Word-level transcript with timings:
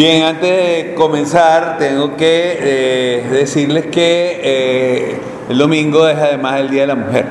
Bien, 0.00 0.22
antes 0.22 0.50
de 0.50 0.94
comenzar, 0.94 1.76
tengo 1.76 2.16
que 2.16 2.56
eh, 2.58 3.28
decirles 3.30 3.84
que 3.88 4.40
eh, 4.42 5.20
el 5.50 5.58
domingo 5.58 6.08
es 6.08 6.16
además 6.16 6.58
el 6.60 6.70
Día 6.70 6.80
de 6.80 6.86
la 6.86 6.94
Mujer. 6.94 7.26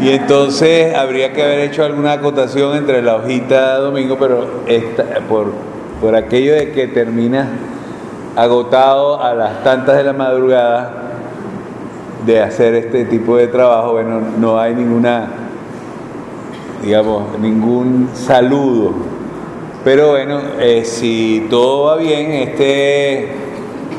Y 0.00 0.10
entonces 0.10 0.94
habría 0.94 1.32
que 1.32 1.42
haber 1.42 1.58
hecho 1.58 1.82
alguna 1.82 2.12
acotación 2.12 2.76
entre 2.76 3.02
la 3.02 3.16
hojita 3.16 3.78
domingo, 3.78 4.16
pero 4.16 4.46
esta, 4.68 5.02
por, 5.28 5.52
por 6.00 6.14
aquello 6.14 6.54
de 6.54 6.70
que 6.70 6.86
termina 6.86 7.48
agotado 8.36 9.20
a 9.20 9.34
las 9.34 9.64
tantas 9.64 9.96
de 9.96 10.04
la 10.04 10.12
madrugada 10.12 10.92
de 12.24 12.42
hacer 12.42 12.76
este 12.76 13.06
tipo 13.06 13.36
de 13.36 13.48
trabajo, 13.48 13.94
bueno, 13.94 14.20
no 14.38 14.60
hay 14.60 14.76
ninguna, 14.76 15.26
digamos, 16.80 17.36
ningún 17.40 18.10
saludo 18.14 19.13
pero 19.84 20.12
bueno, 20.12 20.40
eh, 20.58 20.82
si 20.86 21.46
todo 21.50 21.84
va 21.84 21.96
bien, 21.96 22.32
este, 22.32 23.28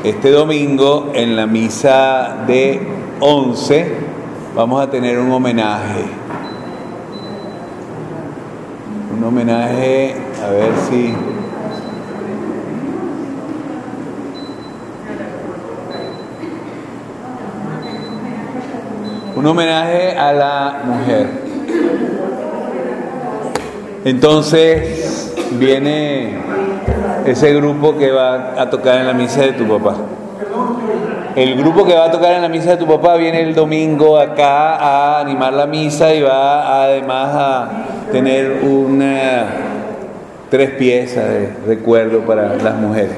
este 0.02 0.30
domingo 0.30 1.12
en 1.14 1.36
la 1.36 1.46
misa 1.46 2.44
de 2.44 2.80
11 3.20 3.94
vamos 4.56 4.82
a 4.82 4.90
tener 4.90 5.16
un 5.20 5.30
homenaje. 5.30 6.04
Un 9.16 9.22
homenaje, 9.22 10.16
a 10.44 10.50
ver 10.50 10.72
si... 10.90 11.14
Un 19.36 19.46
homenaje 19.46 20.16
a 20.16 20.32
la 20.32 20.82
mujer. 20.84 21.28
Entonces, 24.04 25.25
viene 25.52 26.38
ese 27.24 27.54
grupo 27.54 27.96
que 27.96 28.10
va 28.10 28.60
a 28.60 28.70
tocar 28.70 28.98
en 28.98 29.06
la 29.06 29.14
misa 29.14 29.42
de 29.42 29.52
tu 29.52 29.66
papá. 29.66 29.96
El 31.34 31.54
grupo 31.56 31.84
que 31.84 31.94
va 31.94 32.06
a 32.06 32.10
tocar 32.10 32.32
en 32.32 32.42
la 32.42 32.48
misa 32.48 32.70
de 32.70 32.76
tu 32.78 32.86
papá 32.86 33.16
viene 33.16 33.42
el 33.42 33.54
domingo 33.54 34.18
acá 34.18 34.76
a 34.76 35.20
animar 35.20 35.52
la 35.52 35.66
misa 35.66 36.14
y 36.14 36.22
va 36.22 36.84
además 36.84 37.28
a 37.34 37.68
tener 38.10 38.62
una 38.64 39.44
tres 40.50 40.70
piezas 40.70 41.28
de 41.28 41.52
recuerdo 41.66 42.20
para 42.20 42.56
las 42.56 42.74
mujeres. 42.76 43.16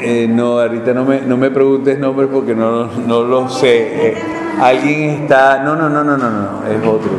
Eh, 0.00 0.26
no, 0.28 0.60
ahorita 0.60 0.92
no 0.92 1.04
me, 1.04 1.20
no 1.20 1.36
me 1.36 1.50
preguntes 1.50 1.98
nombres 1.98 2.28
porque 2.32 2.54
no, 2.54 2.86
no 2.86 3.22
lo 3.22 3.48
sé. 3.48 4.08
Eh, 4.08 4.14
alguien 4.60 5.22
está. 5.22 5.62
No, 5.62 5.74
no, 5.74 5.88
no, 5.88 6.04
no, 6.04 6.16
no, 6.16 6.30
no, 6.30 6.62
es 6.70 6.86
otro. 6.86 7.10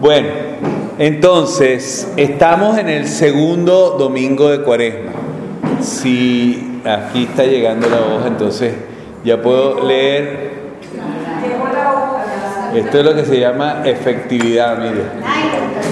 Bueno, 0.00 0.28
entonces, 0.98 2.10
estamos 2.16 2.78
en 2.78 2.88
el 2.88 3.06
segundo 3.06 3.96
domingo 3.98 4.48
de 4.48 4.62
Cuaresma. 4.62 5.12
Si 5.82 6.80
aquí 6.84 7.24
está 7.24 7.44
llegando 7.44 7.88
la 7.88 7.98
hoja, 7.98 8.28
entonces 8.28 8.74
ya 9.22 9.42
puedo 9.42 9.84
leer. 9.86 10.56
Esto 12.74 12.98
es 12.98 13.04
lo 13.04 13.14
que 13.14 13.24
se 13.24 13.38
llama 13.38 13.82
efectividad, 13.84 14.78
mire. 14.78 15.02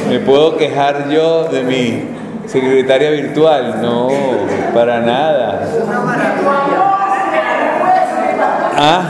¿Me 0.09 0.21
puedo 0.21 0.57
quejar 0.57 1.11
yo 1.11 1.49
de 1.49 1.63
mi 1.63 2.05
secretaria 2.47 3.11
virtual? 3.11 3.83
No, 3.83 4.09
para 4.73 5.01
nada. 5.01 5.69
Ah, 8.77 9.03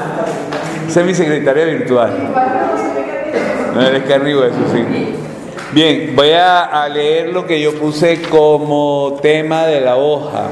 esa 0.89 1.01
es 1.01 1.07
mi 1.07 1.15
secretaria 1.15 1.67
virtual. 1.67 2.11
No 3.75 3.81
eres 3.81 4.11
arriba, 4.11 4.47
eso 4.47 4.57
sí. 4.73 5.15
Bien, 5.73 6.13
voy 6.15 6.31
a, 6.31 6.89
leer 6.89 7.31
lo 7.31 7.47
que 7.47 7.61
yo 7.61 7.75
puse 7.75 8.23
como 8.23 9.19
tema 9.23 9.67
de 9.67 9.81
la 9.81 9.97
hoja. 9.97 10.51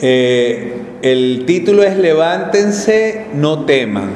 Eh, 0.00 0.74
el 1.00 1.44
título 1.46 1.82
es 1.82 1.96
Levántense, 1.96 3.26
no 3.32 3.64
teman, 3.64 4.10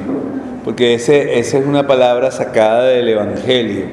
porque 0.65 0.95
ese, 0.95 1.39
esa 1.39 1.59
es 1.59 1.67
una 1.67 1.87
palabra 1.87 2.31
sacada 2.31 2.85
del 2.85 3.09
Evangelio. 3.09 3.87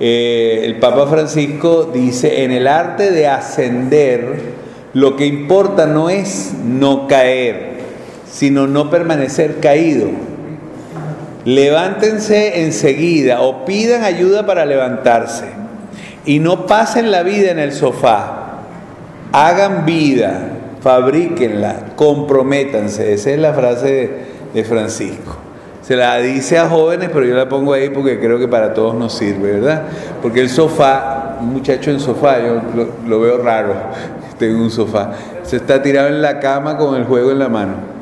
Eh, 0.00 0.62
el 0.64 0.78
Papa 0.78 1.06
Francisco 1.06 1.84
dice, 1.84 2.44
en 2.44 2.50
el 2.50 2.66
arte 2.66 3.10
de 3.10 3.26
ascender, 3.26 4.56
lo 4.92 5.16
que 5.16 5.24
importa 5.24 5.86
no 5.86 6.10
es 6.10 6.52
no 6.62 7.08
caer, 7.08 7.76
sino 8.30 8.66
no 8.66 8.90
permanecer 8.90 9.60
caído 9.60 10.35
levántense 11.46 12.64
enseguida 12.64 13.40
o 13.40 13.64
pidan 13.64 14.02
ayuda 14.02 14.44
para 14.44 14.66
levantarse 14.66 15.44
y 16.26 16.40
no 16.40 16.66
pasen 16.66 17.12
la 17.12 17.22
vida 17.22 17.52
en 17.52 17.60
el 17.60 17.72
sofá. 17.72 18.42
Hagan 19.32 19.86
vida, 19.86 20.40
fabríquenla, 20.80 21.92
comprométanse. 21.94 23.12
Esa 23.12 23.30
es 23.30 23.38
la 23.38 23.54
frase 23.54 24.10
de, 24.52 24.64
Francisco. 24.64 25.36
Se 25.82 25.94
la 25.94 26.18
dice 26.18 26.58
a 26.58 26.68
jóvenes, 26.68 27.10
pero 27.12 27.24
yo 27.24 27.36
la 27.36 27.48
pongo 27.48 27.74
ahí 27.74 27.90
porque 27.90 28.18
creo 28.18 28.40
que 28.40 28.48
para 28.48 28.74
todos 28.74 28.96
nos 28.96 29.12
sirve, 29.12 29.52
¿verdad? 29.52 29.84
Porque 30.20 30.40
el 30.40 30.48
sofá, 30.48 31.36
un 31.40 31.52
muchacho 31.52 31.92
en 31.92 32.00
sofá, 32.00 32.40
yo 32.40 32.60
lo, 32.74 32.88
lo 33.06 33.20
veo 33.20 33.38
raro, 33.38 33.74
tengo 34.38 34.60
un 34.60 34.70
sofá, 34.70 35.12
se 35.44 35.56
está 35.56 35.80
tirado 35.80 36.08
en 36.08 36.22
la 36.22 36.40
cama 36.40 36.76
con 36.76 36.96
el 36.96 37.04
juego 37.04 37.30
en 37.30 37.38
la 37.38 37.48
mano. 37.48 37.95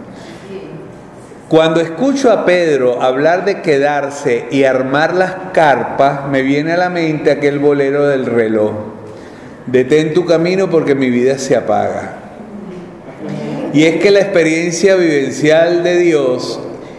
Cuando 1.54 1.80
escucho 1.80 2.32
a 2.32 2.44
Pedro 2.44 3.00
hablar 3.00 3.44
de 3.44 3.62
quedarse 3.62 4.46
y 4.50 4.64
armar 4.64 5.14
las 5.14 5.36
carpas, 5.52 6.28
me 6.28 6.42
viene 6.42 6.72
a 6.72 6.76
la 6.76 6.90
mente 6.90 7.30
aquel 7.30 7.60
bolero 7.60 8.08
del 8.08 8.26
reloj. 8.26 8.72
Detén 9.66 10.14
tu 10.14 10.24
camino 10.26 10.68
porque 10.68 10.96
mi 10.96 11.10
vida 11.10 11.38
se 11.38 11.54
apaga. 11.54 12.16
Y 13.72 13.84
es 13.84 14.02
que 14.02 14.10
la 14.10 14.18
experiencia 14.18 14.96
vivencial 14.96 15.84
de 15.84 15.96
Dios 15.98 16.58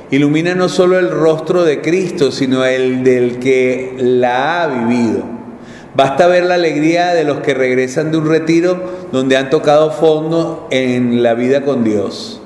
ilumina 0.09 0.55
no 0.55 0.69
solo 0.69 0.99
el 0.99 1.11
rostro 1.11 1.65
de 1.65 1.81
Cristo, 1.81 2.31
sino 2.31 2.63
el 2.63 3.03
del 3.03 3.39
que 3.39 3.95
la 3.97 4.63
ha 4.63 4.67
vivido. 4.67 5.23
Basta 5.95 6.27
ver 6.27 6.45
la 6.45 6.55
alegría 6.55 7.13
de 7.13 7.25
los 7.25 7.39
que 7.39 7.53
regresan 7.53 8.09
de 8.09 8.19
un 8.19 8.29
retiro 8.29 8.81
donde 9.11 9.35
han 9.35 9.49
tocado 9.49 9.91
fondo 9.91 10.69
en 10.71 11.23
la 11.23 11.33
vida 11.33 11.63
con 11.63 11.83
Dios. 11.83 12.39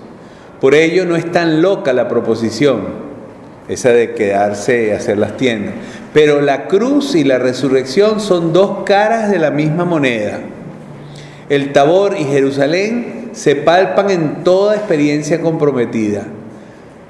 Por 0.61 0.75
ello 0.75 1.05
no 1.05 1.15
es 1.15 1.31
tan 1.31 1.61
loca 1.61 1.93
la 1.93 2.07
proposición, 2.07 2.81
esa 3.69 3.91
de 3.91 4.13
quedarse 4.13 4.87
y 4.87 4.89
hacer 4.89 5.17
las 5.17 5.37
tiendas. 5.37 5.73
Pero 6.13 6.41
la 6.41 6.67
cruz 6.67 7.15
y 7.15 7.23
la 7.23 7.37
resurrección 7.37 8.19
son 8.19 8.51
dos 8.51 8.83
caras 8.83 9.31
de 9.31 9.39
la 9.39 9.51
misma 9.51 9.85
moneda. 9.85 10.39
El 11.49 11.71
Tabor 11.71 12.15
y 12.17 12.25
Jerusalén 12.25 13.29
se 13.31 13.55
palpan 13.55 14.09
en 14.09 14.43
toda 14.43 14.75
experiencia 14.75 15.39
comprometida. 15.39 16.23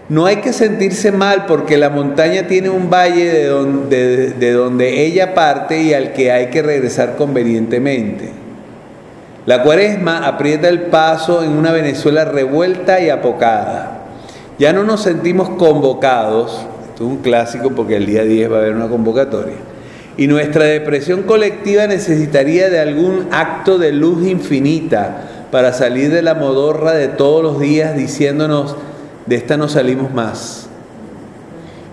No 0.10 0.26
hay 0.26 0.38
que 0.38 0.54
sentirse 0.54 1.12
mal 1.12 1.46
porque 1.46 1.78
la 1.78 1.90
montaña 1.90 2.48
tiene 2.48 2.70
un 2.70 2.90
valle 2.90 3.32
de 3.32 3.46
donde, 3.46 4.32
de 4.32 4.52
donde 4.52 5.06
ella 5.06 5.34
parte 5.34 5.82
y 5.82 5.94
al 5.94 6.14
que 6.14 6.32
hay 6.32 6.48
que 6.48 6.62
regresar 6.62 7.16
convenientemente. 7.16 8.30
La 9.46 9.64
cuaresma 9.64 10.28
aprieta 10.28 10.68
el 10.68 10.84
paso 10.84 11.44
en 11.44 11.52
una 11.52 11.72
Venezuela 11.72 12.26
revuelta 12.26 13.00
y 13.00 13.10
apocada. 13.10 14.02
Ya 14.60 14.74
no 14.74 14.84
nos 14.84 15.02
sentimos 15.02 15.50
convocados, 15.52 16.66
esto 16.90 17.06
es 17.06 17.10
un 17.10 17.18
clásico 17.18 17.72
porque 17.72 17.96
el 17.96 18.06
día 18.06 18.24
10 18.24 18.52
va 18.52 18.58
a 18.58 18.60
haber 18.60 18.76
una 18.76 18.90
convocatoria, 18.90 19.56
y 20.18 20.28
nuestra 20.28 20.66
depresión 20.66 21.24
colectiva 21.24 21.88
necesitaría 21.88 22.70
de 22.70 22.80
algún 22.80 23.28
acto 23.32 23.78
de 23.78 23.94
luz 23.94 24.28
infinita 24.28 25.46
para 25.50 25.72
salir 25.72 26.12
de 26.12 26.22
la 26.22 26.36
modorra 26.36 26.92
de 26.92 27.08
todos 27.08 27.42
los 27.42 27.60
días 27.60 27.96
diciéndonos, 27.96 28.76
de 29.26 29.36
esta 29.38 29.56
no 29.56 29.70
salimos 29.70 30.14
más. 30.14 30.68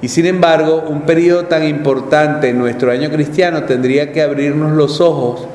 Y 0.02 0.08
sin 0.08 0.26
embargo, 0.26 0.84
un 0.88 1.02
periodo 1.02 1.44
tan 1.44 1.64
importante 1.64 2.48
en 2.48 2.58
nuestro 2.58 2.90
año 2.90 3.10
cristiano 3.10 3.62
tendría 3.62 4.12
que 4.12 4.22
abrirnos 4.22 4.72
los 4.72 5.00
ojos 5.00 5.46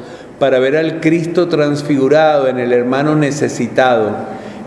para 0.42 0.58
ver 0.58 0.76
al 0.76 1.02
Cristo 1.02 1.50
transfigurado 1.50 2.48
en 2.48 2.58
el 2.58 2.74
hermano 2.74 3.16
necesitado 3.16 4.10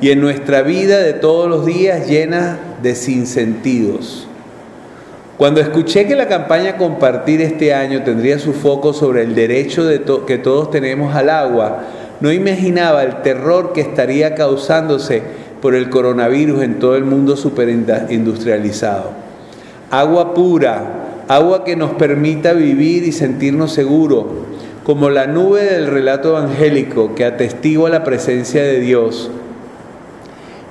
y 0.01 0.13
en 0.13 0.21
nuestra 0.21 0.63
vida 0.63 1.01
de 1.01 1.15
todos 1.15 1.49
los 1.49 1.67
días 1.67 2.07
llena 2.07 2.61
de 2.81 2.95
sinsentidos. 2.95 4.29
Cuando 5.37 5.61
escuché 5.61 6.07
que 6.07 6.15
la 6.15 6.29
campaña 6.29 6.77
Compartir 6.77 7.41
este 7.41 7.75
año 7.75 8.05
tendría 8.05 8.39
su 8.39 8.53
foco 8.53 8.93
sobre 8.93 9.23
el 9.23 9.35
derecho 9.35 9.85
de 9.85 10.01
que 10.25 10.39
todos 10.39 10.71
tenemos 10.71 11.13
al 11.17 11.29
agua, 11.29 11.81
no 12.21 12.31
imaginaba 12.31 13.03
el 13.03 13.23
terror 13.23 13.73
que 13.73 13.81
estaría 13.81 14.37
causándose 14.37 15.25
por 15.61 15.75
el 15.75 15.91
coronavirus 15.91 16.63
en 16.63 16.79
todo 16.79 16.95
el 16.95 17.05
mundo 17.05 17.37
superindustrializado. 17.37 19.11
Agua 19.91 20.35
pura, 20.35 21.25
agua 21.27 21.65
que 21.65 21.75
nos 21.75 21.95
permita 21.95 22.53
vivir 22.53 23.03
y 23.03 23.11
sentirnos 23.11 23.73
seguros, 23.73 24.27
como 24.85 25.09
la 25.09 25.27
nube 25.27 25.65
del 25.65 25.87
relato 25.87 26.37
evangélico 26.37 27.15
que 27.15 27.25
atestigua 27.25 27.89
la 27.89 28.05
presencia 28.05 28.63
de 28.63 28.81
Dios 28.81 29.31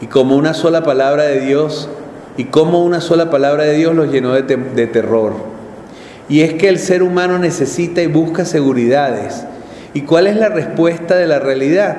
y 0.01 0.05
como 0.05 0.35
una 0.35 0.53
sola 0.53 0.83
palabra 0.83 1.23
de 1.23 1.39
Dios 1.39 1.89
y 2.37 2.45
como 2.45 2.83
una 2.83 3.01
sola 3.01 3.31
palabra 3.31 3.63
de 3.63 3.75
Dios 3.75 3.95
los 3.95 4.11
llenó 4.11 4.33
de, 4.33 4.87
terror. 4.87 5.33
Y 6.29 6.41
es 6.41 6.53
que 6.53 6.69
el 6.69 6.77
ser 6.77 7.03
humano 7.03 7.39
necesita 7.39 8.01
y 8.01 8.07
busca 8.07 8.45
seguridades. 8.45 9.45
¿Y 9.93 10.01
cuál 10.01 10.27
es 10.27 10.35
la 10.35 10.49
respuesta 10.49 11.15
de 11.15 11.27
la 11.27 11.39
realidad? 11.39 11.97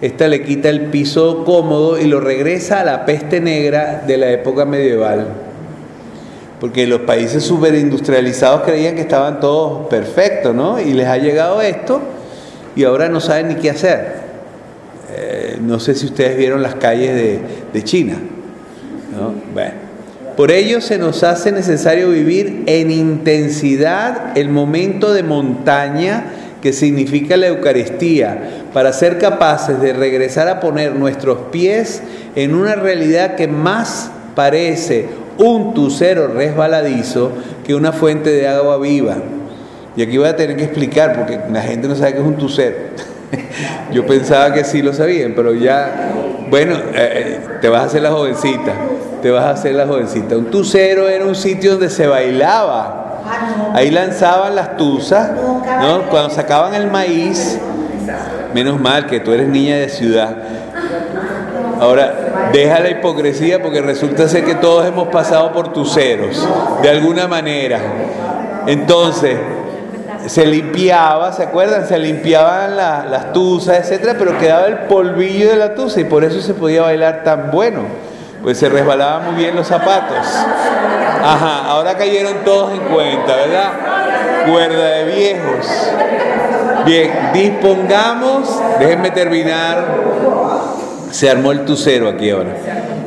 Esta 0.00 0.28
le 0.28 0.44
quita 0.44 0.68
el 0.68 0.86
piso 0.86 1.44
cómodo 1.44 1.98
y 1.98 2.06
lo 2.06 2.20
regresa 2.20 2.80
a 2.80 2.84
la 2.84 3.04
peste 3.04 3.40
negra 3.40 4.04
de 4.06 4.16
la 4.16 4.30
época 4.30 4.64
medieval. 4.64 5.26
Porque 6.60 6.86
los 6.86 7.00
países 7.00 7.42
superindustrializados 7.44 8.62
creían 8.62 8.94
que 8.96 9.02
estaban 9.02 9.40
todos 9.40 9.88
perfectos, 9.88 10.27
¿no? 10.44 10.80
Y 10.80 10.92
les 10.92 11.06
ha 11.06 11.18
llegado 11.18 11.60
esto 11.60 12.00
y 12.76 12.84
ahora 12.84 13.08
no 13.08 13.20
saben 13.20 13.48
ni 13.48 13.54
qué 13.56 13.70
hacer. 13.70 14.28
Eh, 15.14 15.58
no 15.60 15.80
sé 15.80 15.94
si 15.94 16.06
ustedes 16.06 16.36
vieron 16.36 16.62
las 16.62 16.74
calles 16.76 17.14
de, 17.72 17.82
China. 17.84 18.14
¿no? 19.12 19.34
Bueno. 19.52 19.88
Por 20.36 20.52
ello 20.52 20.80
se 20.80 20.98
nos 20.98 21.24
hace 21.24 21.50
necesario 21.50 22.10
vivir 22.10 22.62
en 22.66 22.92
intensidad 22.92 24.38
el 24.38 24.50
momento 24.50 25.12
de 25.12 25.24
montaña 25.24 26.26
que 26.62 26.72
significa 26.72 27.36
la 27.36 27.48
Eucaristía, 27.48 28.66
para 28.72 28.92
ser 28.92 29.18
capaces 29.18 29.80
de 29.80 29.92
regresar 29.92 30.48
a 30.48 30.60
poner 30.60 30.94
nuestros 30.94 31.38
pies 31.50 32.02
en 32.34 32.54
una 32.54 32.74
realidad 32.74 33.34
que 33.34 33.48
más 33.48 34.10
parece 34.34 35.08
un 35.38 35.74
tucero 35.74 36.28
resbaladizo 36.28 37.32
que 37.66 37.74
una 37.74 37.92
fuente 37.92 38.30
de 38.30 38.48
agua 38.48 38.78
viva. 38.78 39.16
Y 39.98 40.02
aquí 40.02 40.16
voy 40.16 40.28
a 40.28 40.36
tener 40.36 40.56
que 40.56 40.64
explicar 40.64 41.14
porque 41.14 41.38
la 41.52 41.60
gente 41.60 41.88
no 41.88 41.94
sabe 41.94 42.12
qué 42.12 42.20
es 42.20 42.24
un 42.24 42.36
tucero. 42.36 42.76
Yo 43.92 44.06
pensaba 44.06 44.54
que 44.54 44.64
sí 44.64 44.80
lo 44.80 44.94
sabían, 44.94 45.34
pero 45.34 45.52
ya, 45.54 46.12
bueno, 46.48 46.76
eh, 46.76 46.80
eh, 46.94 47.40
te 47.60 47.68
vas 47.68 47.82
a 47.82 47.84
hacer 47.86 48.02
la 48.02 48.12
jovencita 48.12 48.72
te 49.20 49.30
vas 49.30 49.44
a 49.44 49.50
hacer 49.50 49.74
la 49.74 49.86
jovencita. 49.86 50.36
Un 50.36 50.46
tucero 50.46 51.08
era 51.08 51.24
un 51.24 51.34
sitio 51.34 51.72
donde 51.72 51.90
se 51.90 52.06
bailaba. 52.06 53.22
Ahí 53.74 53.90
lanzaban 53.90 54.54
las 54.54 54.76
tuzas, 54.76 55.30
¿no? 55.32 56.02
Cuando 56.08 56.30
sacaban 56.30 56.74
el 56.74 56.90
maíz, 56.90 57.58
menos 58.54 58.80
mal 58.80 59.06
que 59.06 59.20
tú 59.20 59.32
eres 59.32 59.48
niña 59.48 59.76
de 59.76 59.88
ciudad. 59.88 60.36
Ahora, 61.80 62.50
deja 62.52 62.80
la 62.80 62.90
hipocresía 62.90 63.62
porque 63.62 63.80
resulta 63.80 64.28
ser 64.28 64.44
que 64.44 64.54
todos 64.54 64.86
hemos 64.86 65.08
pasado 65.08 65.52
por 65.52 65.72
tuceros, 65.72 66.48
de 66.82 66.88
alguna 66.88 67.28
manera. 67.28 67.80
Entonces, 68.66 69.36
se 70.28 70.46
limpiaba, 70.46 71.32
¿se 71.32 71.42
acuerdan? 71.42 71.86
Se 71.86 71.98
limpiaban 71.98 72.76
las 72.76 73.32
tuzas, 73.32 73.78
etcétera, 73.78 74.16
pero 74.18 74.38
quedaba 74.38 74.66
el 74.66 74.78
polvillo 74.80 75.48
de 75.50 75.56
la 75.56 75.74
tuza 75.74 76.00
y 76.00 76.04
por 76.04 76.24
eso 76.24 76.40
se 76.40 76.54
podía 76.54 76.82
bailar 76.82 77.24
tan 77.24 77.50
bueno 77.50 78.08
pues 78.42 78.58
se 78.58 78.68
resbalaban 78.68 79.26
muy 79.26 79.42
bien 79.42 79.56
los 79.56 79.66
zapatos. 79.66 80.26
Ajá, 81.22 81.66
ahora 81.66 81.96
cayeron 81.96 82.44
todos 82.44 82.72
en 82.72 82.80
cuenta, 82.80 83.36
¿verdad? 83.36 83.72
Cuerda 84.50 84.88
de 84.90 85.04
viejos. 85.04 85.66
Bien, 86.86 87.30
dispongamos, 87.34 88.60
déjenme 88.78 89.10
terminar, 89.10 89.84
se 91.10 91.28
armó 91.28 91.52
el 91.52 91.64
tucero 91.64 92.08
aquí 92.08 92.30
ahora. 92.30 92.52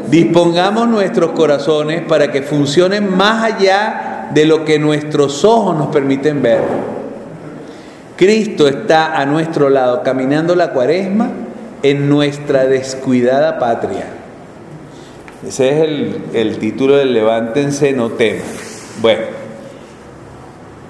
Dispongamos 0.08 0.88
nuestros 0.88 1.32
corazones 1.32 2.02
para 2.02 2.32
que 2.32 2.42
funcionen 2.42 3.16
más 3.16 3.44
allá 3.44 4.28
de 4.32 4.46
lo 4.46 4.66
que 4.66 4.78
nuestros 4.78 5.46
ojos 5.46 5.76
nos 5.78 5.88
permiten 5.88 6.42
ver. 6.42 6.62
Cristo 8.22 8.68
está 8.68 9.20
a 9.20 9.26
nuestro 9.26 9.72
lado 9.72 10.04
caminando 10.04 10.54
la 10.54 10.74
cuaresma 10.74 11.32
en 11.82 12.08
nuestra 12.08 12.68
descuidada 12.68 13.58
patria. 13.58 14.06
Ese 15.48 15.70
es 15.70 16.16
el, 16.36 16.60
título 16.60 16.98
del 16.98 17.16
Levántense, 17.16 17.94
no 17.94 18.12
teman. 18.12 18.44
Bueno, 19.02 19.24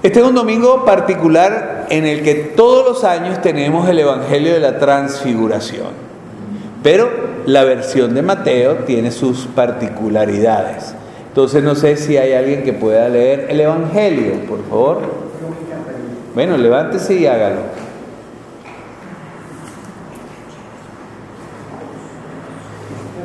este 0.02 0.20
es 0.20 0.26
un 0.26 0.34
domingo 0.34 0.84
particular 0.84 1.86
en 1.88 2.04
el 2.04 2.22
que 2.22 2.34
todos 2.34 2.84
los 2.84 3.02
años 3.02 3.40
tenemos 3.40 3.88
el 3.88 4.00
Evangelio 4.00 4.52
de 4.52 4.60
la 4.60 4.78
Transfiguración. 4.78 5.88
Pero 6.82 7.08
la 7.46 7.64
versión 7.64 8.14
de 8.14 8.20
Mateo 8.20 8.80
tiene 8.84 9.10
sus 9.10 9.46
particularidades. 9.46 10.94
Entonces 11.28 11.62
no 11.62 11.76
sé 11.76 11.96
si 11.96 12.18
hay 12.18 12.34
alguien 12.34 12.62
que 12.62 12.74
pueda 12.74 13.08
leer 13.08 13.46
el 13.48 13.58
Evangelio, 13.58 14.34
por 14.46 14.68
favor. 14.68 15.21
Bueno, 16.34 16.56
levántese 16.56 17.14
y 17.14 17.26
hágalo. 17.26 17.60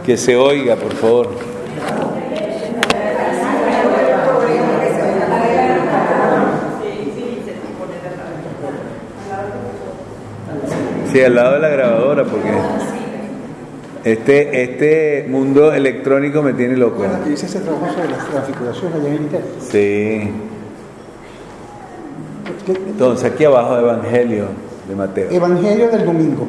Que 0.06 0.18
se 0.18 0.36
oiga, 0.36 0.76
por 0.76 0.94
favor. 0.94 1.30
Sí, 11.12 11.22
al 11.22 11.36
lado 11.36 11.54
de 11.54 11.60
la 11.60 11.70
grabadora, 11.70 12.26
porque 12.26 12.52
este, 14.04 14.64
este 14.64 15.26
mundo 15.30 15.74
electrónico 15.74 16.42
me 16.42 16.54
tiene 16.54 16.76
loco. 16.76 16.98
Bueno, 16.98 17.24
que 17.24 17.30
dice 17.30 17.46
ese 17.46 17.62
trabajo 17.62 17.94
sobre 17.94 18.10
las 18.10 18.28
transfiguraciones 18.28 19.00
allá 19.00 19.14
en. 19.14 19.30
Sí. 19.62 20.47
Entonces, 22.68 23.32
aquí 23.32 23.46
abajo, 23.46 23.78
Evangelio 23.78 24.46
de 24.88 24.96
Mateo. 24.96 25.32
Evangelio 25.32 25.90
del 25.90 26.06
domingo. 26.06 26.48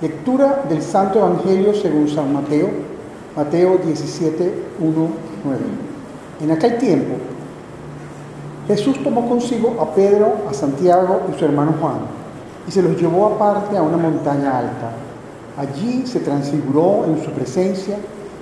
Lectura 0.00 0.64
del 0.68 0.82
Santo 0.82 1.20
Evangelio 1.20 1.74
según 1.74 2.08
San 2.08 2.32
Mateo, 2.32 2.68
Mateo 3.36 3.78
17, 3.78 4.54
1, 4.80 5.08
9. 5.44 5.60
En 6.42 6.50
aquel 6.50 6.78
tiempo, 6.78 7.14
Jesús 8.66 9.02
tomó 9.02 9.28
consigo 9.28 9.76
a 9.80 9.94
Pedro, 9.94 10.34
a 10.50 10.54
Santiago 10.54 11.22
y 11.32 11.38
su 11.38 11.44
hermano 11.44 11.74
Juan, 11.80 11.98
y 12.66 12.72
se 12.72 12.82
los 12.82 13.00
llevó 13.00 13.26
aparte 13.26 13.76
a 13.76 13.82
una 13.82 13.96
montaña 13.96 14.58
alta. 14.58 14.92
Allí 15.56 16.04
se 16.06 16.20
transfiguró 16.20 17.04
en 17.06 17.22
su 17.22 17.30
presencia, 17.30 17.96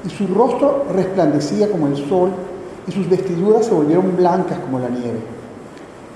y 0.04 0.08
su 0.08 0.26
rostro 0.28 0.86
resplandecía 0.94 1.70
como 1.70 1.88
el 1.88 1.96
sol, 2.08 2.30
y 2.86 2.92
sus 2.92 3.08
vestiduras 3.08 3.66
se 3.66 3.74
volvieron 3.74 4.16
blancas 4.16 4.58
como 4.60 4.78
la 4.78 4.88
nieve. 4.88 5.20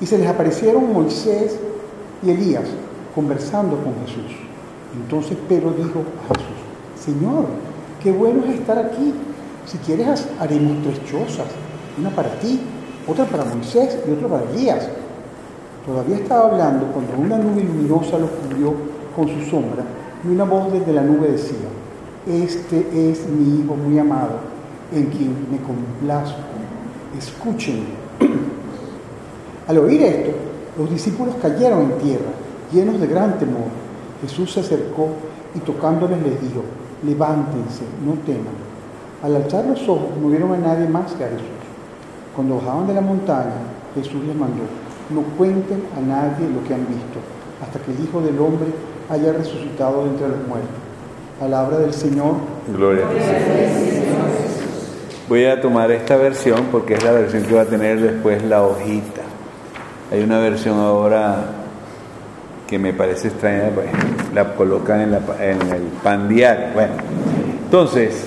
Y 0.04 0.06
se 0.06 0.18
les 0.18 0.28
aparecieron 0.28 0.92
Moisés 0.92 1.58
y 2.22 2.28
Elías 2.28 2.64
conversando 3.14 3.78
con 3.78 3.94
Jesús. 4.04 4.36
Entonces 4.94 5.34
Pedro 5.48 5.70
dijo 5.70 6.02
a 6.28 6.34
Jesús, 6.34 6.58
Señor, 7.02 7.46
qué 8.02 8.12
bueno 8.12 8.44
es 8.44 8.56
estar 8.56 8.76
aquí. 8.76 9.14
Si 9.64 9.78
quieres 9.78 10.28
haremos 10.38 10.82
tres 10.82 11.02
chozas, 11.06 11.46
una 11.98 12.10
para 12.10 12.38
ti, 12.38 12.60
otra 13.08 13.24
para 13.24 13.46
Moisés 13.46 13.96
y 14.06 14.10
otra 14.10 14.28
para 14.28 14.50
Elías. 14.50 14.86
Todavía 15.86 16.16
estaba 16.16 16.50
hablando 16.50 16.84
cuando 16.88 17.16
una 17.16 17.38
nube 17.38 17.64
luminosa 17.64 18.18
lo 18.18 18.28
cubrió 18.28 18.74
con 19.16 19.26
su 19.26 19.40
sombra 19.48 19.84
y 20.22 20.28
una 20.28 20.44
voz 20.44 20.70
desde 20.70 20.92
la 20.92 21.00
nube 21.00 21.32
decía, 21.32 21.70
este 22.26 23.10
es 23.10 23.26
mi 23.26 23.60
Hijo 23.60 23.74
muy 23.74 23.98
amado, 23.98 24.32
en 24.92 25.06
quien 25.06 25.46
me 25.50 25.56
complazco. 25.62 26.40
Escúchenlo. 27.18 28.04
Al 29.66 29.78
oír 29.78 30.02
esto, 30.02 30.30
los 30.78 30.90
discípulos 30.90 31.36
cayeron 31.40 31.82
en 31.82 31.98
tierra, 31.98 32.30
llenos 32.72 33.00
de 33.00 33.06
gran 33.06 33.38
temor. 33.38 33.68
Jesús 34.20 34.52
se 34.52 34.60
acercó 34.60 35.08
y 35.54 35.60
tocándoles 35.60 36.20
les 36.22 36.40
dijo, 36.40 36.62
levántense, 37.04 37.84
no 38.04 38.12
teman. 38.24 38.54
Al 39.22 39.36
alzar 39.36 39.64
los 39.64 39.88
ojos 39.88 40.10
no 40.20 40.28
vieron 40.28 40.52
a 40.52 40.58
nadie 40.58 40.86
más 40.86 41.12
que 41.12 41.24
a 41.24 41.28
Jesús. 41.28 41.46
Cuando 42.34 42.56
bajaban 42.56 42.86
de 42.86 42.94
la 42.94 43.00
montaña, 43.00 43.54
Jesús 43.94 44.22
les 44.26 44.36
mandó, 44.36 44.64
no 45.10 45.22
cuenten 45.38 45.84
a 45.96 46.00
nadie 46.00 46.48
lo 46.48 46.62
que 46.66 46.74
han 46.74 46.86
visto, 46.86 47.20
hasta 47.62 47.78
que 47.78 47.92
el 47.92 48.00
Hijo 48.00 48.20
del 48.20 48.38
Hombre 48.38 48.66
haya 49.08 49.32
resucitado 49.32 50.04
de 50.04 50.10
entre 50.10 50.28
los 50.28 50.46
muertos. 50.46 50.70
Palabra 51.38 51.78
del 51.78 51.94
Señor. 51.94 52.34
Gloria 52.68 53.06
a 53.06 53.12
Dios. 53.12 53.24
Voy 55.28 55.46
a 55.46 55.60
tomar 55.60 55.90
esta 55.90 56.16
versión 56.16 56.66
porque 56.70 56.94
es 56.94 57.04
la 57.04 57.12
versión 57.12 57.44
que 57.44 57.54
va 57.54 57.62
a 57.62 57.66
tener 57.66 58.00
después 58.00 58.42
la 58.44 58.62
hojita. 58.62 59.22
Hay 60.14 60.22
una 60.22 60.38
versión 60.38 60.78
ahora 60.78 61.38
que 62.68 62.78
me 62.78 62.92
parece 62.92 63.26
extraña, 63.26 63.70
pues, 63.74 63.88
la 64.32 64.54
colocan 64.54 65.00
en, 65.00 65.12
el 65.12 65.82
pan 66.04 66.28
diario. 66.28 66.66
Bueno, 66.72 66.92
entonces, 67.64 68.24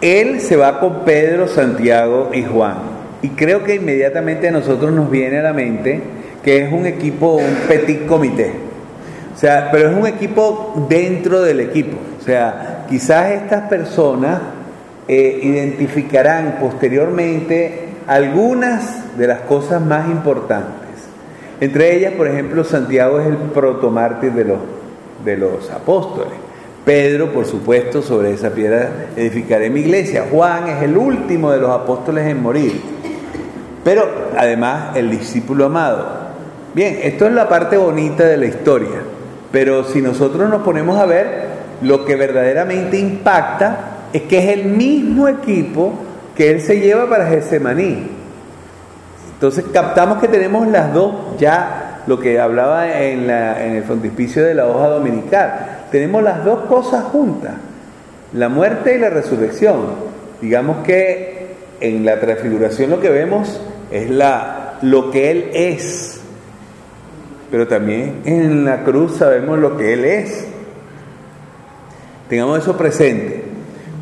él 0.00 0.40
se 0.40 0.56
va 0.56 0.80
con 0.80 1.04
Pedro, 1.04 1.46
Santiago 1.46 2.30
y 2.32 2.42
Juan. 2.42 2.78
Y 3.20 3.28
creo 3.28 3.64
que 3.64 3.74
inmediatamente 3.74 4.48
a 4.48 4.50
nosotros 4.50 4.92
nos 4.92 5.10
viene 5.10 5.40
a 5.40 5.42
la 5.42 5.52
mente 5.52 6.00
que 6.42 6.64
es 6.64 6.72
un 6.72 6.86
equipo, 6.86 7.34
un 7.34 7.54
petit 7.68 8.06
comité. 8.06 8.54
O 9.34 9.38
sea, 9.38 9.68
pero 9.70 9.90
es 9.90 9.94
un 9.94 10.06
equipo 10.06 10.86
dentro 10.88 11.42
del 11.42 11.60
equipo. 11.60 11.98
O 12.18 12.24
sea, 12.24 12.86
quizás 12.88 13.32
estas 13.32 13.68
personas 13.68 14.40
eh, 15.06 15.38
identificarán 15.42 16.56
posteriormente 16.58 17.88
algunas 18.06 19.04
de 19.18 19.26
las 19.26 19.40
cosas 19.40 19.82
más 19.82 20.08
importantes. 20.08 20.88
Entre 21.60 21.96
ellas, 21.96 22.12
por 22.12 22.28
ejemplo, 22.28 22.62
Santiago 22.64 23.20
es 23.20 23.26
el 23.26 23.36
protomártir 23.36 24.32
de 24.32 24.44
los, 24.44 24.58
de 25.24 25.36
los 25.36 25.70
apóstoles. 25.70 26.34
Pedro, 26.84 27.32
por 27.32 27.44
supuesto, 27.44 28.00
sobre 28.00 28.32
esa 28.32 28.50
piedra 28.50 29.08
edificaré 29.16 29.68
mi 29.68 29.80
iglesia. 29.80 30.26
Juan 30.30 30.68
es 30.68 30.82
el 30.82 30.96
último 30.96 31.50
de 31.50 31.58
los 31.58 31.70
apóstoles 31.70 32.26
en 32.26 32.40
morir. 32.40 32.80
Pero 33.84 34.08
además 34.36 34.96
el 34.96 35.10
discípulo 35.10 35.66
amado. 35.66 36.06
Bien, 36.74 37.00
esto 37.02 37.26
es 37.26 37.32
la 37.32 37.48
parte 37.48 37.76
bonita 37.76 38.24
de 38.24 38.36
la 38.36 38.46
historia, 38.46 39.00
pero 39.50 39.84
si 39.84 40.00
nosotros 40.00 40.48
nos 40.48 40.62
ponemos 40.62 40.98
a 40.98 41.06
ver, 41.06 41.48
lo 41.82 42.04
que 42.04 42.14
verdaderamente 42.14 42.98
impacta 42.98 44.06
es 44.12 44.22
que 44.22 44.38
es 44.38 44.58
el 44.58 44.66
mismo 44.66 45.28
equipo 45.28 45.94
que 46.36 46.50
él 46.50 46.60
se 46.60 46.80
lleva 46.80 47.08
para 47.08 47.26
Getsemaní. 47.26 48.17
Entonces 49.38 49.66
captamos 49.72 50.18
que 50.18 50.26
tenemos 50.26 50.66
las 50.66 50.92
dos, 50.92 51.14
ya 51.38 52.02
lo 52.08 52.18
que 52.18 52.40
hablaba 52.40 53.00
en, 53.00 53.30
el 53.30 53.84
frontispicio 53.84 54.42
de 54.42 54.52
la 54.52 54.66
hoja 54.66 54.88
dominical, 54.88 55.84
tenemos 55.92 56.24
las 56.24 56.44
dos 56.44 56.64
cosas 56.64 57.04
juntas, 57.04 57.52
la 58.32 58.48
muerte 58.48 58.96
y 58.96 58.98
la 58.98 59.10
resurrección. 59.10 60.08
Digamos 60.42 60.78
que 60.78 61.54
en 61.78 62.04
la 62.04 62.18
transfiguración 62.18 62.90
lo 62.90 63.00
que 63.00 63.10
vemos 63.10 63.60
es 63.92 64.10
la, 64.10 64.78
lo 64.82 65.12
que 65.12 65.30
Él 65.30 65.50
es, 65.52 66.20
pero 67.48 67.68
también 67.68 68.22
en 68.24 68.64
la 68.64 68.82
cruz 68.82 69.18
sabemos 69.18 69.56
lo 69.60 69.76
que 69.76 69.92
Él 69.92 70.04
es. 70.04 70.48
Tengamos 72.28 72.58
eso 72.58 72.76
presente, 72.76 73.44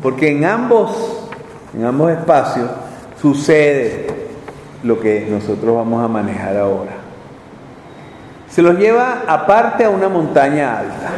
porque 0.01 0.31
en 0.31 0.45
ambos, 0.45 1.29
en 1.77 1.85
ambos 1.85 2.11
espacios 2.11 2.71
sucede 3.21 4.06
lo 4.87 4.99
que 4.99 5.27
nosotros 5.29 5.75
vamos 5.75 6.03
a 6.03 6.07
manejar 6.07 6.57
ahora. 6.57 6.93
Se 8.49 8.61
los 8.61 8.77
lleva 8.77 9.23
aparte 9.27 9.83
a 9.83 9.89
una 9.89 10.07
montaña 10.07 10.79
alta. 10.79 11.09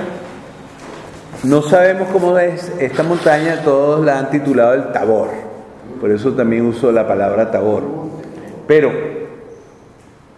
No 1.44 1.62
sabemos 1.62 2.10
cómo 2.12 2.38
es 2.38 2.74
esta 2.80 3.04
montaña, 3.04 3.62
todos 3.64 4.04
la 4.04 4.20
han 4.20 4.30
titulado 4.30 4.74
el 4.74 4.92
Tabor, 4.92 5.30
por 6.02 6.12
eso 6.12 6.34
también 6.34 6.66
uso 6.66 6.92
la 6.92 7.08
palabra 7.08 7.50
Tabor. 7.50 7.84
Pero 8.68 8.92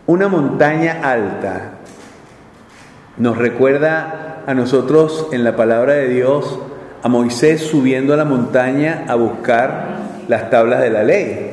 una 0.06 0.28
montaña 0.28 1.00
alta 1.02 1.72
nos 3.18 3.38
recuerda 3.38 4.44
a 4.46 4.54
nosotros 4.54 5.28
en 5.32 5.44
la 5.44 5.56
palabra 5.56 5.94
de 5.94 6.10
Dios 6.10 6.60
a 7.02 7.10
Moisés 7.10 7.62
subiendo 7.62 8.14
a 8.14 8.18
la 8.18 8.26
montaña 8.26 9.06
a 9.08 9.16
buscar 9.16 9.86
las 10.28 10.50
tablas 10.50 10.82
de 10.82 10.90
la 10.90 11.04
ley. 11.04 11.50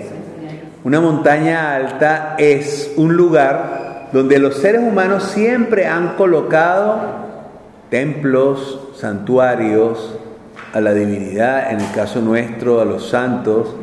Una 0.84 1.00
montaña 1.00 1.74
alta 1.74 2.36
es 2.38 2.92
un 2.96 3.16
lugar 3.16 4.08
donde 4.12 4.38
los 4.38 4.56
seres 4.56 4.80
humanos 4.80 5.24
siempre 5.24 5.86
han 5.86 6.14
colocado 6.14 7.00
templos, 7.90 8.88
santuarios 8.94 10.18
a 10.72 10.80
la 10.80 10.94
divinidad, 10.94 11.72
en 11.72 11.80
el 11.80 11.90
caso 11.92 12.20
nuestro 12.20 12.80
a 12.80 12.84
los 12.84 13.08
santos, 13.08 13.74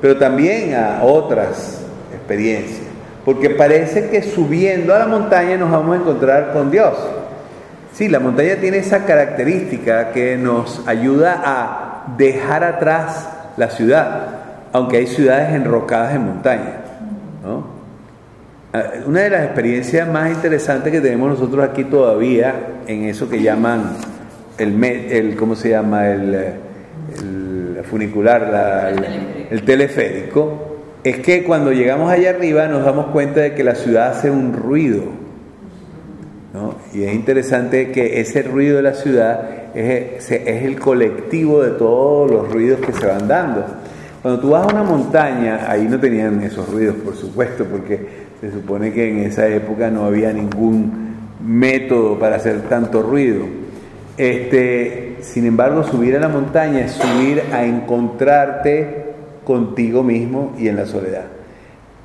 pero 0.00 0.16
también 0.16 0.74
a 0.74 1.02
otras 1.02 1.82
experiencias, 2.14 2.86
porque 3.24 3.50
parece 3.50 4.08
que 4.08 4.22
subiendo 4.22 4.94
a 4.94 5.00
la 5.00 5.06
montaña 5.06 5.56
nos 5.56 5.70
vamos 5.70 5.96
a 5.96 6.00
encontrar 6.00 6.52
con 6.52 6.70
Dios. 6.70 6.94
Sí, 7.92 8.08
la 8.08 8.18
montaña 8.18 8.56
tiene 8.56 8.78
esa 8.78 9.04
característica 9.04 10.10
que 10.10 10.36
nos 10.36 10.86
ayuda 10.86 11.42
a 11.44 12.14
dejar 12.16 12.64
atrás 12.64 13.28
la 13.56 13.70
ciudad, 13.70 14.43
aunque 14.74 14.96
hay 14.96 15.06
ciudades 15.06 15.54
enrocadas 15.54 16.16
en 16.16 16.24
montaña. 16.26 16.72
Ah, 18.72 18.82
una 19.06 19.20
de 19.20 19.30
las 19.30 19.44
experiencias 19.44 20.08
más 20.08 20.32
interesantes 20.32 20.92
que 20.92 21.00
tenemos 21.00 21.28
nosotros 21.28 21.64
aquí 21.64 21.84
todavía 21.84 22.54
en 22.88 23.04
eso 23.04 23.30
que 23.30 23.40
llaman 23.40 23.92
el, 24.58 24.84
el 24.84 25.36
¿cómo 25.36 25.54
se 25.54 25.70
llama? 25.70 26.08
El, 26.10 26.54
funicular, 27.84 28.94
el, 29.50 29.62
teleférico, 29.62 30.78
es 31.04 31.20
que 31.20 31.44
cuando 31.44 31.70
llegamos 31.70 32.10
allá 32.10 32.30
arriba 32.30 32.66
nos 32.66 32.84
damos 32.84 33.06
cuenta 33.08 33.40
de 33.40 33.54
que 33.54 33.62
la 33.62 33.74
ciudad 33.76 34.08
hace 34.08 34.30
un 34.30 34.54
ruido. 34.54 35.04
Y 36.92 37.04
es 37.04 37.14
interesante 37.14 37.92
que 37.92 38.20
ese 38.20 38.42
ruido 38.42 38.78
de 38.78 38.82
la 38.82 38.94
ciudad 38.94 39.50
es, 39.74 40.30
es 40.30 40.62
el 40.64 40.80
colectivo 40.80 41.62
de 41.62 41.72
todos 41.72 42.30
los 42.30 42.50
ruidos 42.50 42.80
que 42.80 42.92
se 42.92 43.06
van 43.06 43.28
dando. 43.28 43.83
Cuando 44.24 44.40
tú 44.40 44.48
vas 44.52 44.62
a 44.62 44.74
una 44.74 44.82
montaña, 44.82 45.70
ahí 45.70 45.86
no 45.86 46.00
tenían 46.00 46.42
esos 46.42 46.66
ruidos, 46.70 46.96
por 46.96 47.14
supuesto, 47.14 47.66
porque 47.66 48.00
se 48.40 48.50
supone 48.50 48.90
que 48.90 49.10
en 49.10 49.18
esa 49.18 49.46
época 49.48 49.90
no 49.90 50.06
había 50.06 50.32
ningún 50.32 50.90
método 51.44 52.18
para 52.18 52.36
hacer 52.36 52.62
tanto 52.62 53.02
ruido. 53.02 53.44
Este, 54.16 55.16
sin 55.20 55.44
embargo, 55.44 55.84
subir 55.84 56.16
a 56.16 56.20
la 56.20 56.28
montaña 56.28 56.86
es 56.86 56.92
subir 56.92 57.42
a 57.52 57.66
encontrarte 57.66 59.04
contigo 59.44 60.02
mismo 60.02 60.54
y 60.58 60.68
en 60.68 60.76
la 60.76 60.86
soledad. 60.86 61.24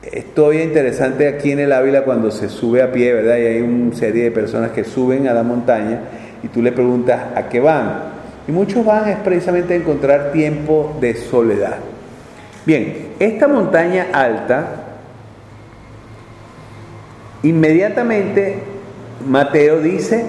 Es 0.04 0.26
todavía 0.34 0.66
interesante 0.66 1.26
aquí 1.26 1.54
en 1.54 1.60
el 1.60 1.72
Ávila 1.72 2.04
cuando 2.04 2.32
se 2.32 2.50
sube 2.50 2.82
a 2.82 2.92
pie, 2.92 3.14
¿verdad? 3.14 3.38
Y 3.38 3.46
hay 3.46 3.62
una 3.62 3.96
serie 3.96 4.26
de 4.26 4.32
personas 4.32 4.72
que 4.72 4.84
suben 4.84 5.30
a 5.30 5.34
la 5.34 5.44
montaña 5.44 6.02
y 6.44 6.50
tú 6.50 6.62
le 6.62 6.74
preguntas 6.74 7.28
a 7.34 7.48
qué 7.48 7.62
van. 7.62 8.10
Y 8.46 8.52
muchos 8.52 8.84
van 8.84 9.08
es 9.08 9.18
precisamente 9.20 9.74
a 9.74 9.78
encontrar 9.78 10.34
tiempo 10.34 10.98
de 11.00 11.16
soledad. 11.16 11.78
Bien, 12.70 13.16
esta 13.18 13.48
montaña 13.48 14.10
alta 14.14 14.84
Inmediatamente 17.42 18.60
Mateo 19.28 19.82
dice, 19.82 20.28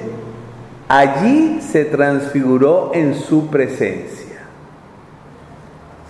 allí 0.89 1.61
se 1.61 1.85
transfiguró 1.85 2.93
en 2.95 3.15
su 3.15 3.49
presencia. 3.49 4.39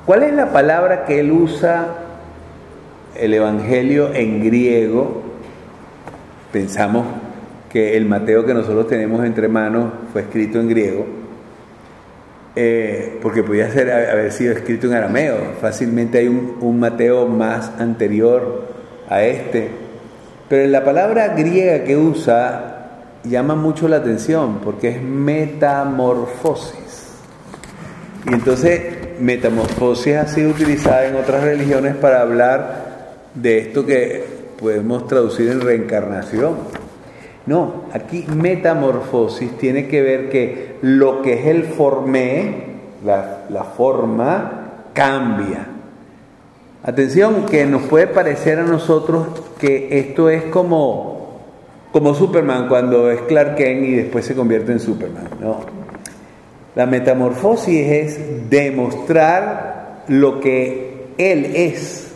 ¿Cuál 0.07 0.23
es 0.23 0.33
la 0.33 0.53
palabra 0.53 1.05
que 1.05 1.19
él 1.19 1.33
usa 1.33 1.97
el 3.17 3.35
Evangelio 3.35 4.15
en 4.15 4.45
griego? 4.45 5.23
Pensamos 6.53 7.07
que 7.73 7.97
el 7.97 8.07
Mateo 8.07 8.47
que 8.47 8.55
nosotros 8.55 8.87
tenemos 8.87 9.25
entre 9.25 9.49
manos 9.49 9.93
fue 10.13 10.21
escrito 10.21 10.61
en 10.61 10.69
griego, 10.69 11.07
eh, 12.57 13.19
porque 13.23 13.43
podía 13.43 13.71
ser, 13.71 13.91
haber 13.91 14.33
sido 14.33 14.53
escrito 14.53 14.87
en 14.87 14.95
arameo. 14.95 15.55
Fácilmente 15.61 16.19
hay 16.19 16.29
un, 16.29 16.57
un 16.61 16.81
Mateo 16.81 17.27
más 17.27 17.71
anterior 17.79 18.69
a 19.09 19.23
este 19.23 19.91
pero 20.51 20.67
la 20.67 20.85
palabra 20.85 21.29
griega 21.29 21.85
que 21.85 21.97
usa 21.97 22.89
llama 23.23 23.55
mucho 23.55 23.87
la 23.87 23.99
atención 23.99 24.59
porque 24.65 24.89
es 24.89 25.01
metamorfosis. 25.01 27.13
Y 28.29 28.35
entonces 28.35 29.21
metamorfosis 29.21 30.17
ha 30.17 30.27
sido 30.27 30.51
utilizada 30.51 31.07
en 31.07 31.15
otras 31.15 31.45
religiones 31.45 31.95
para 31.95 32.23
hablar 32.23 33.21
de 33.33 33.61
esto 33.61 33.87
que 33.87 34.25
podemos 34.59 35.07
traducir 35.07 35.51
en 35.51 35.61
reencarnación. 35.61 36.57
No, 37.51 37.87
aquí 37.93 38.25
metamorfosis 38.33 39.59
tiene 39.59 39.89
que 39.89 40.03
ver 40.03 40.31
que 40.31 40.77
lo 40.83 41.21
que 41.21 41.33
es 41.33 41.47
el 41.47 41.65
formé, 41.65 42.55
la, 43.05 43.47
la 43.51 43.65
forma, 43.65 44.85
cambia. 44.93 45.67
Atención, 46.85 47.47
que 47.47 47.67
nos 47.67 47.83
puede 47.83 48.07
parecer 48.07 48.61
a 48.61 48.63
nosotros 48.63 49.27
que 49.59 49.99
esto 49.99 50.31
es 50.31 50.45
como, 50.45 51.41
como 51.91 52.15
Superman 52.15 52.69
cuando 52.69 53.11
es 53.11 53.23
Clark 53.23 53.57
Kent 53.57 53.85
y 53.85 53.95
después 53.97 54.25
se 54.25 54.37
convierte 54.37 54.71
en 54.71 54.79
Superman. 54.79 55.31
No. 55.41 55.57
La 56.77 56.87
metamorfosis 56.87 57.85
es 57.85 58.49
demostrar 58.49 60.05
lo 60.07 60.39
que 60.39 61.09
Él 61.19 61.47
es. 61.57 62.13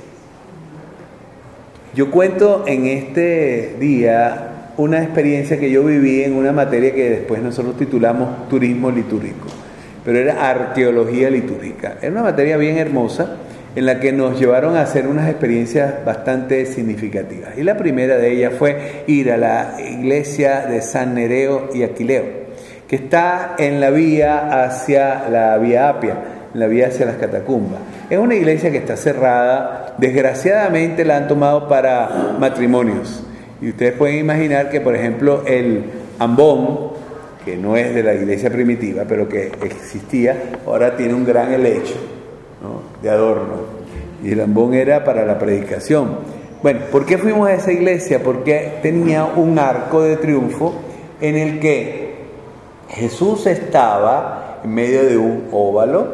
Yo 1.92 2.12
cuento 2.12 2.62
en 2.68 2.86
este 2.86 3.74
día 3.80 4.52
una 4.76 5.02
experiencia 5.02 5.58
que 5.58 5.70
yo 5.70 5.84
viví 5.84 6.22
en 6.22 6.34
una 6.34 6.52
materia 6.52 6.94
que 6.94 7.10
después 7.10 7.40
nosotros 7.40 7.76
titulamos 7.76 8.48
Turismo 8.48 8.90
Litúrgico, 8.90 9.46
pero 10.04 10.18
era 10.18 10.48
Arqueología 10.48 11.30
Litúrgica. 11.30 11.98
Era 12.00 12.10
una 12.10 12.22
materia 12.22 12.56
bien 12.56 12.78
hermosa 12.78 13.36
en 13.76 13.86
la 13.86 13.98
que 14.00 14.12
nos 14.12 14.38
llevaron 14.38 14.76
a 14.76 14.82
hacer 14.82 15.06
unas 15.06 15.28
experiencias 15.28 16.04
bastante 16.04 16.66
significativas. 16.66 17.56
Y 17.56 17.62
la 17.62 17.76
primera 17.76 18.16
de 18.16 18.32
ellas 18.32 18.54
fue 18.56 19.04
ir 19.06 19.32
a 19.32 19.36
la 19.36 19.76
iglesia 19.80 20.66
de 20.66 20.80
San 20.80 21.14
Nereo 21.14 21.70
y 21.74 21.82
Aquileo, 21.82 22.24
que 22.88 22.96
está 22.96 23.56
en 23.58 23.80
la 23.80 23.90
vía 23.90 24.64
hacia 24.64 25.28
la 25.28 25.58
vía 25.58 25.88
Apia, 25.88 26.16
en 26.52 26.60
la 26.60 26.66
vía 26.66 26.88
hacia 26.88 27.06
las 27.06 27.16
catacumbas. 27.16 27.80
Es 28.10 28.18
una 28.18 28.34
iglesia 28.34 28.70
que 28.70 28.78
está 28.78 28.96
cerrada, 28.96 29.94
desgraciadamente 29.98 31.04
la 31.04 31.16
han 31.16 31.28
tomado 31.28 31.68
para 31.68 32.36
matrimonios. 32.38 33.24
Y 33.64 33.70
ustedes 33.70 33.94
pueden 33.94 34.18
imaginar 34.18 34.68
que, 34.68 34.82
por 34.82 34.94
ejemplo, 34.94 35.42
el 35.46 35.84
ambón, 36.18 36.90
que 37.46 37.56
no 37.56 37.78
es 37.78 37.94
de 37.94 38.02
la 38.02 38.12
iglesia 38.12 38.50
primitiva, 38.50 39.04
pero 39.08 39.26
que 39.26 39.52
existía, 39.62 40.60
ahora 40.66 40.94
tiene 40.98 41.14
un 41.14 41.24
gran 41.24 41.50
helecho 41.50 41.94
de 43.00 43.08
adorno. 43.08 43.54
Y 44.22 44.32
el 44.32 44.42
ambón 44.42 44.74
era 44.74 45.02
para 45.02 45.24
la 45.24 45.38
predicación. 45.38 46.18
Bueno, 46.62 46.80
¿por 46.92 47.06
qué 47.06 47.16
fuimos 47.16 47.48
a 47.48 47.54
esa 47.54 47.72
iglesia? 47.72 48.22
Porque 48.22 48.80
tenía 48.82 49.24
un 49.24 49.58
arco 49.58 50.02
de 50.02 50.18
triunfo 50.18 50.74
en 51.22 51.36
el 51.36 51.58
que 51.58 52.16
Jesús 52.90 53.46
estaba 53.46 54.60
en 54.62 54.74
medio 54.74 55.06
de 55.06 55.16
un 55.16 55.48
óvalo, 55.52 56.12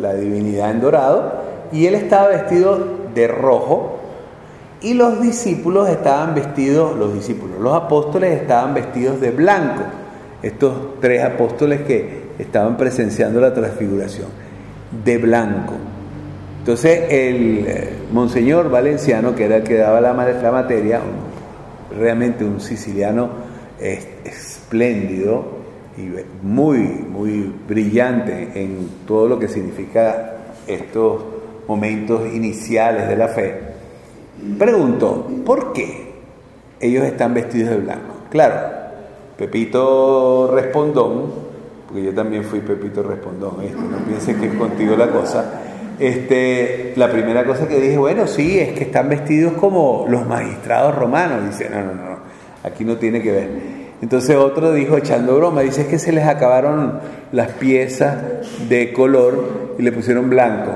la 0.00 0.14
divinidad 0.14 0.70
en 0.70 0.80
dorado, 0.80 1.32
y 1.72 1.86
él 1.86 1.96
estaba 1.96 2.28
vestido 2.28 2.78
de 3.12 3.26
rojo 3.26 3.99
Y 4.82 4.94
los 4.94 5.20
discípulos 5.20 5.88
estaban 5.88 6.34
vestidos, 6.34 6.96
los 6.96 7.12
discípulos, 7.12 7.60
los 7.60 7.74
apóstoles 7.74 8.40
estaban 8.40 8.74
vestidos 8.74 9.20
de 9.20 9.30
blanco. 9.30 9.82
Estos 10.42 11.00
tres 11.00 11.22
apóstoles 11.22 11.82
que 11.82 12.30
estaban 12.38 12.76
presenciando 12.76 13.40
la 13.40 13.52
transfiguración, 13.52 14.28
de 15.04 15.18
blanco. 15.18 15.74
Entonces 16.60 17.04
el 17.10 17.64
eh, 17.66 17.92
monseñor 18.12 18.70
Valenciano, 18.70 19.34
que 19.34 19.44
era 19.44 19.56
el 19.56 19.62
que 19.62 19.76
daba 19.76 20.00
la, 20.00 20.12
la 20.14 20.52
materia, 20.52 21.00
realmente 21.98 22.44
un 22.44 22.60
siciliano 22.60 23.50
espléndido 24.24 25.60
y 25.96 26.10
muy, 26.42 26.78
muy 26.78 27.52
brillante 27.68 28.50
en 28.54 28.88
todo 29.06 29.28
lo 29.28 29.38
que 29.38 29.48
significa 29.48 30.36
estos 30.66 31.22
momentos 31.66 32.32
iniciales 32.32 33.08
de 33.08 33.16
la 33.16 33.28
fe, 33.28 33.69
preguntó, 34.58 35.26
¿por 35.44 35.72
qué 35.72 36.12
ellos 36.80 37.04
están 37.04 37.34
vestidos 37.34 37.70
de 37.70 37.76
blanco? 37.76 38.14
Claro, 38.30 38.56
Pepito 39.36 40.50
Respondón, 40.54 41.32
porque 41.86 42.04
yo 42.04 42.14
también 42.14 42.44
fui 42.44 42.60
Pepito 42.60 43.02
Respondón, 43.02 43.56
no 43.90 43.98
piensen 44.06 44.38
que 44.38 44.46
es 44.46 44.54
contigo 44.54 44.96
la 44.96 45.08
cosa. 45.08 45.60
Este, 45.98 46.94
la 46.96 47.10
primera 47.10 47.44
cosa 47.44 47.68
que 47.68 47.78
dije, 47.78 47.98
bueno, 47.98 48.26
sí, 48.26 48.58
es 48.58 48.72
que 48.72 48.84
están 48.84 49.10
vestidos 49.10 49.52
como 49.54 50.06
los 50.08 50.26
magistrados 50.26 50.94
romanos. 50.94 51.44
Dice, 51.46 51.68
no, 51.68 51.80
no, 51.82 51.92
no, 51.92 52.18
aquí 52.64 52.84
no 52.84 52.96
tiene 52.96 53.20
que 53.20 53.30
ver. 53.30 53.48
Entonces 54.00 54.34
otro 54.36 54.72
dijo, 54.72 54.96
echando 54.96 55.36
broma, 55.36 55.60
dice, 55.60 55.82
es 55.82 55.88
que 55.88 55.98
se 55.98 56.10
les 56.12 56.26
acabaron 56.26 57.00
las 57.32 57.48
piezas 57.52 58.16
de 58.68 58.94
color 58.94 59.74
y 59.78 59.82
le 59.82 59.92
pusieron 59.92 60.30
blanco. 60.30 60.72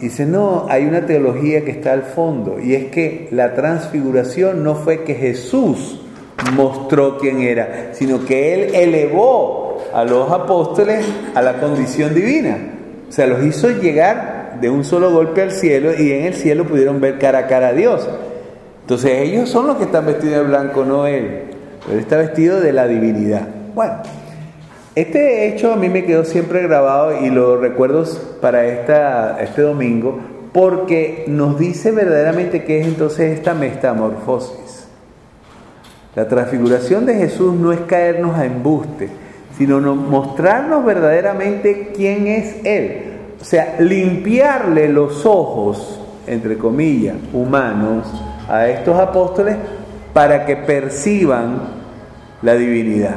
Dice, 0.00 0.26
no, 0.26 0.66
hay 0.68 0.84
una 0.84 1.06
teología 1.06 1.64
que 1.64 1.70
está 1.70 1.92
al 1.92 2.02
fondo 2.02 2.58
y 2.60 2.74
es 2.74 2.86
que 2.86 3.28
la 3.30 3.54
transfiguración 3.54 4.62
no 4.64 4.74
fue 4.74 5.04
que 5.04 5.14
Jesús 5.14 6.00
mostró 6.54 7.16
quién 7.18 7.40
era, 7.40 7.90
sino 7.92 8.24
que 8.24 8.54
Él 8.54 8.74
elevó 8.74 9.82
a 9.92 10.04
los 10.04 10.30
apóstoles 10.30 11.04
a 11.34 11.42
la 11.42 11.54
condición 11.60 12.14
divina. 12.14 12.58
O 13.08 13.12
sea, 13.12 13.26
los 13.26 13.42
hizo 13.44 13.70
llegar 13.70 14.58
de 14.60 14.68
un 14.68 14.84
solo 14.84 15.12
golpe 15.12 15.42
al 15.42 15.52
cielo 15.52 15.92
y 15.96 16.12
en 16.12 16.24
el 16.24 16.34
cielo 16.34 16.64
pudieron 16.64 17.00
ver 17.00 17.18
cara 17.18 17.40
a 17.40 17.46
cara 17.46 17.68
a 17.68 17.72
Dios. 17.72 18.08
Entonces 18.82 19.12
ellos 19.22 19.48
son 19.48 19.66
los 19.66 19.76
que 19.76 19.84
están 19.84 20.06
vestidos 20.06 20.38
de 20.38 20.42
blanco, 20.42 20.84
no 20.84 21.06
Él. 21.06 21.44
Él 21.90 21.98
está 21.98 22.16
vestido 22.16 22.60
de 22.60 22.72
la 22.72 22.86
divinidad. 22.86 23.46
Bueno, 23.74 23.94
este 24.94 25.48
hecho 25.48 25.72
a 25.72 25.76
mí 25.76 25.88
me 25.88 26.04
quedó 26.04 26.24
siempre 26.24 26.62
grabado 26.62 27.20
y 27.20 27.30
lo 27.30 27.56
recuerdo 27.56 28.04
para 28.40 28.64
esta, 28.66 29.40
este 29.40 29.62
domingo 29.62 30.20
porque 30.52 31.24
nos 31.26 31.58
dice 31.58 31.90
verdaderamente 31.90 32.62
qué 32.62 32.80
es 32.80 32.86
entonces 32.86 33.36
esta 33.36 33.54
metamorfosis. 33.54 34.86
La 36.14 36.28
transfiguración 36.28 37.06
de 37.06 37.16
Jesús 37.16 37.54
no 37.54 37.72
es 37.72 37.80
caernos 37.80 38.38
a 38.38 38.44
embuste, 38.44 39.08
sino 39.58 39.80
mostrarnos 39.96 40.84
verdaderamente 40.84 41.90
quién 41.92 42.28
es 42.28 42.64
Él. 42.64 43.14
O 43.40 43.44
sea, 43.44 43.76
limpiarle 43.80 44.88
los 44.88 45.26
ojos, 45.26 46.00
entre 46.28 46.56
comillas, 46.56 47.16
humanos 47.32 48.06
a 48.48 48.68
estos 48.68 48.96
apóstoles 48.96 49.56
para 50.12 50.46
que 50.46 50.54
perciban 50.54 51.62
la 52.42 52.54
divinidad. 52.54 53.16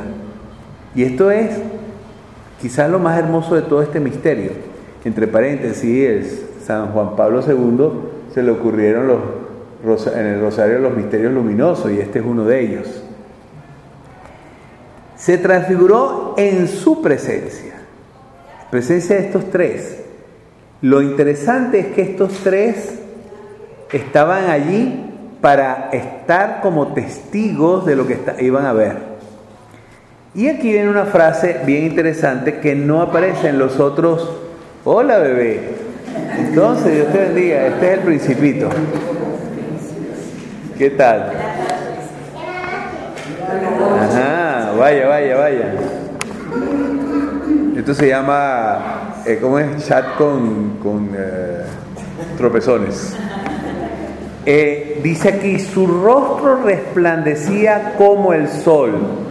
Y 0.97 1.03
esto 1.03 1.29
es 1.29 1.51
quizás 2.59 2.89
lo 2.89 2.97
más 2.97 3.19
hermoso 3.19 3.53
de 3.53 3.61
todo 3.61 3.83
este 3.83 3.99
misterio. 3.99 4.49
Entre 5.05 5.27
paréntesis, 5.27 6.09
es 6.09 6.45
San 6.65 6.87
Juan 6.87 7.15
Pablo 7.15 7.41
II 7.47 8.33
se 8.33 8.41
le 8.41 8.51
ocurrieron 8.51 9.07
los, 9.85 10.07
en 10.07 10.25
el 10.25 10.41
rosario 10.41 10.79
los 10.79 10.97
misterios 10.97 11.31
luminosos 11.31 11.91
y 11.91 11.99
este 11.99 12.17
es 12.17 12.25
uno 12.25 12.45
de 12.45 12.61
ellos. 12.61 13.03
Se 15.15 15.37
transfiguró 15.37 16.33
en 16.35 16.67
su 16.67 16.99
presencia, 17.01 17.75
presencia 18.71 19.17
de 19.17 19.27
estos 19.27 19.51
tres. 19.51 20.03
Lo 20.81 21.03
interesante 21.03 21.79
es 21.79 21.87
que 21.87 22.01
estos 22.01 22.33
tres 22.43 22.99
estaban 23.91 24.49
allí 24.49 25.13
para 25.41 25.89
estar 25.91 26.59
como 26.61 26.87
testigos 26.87 27.85
de 27.85 27.95
lo 27.95 28.07
que 28.07 28.19
iban 28.39 28.65
a 28.65 28.73
ver. 28.73 29.06
Y 30.37 30.49
aquí 30.49 30.71
viene 30.71 30.87
una 30.87 31.05
frase 31.05 31.61
bien 31.65 31.85
interesante 31.85 32.59
que 32.59 32.75
no 32.75 33.01
aparece 33.01 33.49
en 33.49 33.57
los 33.57 33.79
otros. 33.79 34.29
Hola 34.85 35.17
bebé. 35.17 35.71
Entonces, 36.37 36.93
Dios 36.93 37.07
te 37.11 37.17
bendiga. 37.17 37.65
Este 37.65 37.87
es 37.87 37.97
el 37.97 37.99
principito. 38.05 38.69
¿Qué 40.77 40.91
tal? 40.91 41.31
Ajá, 43.99 44.73
vaya, 44.77 45.07
vaya, 45.07 45.37
vaya. 45.37 45.73
Esto 47.75 47.95
se 47.95 48.07
llama, 48.07 49.15
eh, 49.25 49.39
¿cómo 49.41 49.57
es? 49.57 49.87
Chat 49.87 50.17
con, 50.19 50.77
con 50.83 51.15
eh, 51.17 51.63
tropezones. 52.37 53.15
Eh, 54.45 54.99
dice 55.01 55.29
aquí, 55.29 55.57
su 55.57 55.87
rostro 55.87 56.61
resplandecía 56.61 57.95
como 57.97 58.33
el 58.33 58.47
sol 58.47 59.25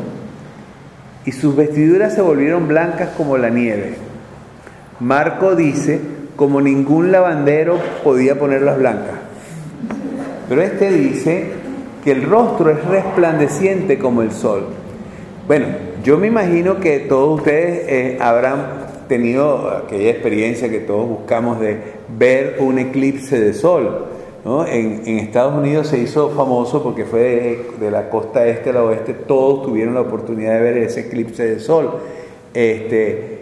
y 1.26 1.32
sus 1.32 1.54
vestiduras 1.56 2.14
se 2.14 2.22
volvieron 2.22 2.68
blancas 2.68 3.10
como 3.16 3.36
la 3.36 3.50
nieve. 3.50 3.94
Marco 5.00 5.54
dice, 5.54 6.00
como 6.36 6.60
ningún 6.60 7.12
lavandero 7.12 7.78
podía 8.04 8.38
ponerlas 8.38 8.78
blancas. 8.78 9.16
Pero 10.48 10.62
este 10.62 10.90
dice 10.90 11.46
que 12.04 12.12
el 12.12 12.22
rostro 12.22 12.70
es 12.70 12.82
resplandeciente 12.84 13.98
como 13.98 14.22
el 14.22 14.30
sol. 14.30 14.68
Bueno, 15.48 15.66
yo 16.04 16.16
me 16.18 16.28
imagino 16.28 16.78
que 16.78 17.00
todos 17.00 17.40
ustedes 17.40 17.84
eh, 17.88 18.18
habrán 18.20 18.86
tenido 19.08 19.70
aquella 19.70 20.10
experiencia 20.10 20.68
que 20.68 20.78
todos 20.78 21.08
buscamos 21.08 21.60
de 21.60 21.78
ver 22.16 22.56
un 22.60 22.78
eclipse 22.78 23.40
de 23.40 23.52
sol. 23.52 24.06
En, 24.46 25.18
Estados 25.18 25.54
Unidos 25.54 25.88
se 25.88 25.98
hizo 25.98 26.30
famoso 26.30 26.80
porque 26.80 27.04
fue 27.04 27.66
de, 27.80 27.90
la 27.90 28.08
costa 28.08 28.46
este 28.46 28.70
a 28.70 28.74
la 28.74 28.84
oeste, 28.84 29.12
todos 29.12 29.66
tuvieron 29.66 29.94
la 29.94 30.02
oportunidad 30.02 30.52
de 30.54 30.60
ver 30.60 30.76
ese 30.78 31.00
eclipse 31.00 31.44
de 31.44 31.58
sol. 31.58 31.98
Este, 32.54 33.40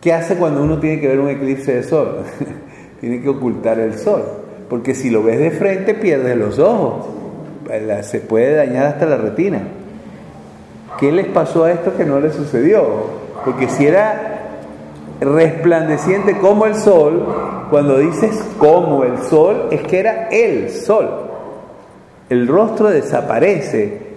¿Qué 0.00 0.12
hace 0.12 0.36
cuando 0.36 0.62
uno 0.62 0.78
tiene 0.78 1.00
que 1.00 1.08
ver 1.08 1.18
un 1.18 1.28
eclipse 1.28 1.74
de 1.74 1.82
sol? 1.82 2.18
tiene 3.00 3.20
que 3.20 3.28
ocultar 3.28 3.80
el 3.80 3.98
sol, 3.98 4.22
porque 4.70 4.94
si 4.94 5.10
lo 5.10 5.24
ves 5.24 5.40
de 5.40 5.50
frente 5.50 5.94
pierdes 5.94 6.36
los 6.36 6.60
ojos, 6.60 7.06
se 8.02 8.20
puede 8.20 8.54
dañar 8.54 8.86
hasta 8.86 9.06
la 9.06 9.16
retina. 9.16 9.62
¿Qué 11.00 11.10
les 11.10 11.26
pasó 11.26 11.64
a 11.64 11.72
esto 11.72 11.96
que 11.96 12.04
no 12.04 12.20
les 12.20 12.34
sucedió? 12.34 12.84
Porque 13.44 13.68
si 13.68 13.86
era 13.86 14.38
resplandeciente 15.20 16.38
como 16.38 16.64
el 16.66 16.76
sol, 16.76 17.26
cuando 17.70 17.98
dices 17.98 18.38
como 18.58 19.04
el 19.04 19.18
sol, 19.18 19.68
es 19.70 19.82
que 19.82 19.98
era 19.98 20.28
el 20.28 20.70
sol. 20.70 21.08
El 22.28 22.46
rostro 22.46 22.88
desaparece 22.88 24.08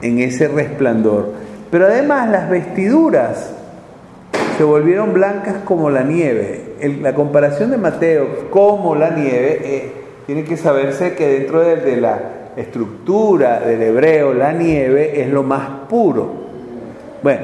en 0.00 0.18
ese 0.18 0.48
resplandor. 0.48 1.32
Pero 1.70 1.86
además 1.86 2.28
las 2.28 2.48
vestiduras 2.48 3.52
se 4.56 4.64
volvieron 4.64 5.12
blancas 5.12 5.56
como 5.64 5.90
la 5.90 6.02
nieve. 6.02 6.74
la 7.00 7.14
comparación 7.14 7.70
de 7.70 7.76
Mateo 7.76 8.50
como 8.50 8.94
la 8.94 9.10
nieve 9.10 9.60
eh, 9.64 9.92
tiene 10.26 10.44
que 10.44 10.56
saberse 10.56 11.14
que 11.14 11.26
dentro 11.26 11.60
de 11.60 11.96
la 11.96 12.20
estructura 12.56 13.60
del 13.60 13.82
hebreo 13.82 14.32
la 14.32 14.52
nieve 14.52 15.20
es 15.20 15.28
lo 15.28 15.42
más 15.42 15.68
puro. 15.88 16.44
Bueno, 17.22 17.42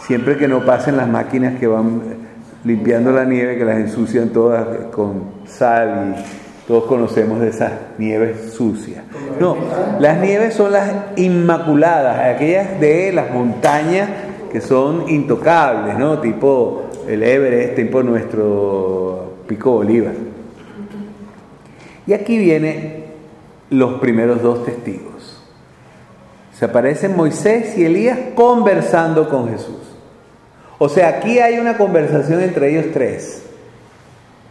siempre 0.00 0.36
que 0.36 0.48
no 0.48 0.64
pasen 0.64 0.96
las 0.96 1.08
máquinas 1.08 1.58
que 1.60 1.66
van 1.66 2.19
limpiando 2.64 3.12
la 3.12 3.24
nieve, 3.24 3.56
que 3.56 3.64
las 3.64 3.78
ensucian 3.78 4.30
todas 4.30 4.66
con 4.92 5.22
sal 5.46 6.14
y 6.16 6.68
todos 6.68 6.84
conocemos 6.84 7.40
de 7.40 7.48
esas 7.48 7.72
nieves 7.98 8.52
sucias. 8.52 9.02
No, 9.40 9.56
las 9.98 10.20
nieves 10.20 10.54
son 10.54 10.72
las 10.72 10.90
inmaculadas, 11.16 12.36
aquellas 12.36 12.78
de 12.80 13.12
las 13.12 13.32
montañas 13.32 14.08
que 14.52 14.60
son 14.60 15.08
intocables, 15.08 15.98
¿no? 15.98 16.20
Tipo 16.20 16.84
el 17.08 17.22
Everest, 17.22 17.74
tipo 17.74 18.02
nuestro 18.02 19.34
Pico 19.46 19.72
Bolívar. 19.72 20.14
Y 22.06 22.12
aquí 22.12 22.38
vienen 22.38 23.04
los 23.70 23.94
primeros 24.00 24.42
dos 24.42 24.64
testigos. 24.64 25.42
Se 26.52 26.66
aparecen 26.66 27.16
Moisés 27.16 27.76
y 27.78 27.84
Elías 27.84 28.18
conversando 28.34 29.28
con 29.28 29.48
Jesús. 29.48 29.89
O 30.82 30.88
sea, 30.88 31.08
aquí 31.08 31.38
hay 31.40 31.58
una 31.58 31.76
conversación 31.76 32.40
entre 32.40 32.70
ellos 32.70 32.86
tres. 32.94 33.42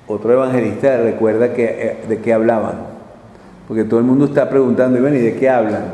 Otro 0.08 0.32
evangelista 0.32 0.98
recuerda 0.98 1.48
eh, 1.58 2.04
de 2.08 2.20
qué 2.20 2.34
hablaban. 2.34 2.76
Porque 3.68 3.84
todo 3.84 4.00
el 4.00 4.06
mundo 4.06 4.26
está 4.26 4.48
preguntando, 4.48 5.00
¿y, 5.00 5.16
¿y 5.16 5.22
de 5.22 5.36
qué 5.36 5.50
hablan? 5.50 5.86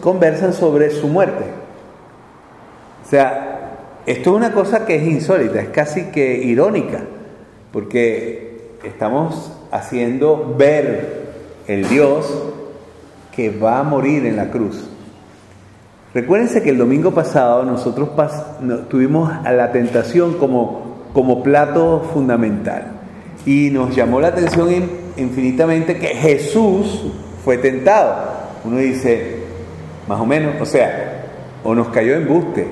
Conversan 0.00 0.54
sobre 0.54 0.90
su 0.90 1.08
muerte. 1.08 1.44
O 3.04 3.08
sea, 3.10 3.98
esto 4.06 4.30
es 4.30 4.36
una 4.36 4.54
cosa 4.54 4.86
que 4.86 4.96
es 4.96 5.02
insólita, 5.02 5.60
es 5.60 5.68
casi 5.68 6.04
que 6.04 6.38
irónica, 6.38 7.00
porque 7.70 8.78
estamos 8.82 9.52
haciendo 9.70 10.54
ver 10.56 11.34
el 11.68 11.86
Dios 11.86 12.32
que 13.36 13.50
va 13.50 13.80
a 13.80 13.82
morir 13.82 14.24
en 14.24 14.36
la 14.36 14.50
cruz. 14.50 14.88
Recuérdense 16.14 16.62
que 16.62 16.70
el 16.70 16.78
domingo 16.78 17.12
pasado 17.12 17.64
nosotros 17.64 18.10
tuvimos 18.90 19.32
a 19.44 19.52
la 19.52 19.72
tentación 19.72 20.34
como, 20.34 21.08
como 21.14 21.42
plato 21.42 22.06
fundamental 22.12 23.00
y 23.46 23.70
nos 23.70 23.96
llamó 23.96 24.20
la 24.20 24.28
atención 24.28 24.68
infinitamente 25.16 25.98
que 25.98 26.08
Jesús 26.08 27.04
fue 27.42 27.56
tentado. 27.56 28.30
Uno 28.64 28.76
dice, 28.76 29.36
más 30.06 30.20
o 30.20 30.26
menos, 30.26 30.60
o 30.60 30.66
sea, 30.66 31.24
o 31.64 31.74
nos 31.74 31.88
cayó 31.88 32.14
en 32.14 32.28
buste, 32.28 32.66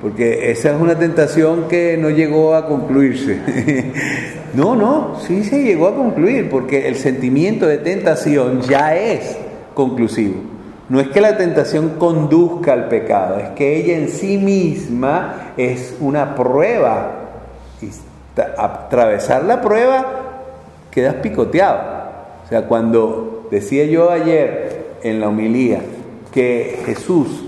porque 0.00 0.52
esa 0.52 0.70
es 0.70 0.80
una 0.80 0.96
tentación 0.96 1.66
que 1.68 1.96
no 1.96 2.08
llegó 2.08 2.54
a 2.54 2.68
concluirse. 2.68 3.92
no, 4.54 4.76
no, 4.76 5.16
sí 5.26 5.42
se 5.42 5.62
llegó 5.62 5.88
a 5.88 5.96
concluir, 5.96 6.48
porque 6.48 6.86
el 6.86 6.94
sentimiento 6.94 7.66
de 7.66 7.78
tentación 7.78 8.62
ya 8.62 8.94
es 8.94 9.36
conclusivo. 9.74 10.49
No 10.90 10.98
es 10.98 11.08
que 11.08 11.20
la 11.20 11.36
tentación 11.36 11.90
conduzca 11.98 12.72
al 12.72 12.88
pecado, 12.88 13.38
es 13.38 13.50
que 13.50 13.76
ella 13.76 13.96
en 13.96 14.08
sí 14.08 14.38
misma 14.38 15.52
es 15.56 15.96
una 16.00 16.34
prueba. 16.34 17.12
Y 17.80 17.90
atravesar 18.58 19.44
la 19.44 19.60
prueba 19.60 20.04
quedas 20.90 21.14
picoteado. 21.14 21.78
O 22.44 22.48
sea, 22.48 22.66
cuando 22.66 23.46
decía 23.52 23.84
yo 23.84 24.10
ayer 24.10 24.96
en 25.04 25.20
la 25.20 25.28
homilía 25.28 25.80
que 26.32 26.80
Jesús 26.84 27.44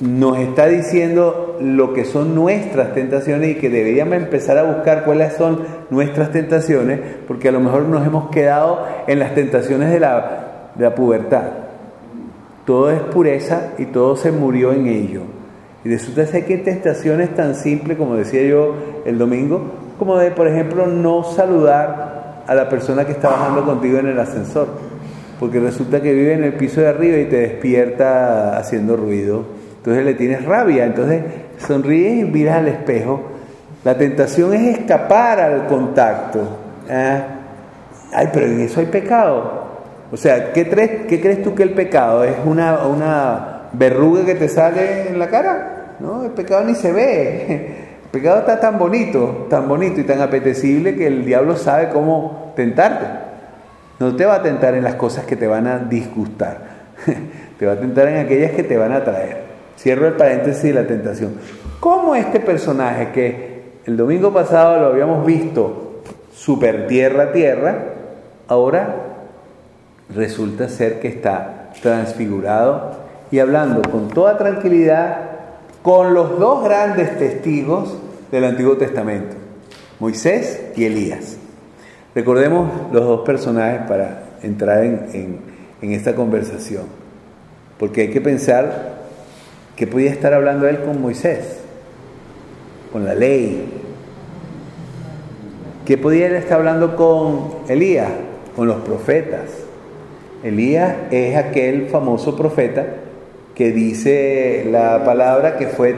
nos 0.00 0.36
está 0.38 0.66
diciendo 0.66 1.56
lo 1.58 1.94
que 1.94 2.04
son 2.04 2.34
nuestras 2.34 2.92
tentaciones 2.92 3.50
y 3.50 3.54
que 3.54 3.70
deberíamos 3.70 4.16
empezar 4.16 4.58
a 4.58 4.64
buscar 4.64 5.04
cuáles 5.04 5.32
son 5.34 5.60
nuestras 5.88 6.32
tentaciones, 6.32 7.00
porque 7.26 7.48
a 7.48 7.52
lo 7.52 7.60
mejor 7.60 7.84
nos 7.84 8.06
hemos 8.06 8.28
quedado 8.28 8.86
en 9.06 9.20
las 9.20 9.34
tentaciones 9.34 9.90
de 9.90 10.00
la, 10.00 10.72
de 10.74 10.84
la 10.84 10.94
pubertad. 10.94 11.61
Todo 12.64 12.90
es 12.90 13.00
pureza 13.00 13.72
y 13.78 13.86
todo 13.86 14.16
se 14.16 14.30
murió 14.30 14.72
en 14.72 14.86
ello. 14.86 15.22
Y 15.84 15.88
resulta 15.88 16.26
ser 16.26 16.44
que 16.44 16.58
tentaciones 16.58 17.34
tan 17.34 17.54
simples, 17.54 17.98
como 17.98 18.14
decía 18.14 18.42
yo 18.42 18.74
el 19.04 19.18
domingo, 19.18 19.62
como 19.98 20.16
de, 20.16 20.30
por 20.30 20.46
ejemplo, 20.46 20.86
no 20.86 21.24
saludar 21.24 22.44
a 22.46 22.54
la 22.54 22.68
persona 22.68 23.04
que 23.04 23.12
está 23.12 23.30
bajando 23.30 23.64
contigo 23.64 23.98
en 23.98 24.06
el 24.06 24.18
ascensor, 24.18 24.68
porque 25.40 25.58
resulta 25.58 26.00
que 26.00 26.12
vive 26.12 26.34
en 26.34 26.44
el 26.44 26.54
piso 26.54 26.80
de 26.80 26.88
arriba 26.88 27.18
y 27.18 27.24
te 27.24 27.36
despierta 27.36 28.56
haciendo 28.58 28.96
ruido. 28.96 29.44
Entonces 29.78 30.04
le 30.04 30.14
tienes 30.14 30.44
rabia, 30.44 30.84
entonces 30.84 31.22
sonríes 31.58 32.20
y 32.20 32.24
miras 32.24 32.58
al 32.58 32.68
espejo. 32.68 33.22
La 33.84 33.98
tentación 33.98 34.54
es 34.54 34.78
escapar 34.78 35.40
al 35.40 35.66
contacto. 35.66 36.40
¿ah? 36.88 37.22
Ay, 38.12 38.28
pero 38.32 38.46
en 38.46 38.60
eso 38.60 38.78
hay 38.78 38.86
pecado. 38.86 39.71
O 40.12 40.16
sea, 40.18 40.52
¿qué 40.52 40.68
crees, 40.68 41.06
¿qué 41.08 41.22
crees 41.22 41.42
tú 41.42 41.54
que 41.54 41.62
el 41.62 41.70
pecado 41.70 42.22
es 42.22 42.36
una, 42.44 42.86
una 42.86 43.62
verruga 43.72 44.26
que 44.26 44.34
te 44.34 44.46
sale 44.46 45.08
en 45.08 45.18
la 45.18 45.28
cara? 45.28 45.96
No, 46.00 46.24
el 46.24 46.32
pecado 46.32 46.64
ni 46.64 46.74
se 46.74 46.92
ve. 46.92 47.46
El 48.04 48.10
pecado 48.10 48.40
está 48.40 48.60
tan 48.60 48.78
bonito, 48.78 49.46
tan 49.48 49.66
bonito 49.66 50.02
y 50.02 50.04
tan 50.04 50.20
apetecible 50.20 50.96
que 50.96 51.06
el 51.06 51.24
diablo 51.24 51.56
sabe 51.56 51.88
cómo 51.88 52.52
tentarte. 52.54 53.06
No 54.00 54.14
te 54.14 54.26
va 54.26 54.34
a 54.34 54.42
tentar 54.42 54.74
en 54.74 54.84
las 54.84 54.96
cosas 54.96 55.24
que 55.24 55.34
te 55.34 55.46
van 55.46 55.66
a 55.66 55.78
disgustar. 55.78 56.58
te 57.58 57.64
va 57.64 57.72
a 57.72 57.80
tentar 57.80 58.06
en 58.08 58.18
aquellas 58.18 58.50
que 58.50 58.64
te 58.64 58.76
van 58.76 58.92
a 58.92 58.96
atraer. 58.96 59.38
Cierro 59.78 60.06
el 60.06 60.14
paréntesis 60.14 60.62
de 60.62 60.74
la 60.74 60.86
tentación. 60.86 61.36
¿Cómo 61.80 62.14
este 62.14 62.38
personaje 62.38 63.12
que 63.12 63.62
el 63.86 63.96
domingo 63.96 64.30
pasado 64.30 64.78
lo 64.78 64.86
habíamos 64.88 65.24
visto 65.24 66.02
super 66.34 66.86
tierra 66.86 67.32
tierra, 67.32 67.76
ahora 68.46 69.11
resulta 70.14 70.68
ser 70.68 71.00
que 71.00 71.08
está 71.08 71.70
transfigurado 71.82 72.92
y 73.30 73.38
hablando 73.38 73.82
con 73.82 74.08
toda 74.08 74.36
tranquilidad 74.36 75.30
con 75.82 76.14
los 76.14 76.38
dos 76.38 76.64
grandes 76.64 77.18
testigos 77.18 77.96
del 78.30 78.44
Antiguo 78.44 78.76
Testamento, 78.76 79.36
Moisés 79.98 80.60
y 80.76 80.84
Elías. 80.84 81.36
Recordemos 82.14 82.70
los 82.92 83.04
dos 83.04 83.20
personajes 83.22 83.82
para 83.88 84.24
entrar 84.42 84.84
en, 84.84 85.52
esta 85.80 86.14
conversación, 86.14 86.84
porque 87.78 88.02
hay 88.02 88.10
que 88.10 88.20
pensar 88.20 89.02
que 89.74 89.86
podía 89.86 90.10
estar 90.10 90.32
hablando 90.32 90.68
él 90.68 90.80
con 90.82 91.00
Moisés, 91.00 91.58
con 92.92 93.04
la 93.04 93.14
ley, 93.14 93.66
que 95.84 95.98
podía 95.98 96.26
él 96.26 96.34
estar 96.34 96.58
hablando 96.58 96.94
con 96.94 97.54
Elías, 97.68 98.10
con 98.54 98.68
los 98.68 98.82
profetas. 98.82 99.61
Elías 100.42 100.94
es 101.10 101.36
aquel 101.36 101.86
famoso 101.86 102.36
profeta 102.36 102.86
que 103.54 103.70
dice 103.70 104.66
la 104.70 105.04
palabra 105.04 105.56
que 105.56 105.68
fue, 105.68 105.94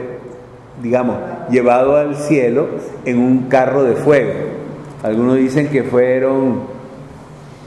digamos, 0.83 1.17
llevado 1.49 1.95
al 1.95 2.15
cielo 2.15 2.67
en 3.05 3.19
un 3.19 3.43
carro 3.43 3.83
de 3.83 3.95
fuego. 3.95 4.31
Algunos 5.03 5.37
dicen 5.37 5.69
que 5.69 5.83
fueron 5.83 6.61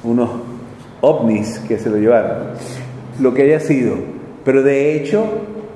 unos 0.05 0.31
ovnis 1.01 1.59
que 1.61 1.79
se 1.79 1.91
lo 1.91 1.97
llevaron, 1.97 2.49
lo 3.21 3.35
que 3.35 3.43
haya 3.43 3.61
sido. 3.61 3.97
Pero 4.45 4.63
de 4.63 4.95
hecho, 4.95 5.25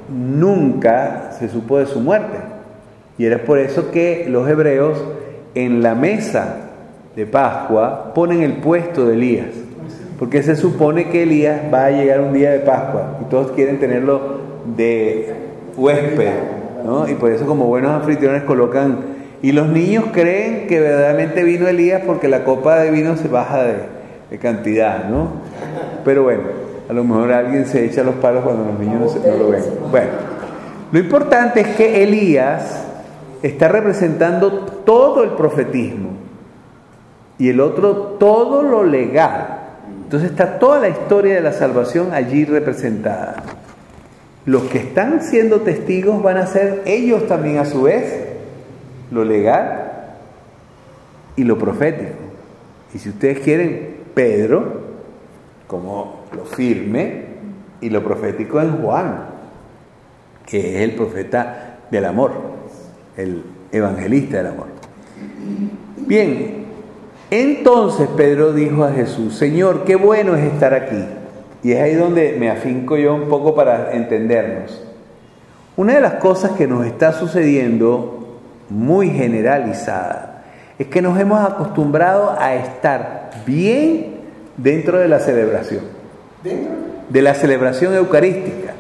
nunca 0.08 1.32
se 1.38 1.48
supo 1.48 1.78
de 1.78 1.86
su 1.86 2.00
muerte. 2.00 2.38
Y 3.18 3.26
era 3.26 3.44
por 3.44 3.58
eso 3.58 3.90
que 3.90 4.26
los 4.28 4.48
hebreos 4.48 5.02
en 5.54 5.82
la 5.82 5.94
mesa 5.94 6.70
de 7.14 7.26
Pascua 7.26 8.12
ponen 8.14 8.42
el 8.42 8.54
puesto 8.54 9.06
de 9.06 9.14
Elías. 9.14 9.48
Porque 10.22 10.40
se 10.44 10.54
supone 10.54 11.11
que 11.11 11.24
Elías 11.24 11.62
va 11.74 11.87
a 11.87 11.90
llegar 11.90 12.20
un 12.20 12.32
día 12.32 12.52
de 12.52 12.61
Pascua 12.61 13.18
y 13.20 13.24
todos 13.24 13.50
quieren 13.50 13.80
tenerlo 13.80 14.38
de 14.76 15.35
huésped, 15.76 16.30
¿no? 16.85 17.08
Y 17.08 17.14
por 17.14 17.32
eso 17.32 17.44
como 17.44 17.66
buenos 17.66 17.90
anfitriones 17.90 18.44
colocan... 18.44 18.98
Y 19.42 19.50
los 19.50 19.66
niños 19.66 20.04
creen 20.12 20.68
que 20.68 20.78
verdaderamente 20.78 21.42
vino 21.42 21.66
Elías 21.66 22.02
porque 22.06 22.28
la 22.28 22.44
copa 22.44 22.78
de 22.78 22.92
vino 22.92 23.16
se 23.16 23.26
baja 23.26 23.64
de, 23.64 24.38
cantidad, 24.38 25.08
¿no? 25.08 25.26
Pero 26.04 26.22
bueno, 26.22 26.44
a 26.88 26.92
lo 26.92 27.02
mejor 27.02 27.32
alguien 27.32 27.66
se 27.66 27.85
echa 27.85 28.04
los 28.04 28.14
palos 28.14 28.44
cuando 28.44 28.64
los 28.64 28.78
niños 28.78 29.16
no, 29.16 29.28
no 29.28 29.37
lo 29.38 29.50
ven. 29.50 29.64
Bueno, 29.90 30.11
lo 30.92 30.98
importante 31.00 31.62
es 31.62 31.66
que 31.74 32.04
Elías 32.04 32.87
está 33.42 33.66
representando 33.66 34.66
todo 34.85 35.24
el 35.24 35.30
profetismo 35.30 36.11
y 37.40 37.48
el 37.48 37.61
otro 37.61 37.96
todo 38.20 38.62
lo 38.62 38.85
legal. 38.85 39.62
Entonces 40.12 40.33
está 40.33 40.59
toda 40.59 40.79
la 40.79 40.90
historia 40.90 41.37
de 41.37 41.40
la 41.40 41.55
salvación 41.55 42.12
allí 42.12 42.44
representada. 42.44 43.44
Los 44.44 44.64
que 44.64 44.77
están 44.77 45.22
siendo 45.22 45.62
testigos 45.62 46.22
van 46.22 46.37
a 46.37 46.46
ser 46.46 46.83
ellos 46.85 47.27
también 47.27 47.57
a 47.57 47.64
su 47.64 47.85
vez 47.85 48.27
lo 49.11 49.25
legal 49.25 50.18
y 51.35 51.44
lo 51.44 51.57
profético. 51.57 52.12
Y 52.92 52.98
si 52.98 53.09
ustedes 53.09 53.38
quieren, 53.38 54.01
Pedro, 54.12 54.83
como 55.66 56.27
lo 56.37 56.44
firme, 56.44 57.22
y 57.81 57.88
lo 57.88 58.05
profético 58.05 58.61
en 58.61 58.83
Juan, 58.83 59.29
que 60.44 60.77
es 60.77 60.83
el 60.83 60.94
profeta 60.94 61.79
del 61.90 62.05
amor, 62.05 62.33
el 63.16 63.42
evangelista 63.72 64.37
del 64.37 64.48
amor. 64.48 64.66
Bien, 65.96 66.62
entonces 67.32 68.08
Pedro 68.14 68.52
dijo 68.52 68.84
a 68.84 68.92
Jesús, 68.92 69.34
Señor, 69.36 69.84
qué 69.84 69.96
bueno 69.96 70.36
es 70.36 70.44
estar 70.44 70.74
aquí. 70.74 71.02
Y 71.62 71.72
es 71.72 71.80
ahí 71.80 71.94
donde 71.94 72.36
me 72.38 72.50
afinco 72.50 72.98
yo 72.98 73.14
un 73.14 73.28
poco 73.30 73.54
para 73.54 73.94
entendernos. 73.94 74.82
Una 75.74 75.94
de 75.94 76.02
las 76.02 76.14
cosas 76.14 76.50
que 76.50 76.66
nos 76.66 76.84
está 76.84 77.14
sucediendo 77.14 78.38
muy 78.68 79.08
generalizada 79.08 80.42
es 80.78 80.88
que 80.88 81.00
nos 81.00 81.18
hemos 81.18 81.42
acostumbrado 81.42 82.36
a 82.38 82.54
estar 82.54 83.30
bien 83.46 84.16
dentro 84.58 84.98
de 84.98 85.08
la 85.08 85.18
celebración. 85.18 85.84
De 87.08 87.22
la 87.22 87.32
celebración 87.32 87.94
eucarística. 87.94 88.74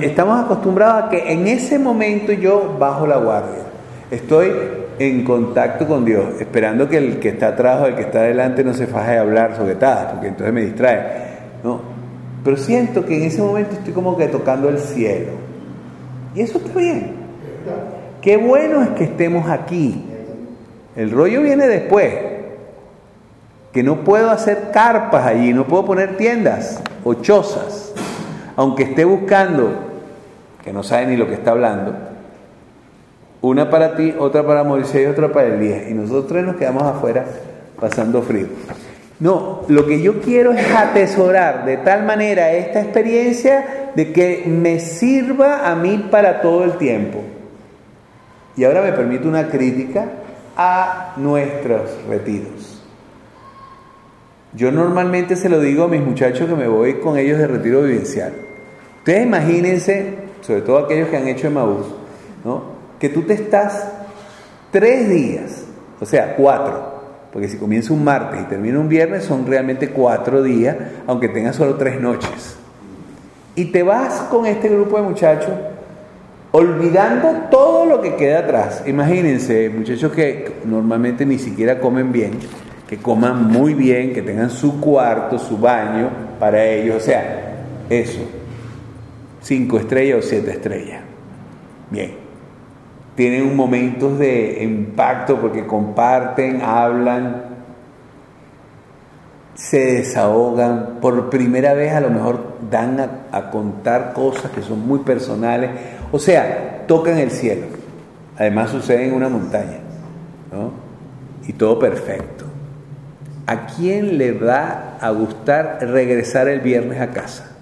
Estamos 0.00 0.42
acostumbrados 0.42 1.04
a 1.04 1.08
que 1.10 1.32
en 1.32 1.46
ese 1.46 1.78
momento 1.78 2.32
yo 2.32 2.76
bajo 2.78 3.06
la 3.06 3.18
guardia. 3.18 3.64
Estoy 4.10 4.79
en 5.00 5.24
contacto 5.24 5.86
con 5.88 6.04
Dios, 6.04 6.38
esperando 6.40 6.86
que 6.86 6.98
el 6.98 7.18
que 7.18 7.30
está 7.30 7.48
atrás 7.48 7.80
o 7.80 7.86
el 7.86 7.94
que 7.94 8.02
está 8.02 8.18
adelante 8.18 8.62
no 8.62 8.74
se 8.74 8.86
faje 8.86 9.16
a 9.16 9.22
hablar 9.22 9.56
sobre 9.56 9.76
tal, 9.76 10.10
porque 10.10 10.28
entonces 10.28 10.52
me 10.52 10.60
distrae. 10.60 11.00
No, 11.64 11.80
pero 12.44 12.58
siento 12.58 13.06
que 13.06 13.16
en 13.16 13.22
ese 13.22 13.40
momento 13.40 13.76
estoy 13.76 13.94
como 13.94 14.14
que 14.18 14.28
tocando 14.28 14.68
el 14.68 14.78
cielo. 14.78 15.32
Y 16.34 16.42
eso 16.42 16.58
está 16.58 16.78
bien. 16.78 17.12
Qué 18.20 18.36
bueno 18.36 18.82
es 18.82 18.90
que 18.90 19.04
estemos 19.04 19.48
aquí. 19.48 20.04
El 20.94 21.10
rollo 21.12 21.40
viene 21.40 21.66
después. 21.66 22.12
Que 23.72 23.82
no 23.82 24.04
puedo 24.04 24.30
hacer 24.30 24.70
carpas 24.70 25.24
allí, 25.24 25.54
no 25.54 25.66
puedo 25.66 25.86
poner 25.86 26.18
tiendas 26.18 26.82
o 27.04 27.14
chozas. 27.14 27.94
Aunque 28.54 28.82
esté 28.82 29.06
buscando, 29.06 29.72
que 30.62 30.74
no 30.74 30.82
sabe 30.82 31.06
ni 31.06 31.16
lo 31.16 31.26
que 31.26 31.34
está 31.34 31.52
hablando, 31.52 32.09
una 33.42 33.70
para 33.70 33.96
ti, 33.96 34.14
otra 34.18 34.46
para 34.46 34.64
Moisés 34.64 35.02
y 35.02 35.06
otra 35.06 35.32
para 35.32 35.48
Elías. 35.48 35.90
Y 35.90 35.94
nosotros 35.94 36.44
nos 36.44 36.56
quedamos 36.56 36.82
afuera 36.82 37.24
pasando 37.80 38.22
frío. 38.22 38.46
No, 39.18 39.62
lo 39.68 39.86
que 39.86 40.00
yo 40.00 40.20
quiero 40.20 40.52
es 40.52 40.74
atesorar 40.74 41.66
de 41.66 41.76
tal 41.78 42.04
manera 42.04 42.52
esta 42.52 42.80
experiencia 42.80 43.90
de 43.94 44.12
que 44.12 44.44
me 44.46 44.80
sirva 44.80 45.70
a 45.70 45.74
mí 45.74 46.08
para 46.10 46.40
todo 46.40 46.64
el 46.64 46.72
tiempo. 46.78 47.22
Y 48.56 48.64
ahora 48.64 48.82
me 48.82 48.92
permite 48.92 49.28
una 49.28 49.48
crítica 49.48 50.06
a 50.56 51.14
nuestros 51.16 51.90
retiros. 52.08 52.82
Yo 54.54 54.72
normalmente 54.72 55.36
se 55.36 55.48
lo 55.48 55.60
digo 55.60 55.84
a 55.84 55.88
mis 55.88 56.00
muchachos 56.00 56.48
que 56.48 56.56
me 56.56 56.66
voy 56.66 56.94
con 56.94 57.16
ellos 57.16 57.38
de 57.38 57.46
retiro 57.46 57.82
vivencial. 57.82 58.32
Ustedes 58.98 59.24
imagínense, 59.24 60.14
sobre 60.40 60.62
todo 60.62 60.78
aquellos 60.78 61.08
que 61.08 61.16
han 61.16 61.28
hecho 61.28 61.46
Emaús, 61.46 61.86
¿no? 62.44 62.69
Que 63.00 63.08
tú 63.08 63.22
te 63.22 63.32
estás 63.32 63.88
tres 64.70 65.08
días, 65.08 65.64
o 65.98 66.06
sea, 66.06 66.36
cuatro, 66.36 67.00
porque 67.32 67.48
si 67.48 67.56
comienza 67.56 67.92
un 67.92 68.04
martes 68.04 68.42
y 68.42 68.44
termina 68.44 68.78
un 68.78 68.88
viernes 68.88 69.24
son 69.24 69.46
realmente 69.46 69.88
cuatro 69.88 70.42
días, 70.42 70.76
aunque 71.06 71.28
tengas 71.28 71.56
solo 71.56 71.76
tres 71.76 72.00
noches. 72.00 72.56
Y 73.56 73.66
te 73.66 73.82
vas 73.82 74.20
con 74.30 74.46
este 74.46 74.68
grupo 74.68 74.96
de 74.98 75.02
muchachos 75.02 75.52
olvidando 76.52 77.48
todo 77.50 77.86
lo 77.86 78.00
que 78.00 78.16
queda 78.16 78.40
atrás. 78.40 78.82
Imagínense, 78.86 79.70
muchachos 79.70 80.12
que 80.12 80.60
normalmente 80.64 81.24
ni 81.24 81.38
siquiera 81.38 81.78
comen 81.80 82.12
bien, 82.12 82.32
que 82.86 82.98
coman 82.98 83.46
muy 83.46 83.74
bien, 83.74 84.12
que 84.12 84.22
tengan 84.22 84.50
su 84.50 84.80
cuarto, 84.80 85.38
su 85.38 85.56
baño 85.56 86.10
para 86.38 86.64
ellos, 86.64 86.96
o 86.96 87.00
sea, 87.00 87.64
eso, 87.88 88.20
cinco 89.40 89.78
estrellas 89.78 90.18
o 90.18 90.28
siete 90.28 90.50
estrellas. 90.50 91.00
Bien. 91.90 92.29
Tienen 93.20 93.54
momentos 93.54 94.18
de 94.18 94.64
impacto 94.64 95.38
porque 95.38 95.66
comparten, 95.66 96.62
hablan, 96.62 97.42
se 99.54 99.96
desahogan, 99.96 101.00
por 101.02 101.28
primera 101.28 101.74
vez 101.74 101.92
a 101.92 102.00
lo 102.00 102.08
mejor 102.08 102.54
dan 102.70 102.98
a, 103.30 103.50
contar 103.50 104.14
cosas 104.14 104.50
que 104.52 104.62
son 104.62 104.88
muy 104.88 105.00
personales, 105.00 105.70
o 106.10 106.18
sea, 106.18 106.86
tocan 106.86 107.18
el 107.18 107.30
cielo. 107.30 107.66
Además 108.38 108.70
sucede 108.70 109.08
en 109.08 109.12
una 109.12 109.28
montaña, 109.28 109.80
¿no? 110.50 110.72
Y 111.46 111.52
todo 111.52 111.78
perfecto. 111.78 112.46
¿A 113.46 113.66
quién 113.66 114.16
le 114.16 114.32
va 114.32 114.96
a 114.98 115.10
gustar 115.10 115.76
regresar 115.82 116.48
el 116.48 116.60
viernes 116.60 116.98
a 116.98 117.10
casa? 117.10 117.58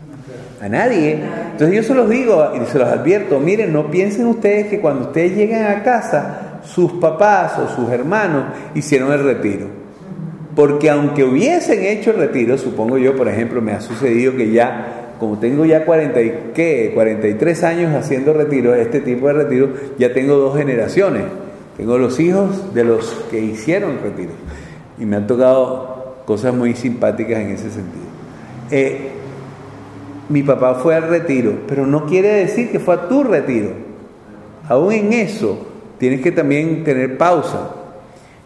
A 0.61 0.69
nadie. 0.69 1.21
Entonces 1.53 1.77
yo 1.77 1.83
se 1.83 1.95
los 1.95 2.11
digo 2.11 2.53
y 2.55 2.67
se 2.67 2.79
los 2.79 2.89
advierto, 2.89 3.39
miren, 3.39 3.73
no 3.73 3.91
piensen 3.91 4.27
ustedes 4.27 4.67
que 4.67 4.81
cuando 4.81 5.07
ustedes 5.07 5.37
lleguen 5.37 5.65
a 5.65 5.83
casa, 5.83 6.61
sus 6.65 6.93
papás 6.95 7.59
o 7.59 7.69
sus 7.69 7.91
hermanos 7.91 8.45
hicieron 8.75 9.13
el 9.13 9.23
retiro. 9.23 9.67
Porque 10.57 10.91
aunque 10.91 11.23
hubiesen 11.23 11.85
hecho 11.85 12.11
el 12.11 12.17
retiro, 12.17 12.59
supongo 12.59 12.99
yo, 12.99 13.17
por 13.17 13.29
ejemplo, 13.29 13.63
me 13.63 13.73
ha 13.73 13.81
sucedido 13.81 14.37
que 14.37 14.51
ya, 14.51 15.15
como 15.21 15.39
tengo 15.39 15.65
ya 15.65 15.85
40 15.85 16.21
¿qué? 16.53 16.91
43 16.95 17.65
años 17.65 17.95
haciendo 17.95 18.33
retiro, 18.33 18.75
este 18.75 19.01
tipo 19.01 19.29
de 19.29 19.35
retiro, 19.35 19.69
ya 19.99 20.13
tengo 20.13 20.35
dos 20.35 20.57
generaciones. 20.57 21.23
Tengo 21.77 21.97
los 21.97 22.19
hijos 22.19 22.75
de 22.75 22.83
los 22.83 23.09
que 23.31 23.39
hicieron 23.39 24.01
retiro. 24.03 24.33
Y 24.99 25.07
me 25.07 25.15
han 25.15 25.29
tocado 25.29 26.17
cosas 26.25 26.53
muy 26.53 26.75
simpáticas 26.75 27.39
en 27.39 27.51
ese 27.53 27.71
sentido. 27.71 28.09
Eh, 28.73 29.13
mi 30.29 30.43
papá 30.43 30.75
fue 30.75 30.95
al 30.95 31.09
retiro, 31.09 31.61
pero 31.67 31.87
no 31.87 32.07
quiere 32.07 32.29
decir 32.29 32.71
que 32.71 32.79
fue 32.79 32.95
a 32.95 33.09
tu 33.09 33.25
retiro. 33.25 33.71
Aún 34.69 34.93
en 34.93 35.13
eso 35.13 35.67
tienes 35.99 36.21
que 36.21 36.33
también 36.33 36.85
tener 36.85 37.17
pausa. 37.17 37.71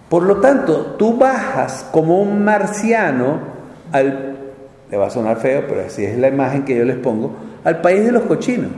Por 0.09 0.23
lo 0.25 0.37
tanto, 0.37 0.95
tú 0.99 1.16
bajas 1.16 1.88
como 1.90 2.21
un 2.21 2.45
marciano 2.45 3.40
al, 3.90 4.37
le 4.90 4.97
va 4.97 5.07
a 5.07 5.11
sonar 5.11 5.38
feo, 5.38 5.64
pero 5.68 5.83
así 5.87 6.05
es 6.05 6.18
la 6.18 6.29
imagen 6.29 6.64
que 6.64 6.77
yo 6.77 6.85
les 6.85 6.97
pongo, 6.97 7.33
al 7.64 7.81
país 7.81 8.05
de 8.05 8.12
los 8.12 8.23
cochinos. 8.25 8.71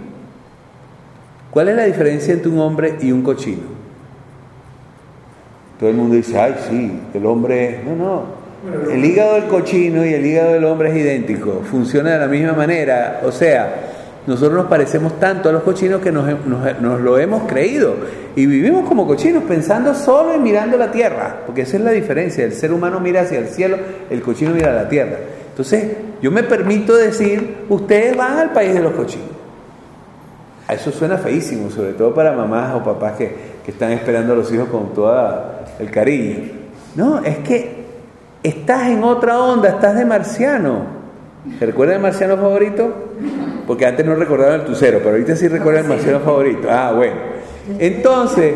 ¿Cuál 1.51 1.69
es 1.69 1.77
la 1.77 1.85
diferencia 1.85 2.33
entre 2.33 2.51
un 2.51 2.59
hombre 2.59 2.97
y 3.01 3.12
un 3.12 3.23
cochino? 3.23 3.62
Todo 5.79 5.90
el 5.90 5.97
mundo 5.97 6.14
dice, 6.14 6.38
ay, 6.38 6.55
sí, 6.69 7.01
el 7.12 7.27
hombre, 7.27 7.81
no, 7.85 7.97
no, 7.97 8.23
el 8.90 9.05
hígado 9.05 9.35
del 9.35 9.44
cochino 9.44 10.05
y 10.05 10.14
el 10.14 10.24
hígado 10.24 10.53
del 10.55 10.64
hombre 10.64 10.90
es 10.90 10.96
idéntico, 10.96 11.62
funciona 11.70 12.12
de 12.12 12.18
la 12.18 12.27
misma 12.27 12.53
manera. 12.53 13.20
O 13.24 13.33
sea, 13.33 13.92
nosotros 14.27 14.55
nos 14.55 14.66
parecemos 14.66 15.18
tanto 15.20 15.50
a 15.50 15.53
los 15.53 15.62
cochinos 15.62 16.00
que 16.00 16.11
nos, 16.11 16.27
lo 17.00 17.18
hemos 17.18 17.42
creído 17.44 17.94
y 18.35 18.46
vivimos 18.46 18.88
como 18.88 19.07
cochinos 19.07 19.44
pensando 19.44 19.94
solo 19.94 20.35
y 20.35 20.38
mirando 20.38 20.79
la 20.79 20.90
tierra, 20.90 21.42
porque 21.44 21.62
esa 21.62 21.77
es 21.77 21.83
la 21.83 21.90
diferencia. 21.90 22.44
El 22.44 22.53
ser 22.53 22.72
humano 22.72 23.00
mira 23.00 23.22
hacia 23.22 23.38
el 23.38 23.48
cielo, 23.48 23.77
el 24.09 24.22
cochino 24.22 24.53
mira 24.53 24.70
a 24.70 24.74
la 24.74 24.88
tierra. 24.88 25.18
Entonces, 25.50 25.96
yo 26.22 26.31
me 26.31 26.42
permito 26.42 26.96
decir, 26.96 27.66
ustedes 27.68 28.16
van 28.16 28.38
al 28.38 28.53
país 28.53 28.72
de 28.72 28.81
los 28.81 28.92
cochinos. 28.92 29.29
Eso 30.70 30.90
suena 30.90 31.18
feísimo, 31.18 31.70
sobre 31.70 31.92
todo 31.92 32.14
para 32.14 32.33
mamás 32.33 32.74
o 32.74 32.83
papás 32.83 33.12
que, 33.18 33.31
que 33.62 33.70
están 33.70 33.92
esperando 33.92 34.33
a 34.33 34.37
los 34.37 34.50
hijos 34.50 34.68
con 34.68 34.94
todo 34.94 35.64
el 35.79 35.90
cariño. 35.90 36.50
No, 36.96 37.22
es 37.22 37.38
que 37.38 37.84
estás 38.45 38.89
en 38.89 39.03
otra 39.03 39.41
onda, 39.41 39.71
estás 39.71 39.97
de 39.97 40.05
marciano. 40.05 40.85
¿Se 41.59 41.67
recuerda 41.67 41.95
el 41.95 42.01
marciano 42.01 42.37
favorito? 42.37 42.95
Porque 43.67 43.87
antes 43.87 44.05
no 44.05 44.15
recordaba 44.15 44.55
el 44.55 44.65
tucero, 44.65 44.99
pero 44.99 45.13
ahorita 45.13 45.35
sí 45.35 45.49
recuerda 45.49 45.81
el 45.81 45.89
marciano 45.89 46.21
favorito. 46.21 46.69
Ah, 46.71 46.93
bueno. 46.95 47.17
Entonces, 47.79 48.55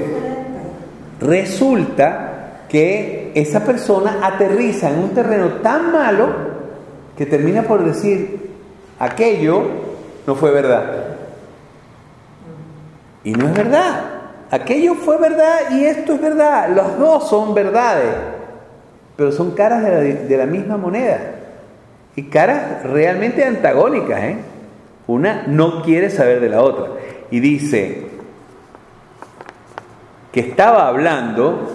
resulta 1.21 2.65
que 2.69 3.33
esa 3.35 3.65
persona 3.65 4.19
aterriza 4.23 4.91
en 4.91 4.99
un 4.99 5.11
terreno 5.11 5.47
tan 5.63 5.91
malo 5.91 6.29
que 7.17 7.25
termina 7.25 7.63
por 7.63 7.83
decir, 7.83 8.51
aquello 8.99 9.63
no 10.27 10.35
fue 10.35 10.51
verdad. 10.51 10.85
Y 13.25 13.33
no 13.33 13.49
es 13.49 13.55
verdad. 13.55 14.05
Aquello 14.51 14.95
fue 14.95 15.17
verdad 15.19 15.71
y 15.71 15.85
esto 15.85 16.15
es 16.15 16.21
verdad. 16.21 16.69
Los 16.75 16.99
dos 16.99 17.29
son 17.29 17.55
verdades 17.55 18.38
pero 19.19 19.33
son 19.33 19.51
caras 19.51 19.83
de 19.83 20.37
la, 20.37 20.47
misma 20.47 20.77
moneda. 20.77 21.19
Y 22.15 22.29
caras 22.29 22.85
realmente 22.85 23.45
antagónicas. 23.45 24.21
¿eh? 24.21 24.37
Una 25.09 25.43
no 25.49 25.83
quiere 25.83 26.09
saber 26.09 26.39
de 26.39 26.49
la 26.49 26.63
otra. 26.63 26.91
Y 27.29 27.41
dice 27.41 28.07
que 30.31 30.39
estaba 30.39 30.87
hablando 30.87 31.69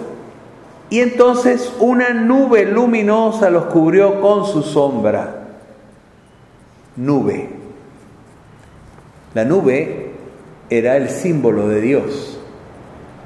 y 0.88 1.00
entonces 1.00 1.70
una 1.80 2.14
nube 2.14 2.64
luminosa 2.64 3.50
los 3.50 3.66
cubrió 3.66 4.22
con 4.22 4.46
su 4.46 4.62
sombra. 4.62 5.48
Nube. 6.96 7.50
La 9.34 9.44
nube 9.44 10.12
era 10.70 10.96
el 10.96 11.10
símbolo 11.10 11.68
de 11.68 11.82
Dios. 11.82 12.33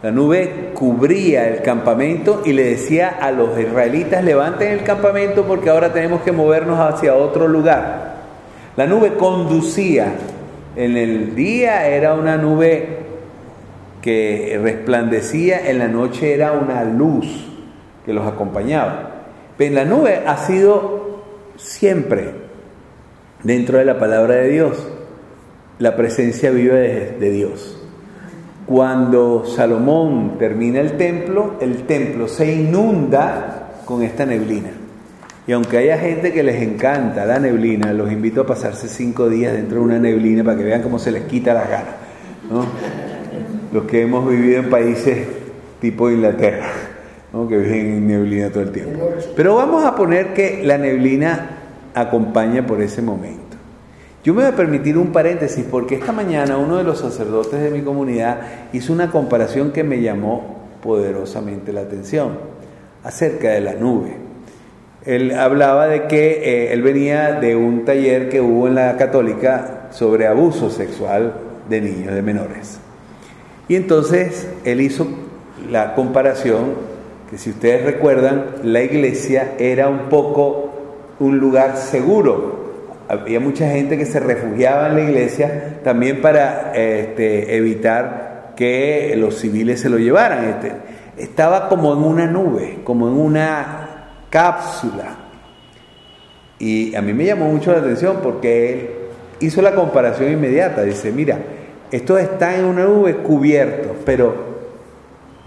La 0.02 0.12
nube 0.12 0.70
cubría 0.74 1.48
el 1.48 1.62
campamento 1.62 2.42
y 2.44 2.52
le 2.52 2.64
decía 2.64 3.18
a 3.20 3.32
los 3.32 3.58
israelitas, 3.58 4.22
levanten 4.22 4.70
el 4.70 4.84
campamento 4.84 5.44
porque 5.44 5.70
ahora 5.70 5.92
tenemos 5.92 6.22
que 6.22 6.30
movernos 6.30 6.78
hacia 6.78 7.16
otro 7.16 7.48
lugar. 7.48 8.14
La 8.76 8.86
nube 8.86 9.14
conducía. 9.14 10.12
En 10.76 10.96
el 10.96 11.34
día 11.34 11.88
era 11.88 12.14
una 12.14 12.36
nube 12.36 12.98
que 14.00 14.60
resplandecía, 14.62 15.68
en 15.68 15.80
la 15.80 15.88
noche 15.88 16.32
era 16.32 16.52
una 16.52 16.84
luz 16.84 17.48
que 18.06 18.12
los 18.12 18.24
acompañaba. 18.24 19.10
En 19.58 19.74
la 19.74 19.84
nube 19.84 20.22
ha 20.24 20.36
sido 20.36 21.24
siempre 21.56 22.34
dentro 23.42 23.78
de 23.78 23.84
la 23.84 23.98
palabra 23.98 24.36
de 24.36 24.48
Dios 24.48 24.86
la 25.80 25.96
presencia 25.96 26.52
viva 26.52 26.76
de 26.76 27.30
Dios. 27.32 27.77
Cuando 28.68 29.46
Salomón 29.46 30.36
termina 30.38 30.80
el 30.80 30.98
templo, 30.98 31.54
el 31.58 31.84
templo 31.84 32.28
se 32.28 32.52
inunda 32.52 33.80
con 33.86 34.02
esta 34.02 34.26
neblina. 34.26 34.68
Y 35.46 35.52
aunque 35.52 35.78
haya 35.78 35.96
gente 35.96 36.34
que 36.34 36.42
les 36.42 36.60
encanta 36.60 37.24
la 37.24 37.38
neblina, 37.38 37.94
los 37.94 38.12
invito 38.12 38.42
a 38.42 38.46
pasarse 38.46 38.86
cinco 38.86 39.30
días 39.30 39.54
dentro 39.54 39.78
de 39.78 39.84
una 39.84 39.98
neblina 39.98 40.44
para 40.44 40.58
que 40.58 40.64
vean 40.64 40.82
cómo 40.82 40.98
se 40.98 41.10
les 41.10 41.22
quita 41.22 41.54
las 41.54 41.70
ganas. 41.70 41.94
Los 43.72 43.84
que 43.84 44.02
hemos 44.02 44.28
vivido 44.28 44.60
en 44.60 44.68
países 44.68 45.26
tipo 45.80 46.10
Inglaterra, 46.10 46.66
que 47.48 47.56
viven 47.56 47.86
en 47.86 48.06
neblina 48.06 48.50
todo 48.50 48.64
el 48.64 48.72
tiempo. 48.72 49.00
Pero 49.34 49.54
vamos 49.54 49.82
a 49.86 49.96
poner 49.96 50.34
que 50.34 50.62
la 50.62 50.76
neblina 50.76 51.50
acompaña 51.94 52.66
por 52.66 52.82
ese 52.82 53.00
momento. 53.00 53.47
Yo 54.24 54.34
me 54.34 54.42
voy 54.42 54.52
a 54.52 54.56
permitir 54.56 54.98
un 54.98 55.12
paréntesis 55.12 55.64
porque 55.70 55.94
esta 55.94 56.12
mañana 56.12 56.58
uno 56.58 56.76
de 56.76 56.84
los 56.84 56.98
sacerdotes 56.98 57.60
de 57.60 57.70
mi 57.70 57.82
comunidad 57.82 58.40
hizo 58.72 58.92
una 58.92 59.10
comparación 59.10 59.70
que 59.70 59.84
me 59.84 60.00
llamó 60.00 60.58
poderosamente 60.82 61.72
la 61.72 61.82
atención 61.82 62.38
acerca 63.04 63.50
de 63.50 63.60
la 63.60 63.74
nube. 63.74 64.16
Él 65.04 65.32
hablaba 65.32 65.86
de 65.86 66.06
que 66.06 66.30
eh, 66.42 66.72
él 66.72 66.82
venía 66.82 67.32
de 67.32 67.54
un 67.54 67.84
taller 67.84 68.28
que 68.28 68.40
hubo 68.40 68.66
en 68.66 68.74
la 68.74 68.96
católica 68.96 69.88
sobre 69.90 70.26
abuso 70.26 70.68
sexual 70.68 71.34
de 71.68 71.80
niños, 71.80 72.14
de 72.14 72.22
menores. 72.22 72.80
Y 73.68 73.76
entonces 73.76 74.48
él 74.64 74.80
hizo 74.80 75.06
la 75.70 75.94
comparación 75.94 76.74
que 77.30 77.38
si 77.38 77.50
ustedes 77.50 77.84
recuerdan, 77.84 78.46
la 78.62 78.82
iglesia 78.82 79.54
era 79.58 79.88
un 79.88 80.08
poco 80.08 80.72
un 81.20 81.38
lugar 81.38 81.76
seguro. 81.76 82.57
Había 83.08 83.40
mucha 83.40 83.70
gente 83.70 83.96
que 83.96 84.04
se 84.04 84.20
refugiaba 84.20 84.88
en 84.88 84.94
la 84.94 85.00
iglesia 85.02 85.80
también 85.82 86.20
para 86.20 86.72
este, 86.74 87.56
evitar 87.56 88.52
que 88.56 89.14
los 89.16 89.36
civiles 89.36 89.80
se 89.80 89.88
lo 89.88 89.98
llevaran. 89.98 90.44
Este, 90.44 90.72
estaba 91.16 91.68
como 91.68 91.92
en 91.92 92.00
una 92.00 92.26
nube, 92.26 92.80
como 92.84 93.08
en 93.08 93.14
una 93.14 93.88
cápsula. 94.30 95.16
Y 96.58 96.94
a 96.94 97.02
mí 97.02 97.12
me 97.12 97.24
llamó 97.24 97.46
mucho 97.50 97.72
la 97.72 97.78
atención 97.78 98.18
porque 98.22 98.72
él 98.72 98.88
hizo 99.40 99.62
la 99.62 99.74
comparación 99.74 100.32
inmediata. 100.32 100.82
Dice, 100.82 101.12
mira, 101.12 101.38
esto 101.90 102.18
está 102.18 102.56
en 102.58 102.64
una 102.64 102.84
nube 102.84 103.16
cubierto, 103.16 103.94
pero 104.04 104.48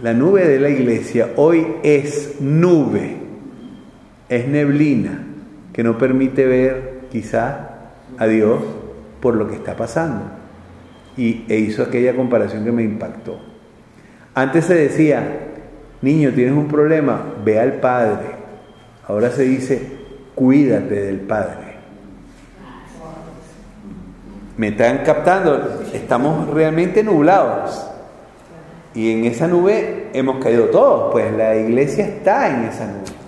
la 0.02 0.14
nube 0.14 0.48
de 0.48 0.60
la 0.60 0.70
iglesia 0.70 1.30
hoy 1.36 1.68
es 1.84 2.38
nube, 2.40 3.18
es 4.30 4.48
neblina, 4.48 5.28
que 5.74 5.84
no 5.84 5.98
permite 5.98 6.46
ver 6.46 6.91
quizá 7.12 7.70
a 8.18 8.28
Dios 8.28 8.62
por 9.22 9.36
lo 9.36 9.48
que 9.48 9.56
está 9.56 9.76
pasando. 9.76 10.24
Y 11.18 11.46
e 11.50 11.58
hizo 11.58 11.84
aquella 11.84 12.16
comparación 12.16 12.64
que 12.64 12.72
me 12.72 12.84
impactó. 12.84 13.40
Antes 14.34 14.66
se 14.66 14.76
decía, 14.76 15.24
niño, 16.02 16.32
tienes 16.34 16.54
un 16.54 16.68
problema, 16.68 17.22
ve 17.44 17.60
al 17.60 17.74
Padre. 17.74 18.28
Ahora 19.08 19.30
se 19.30 19.44
dice, 19.44 19.82
cuídate 20.36 20.96
del 20.96 21.20
Padre. 21.20 21.72
¿Me 24.58 24.70
están 24.70 25.00
captando? 25.00 25.84
Estamos 25.94 26.50
realmente 26.50 27.04
nublados. 27.04 27.88
Y 28.94 29.12
en 29.12 29.26
esa 29.26 29.48
nube 29.48 30.10
hemos 30.14 30.44
caído 30.44 30.66
todos, 30.66 31.12
pues 31.12 31.32
la 31.34 31.56
iglesia 31.56 32.06
está 32.06 32.50
en 32.50 32.66
esa 32.66 32.86
nube. 32.88 33.21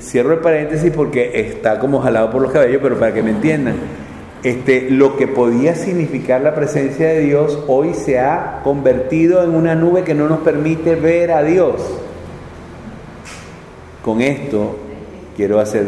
Cierro 0.00 0.32
el 0.32 0.40
paréntesis 0.40 0.90
porque 0.94 1.30
está 1.34 1.78
como 1.78 2.00
jalado 2.00 2.30
por 2.30 2.42
los 2.42 2.52
cabellos, 2.52 2.80
pero 2.82 2.98
para 2.98 3.12
que 3.12 3.22
me 3.22 3.30
entiendan, 3.30 3.76
este, 4.42 4.90
lo 4.90 5.16
que 5.16 5.26
podía 5.26 5.74
significar 5.74 6.40
la 6.40 6.54
presencia 6.54 7.08
de 7.08 7.20
Dios 7.20 7.64
hoy 7.66 7.92
se 7.92 8.18
ha 8.18 8.60
convertido 8.64 9.42
en 9.42 9.50
una 9.50 9.74
nube 9.74 10.04
que 10.04 10.14
no 10.14 10.28
nos 10.28 10.40
permite 10.40 10.94
ver 10.94 11.32
a 11.32 11.42
Dios. 11.42 11.74
Con 14.02 14.22
esto 14.22 14.76
quiero 15.36 15.60
hacer 15.60 15.86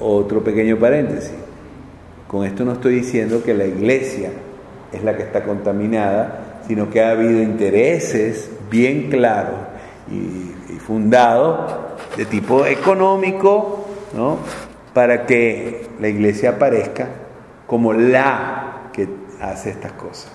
otro 0.00 0.42
pequeño 0.42 0.76
paréntesis. 0.76 1.34
Con 2.26 2.44
esto 2.44 2.64
no 2.64 2.72
estoy 2.72 2.94
diciendo 2.96 3.42
que 3.44 3.54
la 3.54 3.66
iglesia 3.66 4.30
es 4.92 5.04
la 5.04 5.16
que 5.16 5.22
está 5.22 5.42
contaminada, 5.44 6.60
sino 6.66 6.90
que 6.90 7.02
ha 7.02 7.10
habido 7.10 7.42
intereses 7.42 8.50
bien 8.70 9.10
claros 9.10 9.56
y, 10.10 10.78
fundados 10.80 11.72
de 12.20 12.26
tipo 12.26 12.66
económico, 12.66 13.86
¿no? 14.14 14.40
Para 14.92 15.24
que 15.24 15.86
la 15.98 16.08
iglesia 16.08 16.50
aparezca 16.50 17.08
como 17.66 17.94
la 17.94 18.90
que 18.92 19.08
hace 19.40 19.70
estas 19.70 19.92
cosas. 19.92 20.30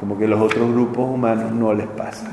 Como 0.00 0.18
que 0.18 0.26
los 0.26 0.40
otros 0.40 0.72
grupos 0.72 1.10
humanos 1.10 1.52
no 1.52 1.74
les 1.74 1.86
pasa. 1.86 2.30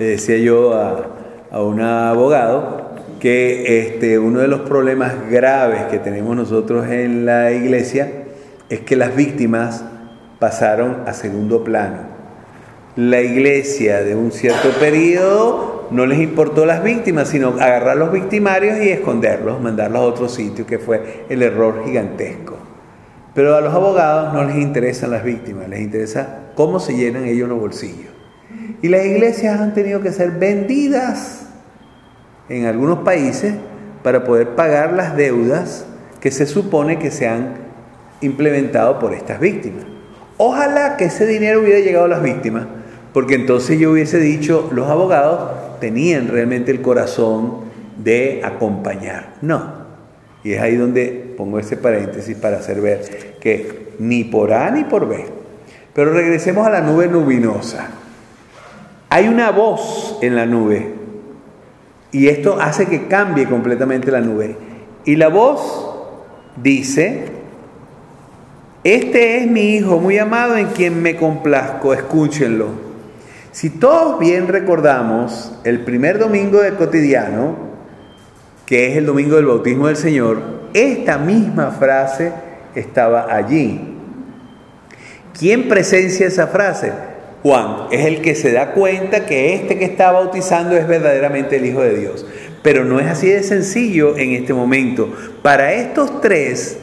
Le 0.00 0.06
decía 0.06 0.38
yo 0.38 0.74
a, 0.74 1.06
a 1.52 1.62
un 1.62 1.80
abogado 1.80 2.90
que 3.20 3.78
este, 3.78 4.18
uno 4.18 4.40
de 4.40 4.48
los 4.48 4.62
problemas 4.62 5.30
graves 5.30 5.84
que 5.84 6.00
tenemos 6.00 6.34
nosotros 6.34 6.88
en 6.88 7.24
la 7.24 7.52
iglesia 7.52 8.10
es 8.68 8.80
que 8.80 8.96
las 8.96 9.14
víctimas 9.14 9.84
pasaron 10.40 11.04
a 11.06 11.12
segundo 11.12 11.62
plano. 11.62 12.11
La 12.96 13.22
iglesia 13.22 14.02
de 14.02 14.14
un 14.14 14.32
cierto 14.32 14.68
periodo 14.78 15.88
no 15.90 16.04
les 16.04 16.20
importó 16.20 16.66
las 16.66 16.84
víctimas, 16.84 17.28
sino 17.28 17.48
agarrar 17.48 17.96
los 17.96 18.12
victimarios 18.12 18.76
y 18.82 18.90
esconderlos, 18.90 19.62
mandarlos 19.62 20.00
a 20.00 20.04
otro 20.04 20.28
sitio, 20.28 20.66
que 20.66 20.78
fue 20.78 21.24
el 21.30 21.42
error 21.42 21.84
gigantesco. 21.86 22.56
Pero 23.34 23.56
a 23.56 23.62
los 23.62 23.72
abogados 23.72 24.34
no 24.34 24.44
les 24.44 24.56
interesan 24.56 25.10
las 25.10 25.24
víctimas, 25.24 25.70
les 25.70 25.80
interesa 25.80 26.50
cómo 26.54 26.80
se 26.80 26.94
llenan 26.94 27.24
ellos 27.24 27.48
los 27.48 27.58
bolsillos. 27.58 28.12
Y 28.82 28.88
las 28.88 29.06
iglesias 29.06 29.58
han 29.58 29.72
tenido 29.72 30.02
que 30.02 30.12
ser 30.12 30.32
vendidas 30.32 31.46
en 32.50 32.66
algunos 32.66 32.98
países 32.98 33.54
para 34.02 34.22
poder 34.24 34.50
pagar 34.50 34.92
las 34.92 35.16
deudas 35.16 35.86
que 36.20 36.30
se 36.30 36.44
supone 36.44 36.98
que 36.98 37.10
se 37.10 37.26
han 37.26 37.54
implementado 38.20 38.98
por 38.98 39.14
estas 39.14 39.40
víctimas. 39.40 39.86
Ojalá 40.36 40.98
que 40.98 41.06
ese 41.06 41.26
dinero 41.26 41.60
hubiera 41.60 41.80
llegado 41.80 42.04
a 42.04 42.08
las 42.08 42.22
víctimas, 42.22 42.66
porque 43.12 43.34
entonces 43.34 43.78
yo 43.78 43.92
hubiese 43.92 44.18
dicho, 44.18 44.70
los 44.72 44.88
abogados 44.88 45.78
tenían 45.80 46.28
realmente 46.28 46.70
el 46.70 46.80
corazón 46.80 47.56
de 48.02 48.40
acompañar. 48.44 49.34
No. 49.42 49.82
Y 50.44 50.52
es 50.52 50.60
ahí 50.60 50.76
donde 50.76 51.34
pongo 51.36 51.58
ese 51.58 51.76
paréntesis 51.76 52.36
para 52.36 52.58
hacer 52.58 52.80
ver 52.80 53.36
que 53.40 53.92
ni 53.98 54.24
por 54.24 54.52
A 54.52 54.70
ni 54.70 54.84
por 54.84 55.08
B. 55.08 55.26
Pero 55.94 56.12
regresemos 56.12 56.66
a 56.66 56.70
la 56.70 56.80
nube 56.80 57.06
nubinosa. 57.06 57.90
Hay 59.10 59.28
una 59.28 59.50
voz 59.50 60.18
en 60.22 60.36
la 60.36 60.46
nube 60.46 60.94
y 62.12 62.28
esto 62.28 62.58
hace 62.60 62.86
que 62.86 63.08
cambie 63.08 63.46
completamente 63.46 64.10
la 64.10 64.20
nube. 64.20 64.56
Y 65.04 65.16
la 65.16 65.28
voz 65.28 65.90
dice, 66.56 67.26
este 68.84 69.38
es 69.38 69.46
mi 69.46 69.74
hijo 69.74 69.98
muy 69.98 70.18
amado 70.18 70.56
en 70.56 70.68
quien 70.68 71.02
me 71.02 71.16
complazco, 71.16 71.92
escúchenlo. 71.94 72.81
Si 73.52 73.68
todos 73.68 74.18
bien 74.18 74.48
recordamos 74.48 75.52
el 75.64 75.80
primer 75.80 76.18
domingo 76.18 76.60
de 76.60 76.74
cotidiano, 76.74 77.54
que 78.64 78.90
es 78.90 78.96
el 78.96 79.04
domingo 79.04 79.36
del 79.36 79.44
bautismo 79.44 79.88
del 79.88 79.96
Señor, 79.96 80.40
esta 80.72 81.18
misma 81.18 81.70
frase 81.70 82.32
estaba 82.74 83.34
allí. 83.34 83.78
¿Quién 85.38 85.68
presencia 85.68 86.26
esa 86.26 86.46
frase? 86.46 86.92
Juan 87.42 87.88
es 87.90 88.06
el 88.06 88.22
que 88.22 88.34
se 88.34 88.52
da 88.52 88.72
cuenta 88.72 89.26
que 89.26 89.54
este 89.54 89.78
que 89.78 89.84
está 89.84 90.12
bautizando 90.12 90.74
es 90.74 90.88
verdaderamente 90.88 91.56
el 91.56 91.66
Hijo 91.66 91.82
de 91.82 91.98
Dios. 91.98 92.24
Pero 92.62 92.86
no 92.86 93.00
es 93.00 93.06
así 93.06 93.28
de 93.28 93.42
sencillo 93.42 94.16
en 94.16 94.30
este 94.30 94.54
momento. 94.54 95.12
Para 95.42 95.74
estos 95.74 96.22
tres 96.22 96.78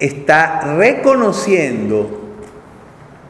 está 0.00 0.76
reconociendo, 0.76 2.23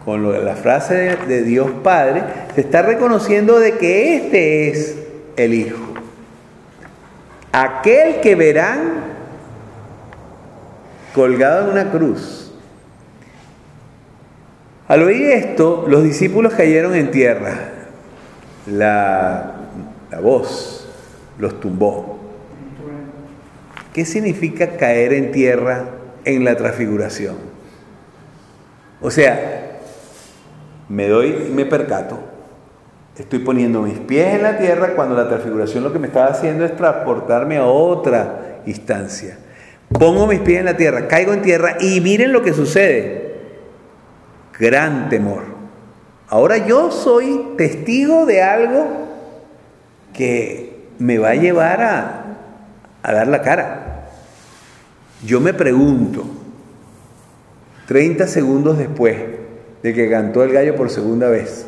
con 0.05 0.45
la 0.45 0.57
frase 0.57 0.95
de, 0.95 1.17
de 1.17 1.43
Dios 1.43 1.71
Padre, 1.83 2.23
se 2.55 2.61
está 2.61 2.83
reconociendo 2.83 3.59
de 3.59 3.79
que 3.79 4.17
este 4.17 4.69
es 4.69 4.97
el 5.37 5.55
Hijo. 5.55 5.95
Aquel 7.53 8.21
que 8.21 8.35
verán 8.35 9.05
colgado 11.15 11.65
en 11.65 11.71
una 11.71 11.91
cruz 11.91 12.45
al 14.87 15.03
oír 15.03 15.31
esto, 15.31 15.87
los 15.89 16.05
discípulos 16.05 16.53
cayeron 16.53 16.95
en 16.95 17.11
tierra. 17.11 17.55
La, 18.67 19.53
voz 20.23 20.87
los 21.39 21.59
tumbó. 21.59 22.21
¿Qué 23.93 24.05
significa 24.05 24.77
caer 24.77 25.13
en 25.15 25.33
tierra 25.33 25.87
en 26.25 26.45
la 26.45 26.57
transfiguración? 26.57 27.37
O 29.01 29.11
sea, 29.11 29.64
me 30.95 31.09
doy, 31.09 31.51
me 31.53 31.67
percato, 31.67 32.21
estoy 33.19 33.41
poniendo 33.41 33.83
mis 33.83 33.99
pies 33.99 34.35
en 34.35 34.45
la 34.45 34.59
tierra 34.59 34.95
cuando 34.95 35.17
la 35.17 35.29
transfiguración 35.29 35.83
lo 35.83 35.93
que 35.93 35.99
me 35.99 36.07
estaba 36.07 36.27
haciendo 36.27 36.65
es 36.65 36.77
transportarme 36.77 37.57
a 37.57 37.65
otra 37.65 38.61
instancia. 38.65 39.39
Pongo 39.89 40.29
mis 40.29 40.39
pies 40.39 40.61
en 40.61 40.67
la 40.67 40.77
tierra, 40.77 41.09
caigo 41.09 41.33
en 41.33 41.43
tierra 41.43 41.77
y 41.81 42.01
miren 42.01 42.33
lo 42.33 42.43
que 42.43 42.53
sucede 42.53 43.35
gran 44.57 45.09
temor. 45.09 45.43
Ahora 46.29 46.59
yo 46.59 46.93
soy 46.93 47.55
testigo 47.57 48.25
de 48.25 48.43
algo 48.43 48.87
que 50.13 50.91
me 51.01 51.19
va 51.19 51.31
a 51.31 51.35
llevar 51.35 51.83
a, 51.83 52.25
a 53.03 53.13
dar 53.13 53.27
la 53.27 53.43
cara. 53.43 54.11
Yo 55.25 55.41
me 55.41 55.55
pregunto, 55.55 56.25
30 57.89 58.29
segundos 58.29 58.79
después 58.79 59.17
de 59.85 59.93
que 59.93 60.09
cantó 60.09 60.43
el 60.43 60.51
gallo 60.51 60.77
por 60.77 60.89
segunda 60.89 61.29
vez, 61.29 61.67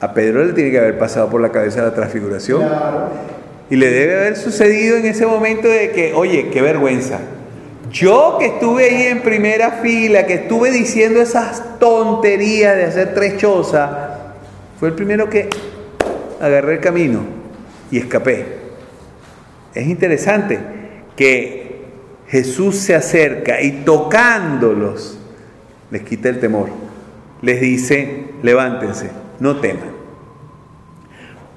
a 0.00 0.14
Pedro 0.14 0.42
le 0.42 0.54
tiene 0.54 0.70
que 0.70 0.78
haber 0.78 0.98
pasado 0.98 1.28
por 1.28 1.42
la 1.42 1.50
cabeza 1.50 1.82
la 1.82 1.94
transfiguración. 1.94 2.66
Y 3.68 3.76
le 3.76 3.90
debe 3.90 4.16
haber 4.16 4.36
sucedido 4.38 4.96
en 4.96 5.04
ese 5.04 5.26
momento 5.26 5.68
de 5.68 5.90
que, 5.90 6.14
oye, 6.14 6.48
qué 6.48 6.62
vergüenza. 6.62 7.18
Yo 7.92 8.38
que 8.40 8.46
estuve 8.46 8.86
ahí 8.86 9.02
en 9.02 9.20
primera 9.20 9.70
fila, 9.82 10.24
que 10.24 10.32
estuve 10.32 10.70
diciendo 10.70 11.20
esas 11.20 11.78
tonterías 11.78 12.74
de 12.74 12.84
hacer 12.84 13.12
tres 13.14 13.36
chozas, 13.36 13.90
fue 14.78 14.88
el 14.88 14.94
primero 14.94 15.28
que 15.28 15.50
agarré 16.40 16.76
el 16.76 16.80
camino 16.80 17.20
y 17.90 17.98
escapé. 17.98 18.46
Es 19.74 19.86
interesante 19.86 20.58
que 21.14 21.82
Jesús 22.28 22.76
se 22.76 22.94
acerca 22.94 23.60
y 23.60 23.82
tocándolos 23.84 25.18
les 25.90 26.00
quita 26.00 26.30
el 26.30 26.40
temor. 26.40 26.89
Les 27.42 27.60
dice, 27.60 28.26
levántense, 28.42 29.10
no 29.38 29.56
teman. 29.60 29.90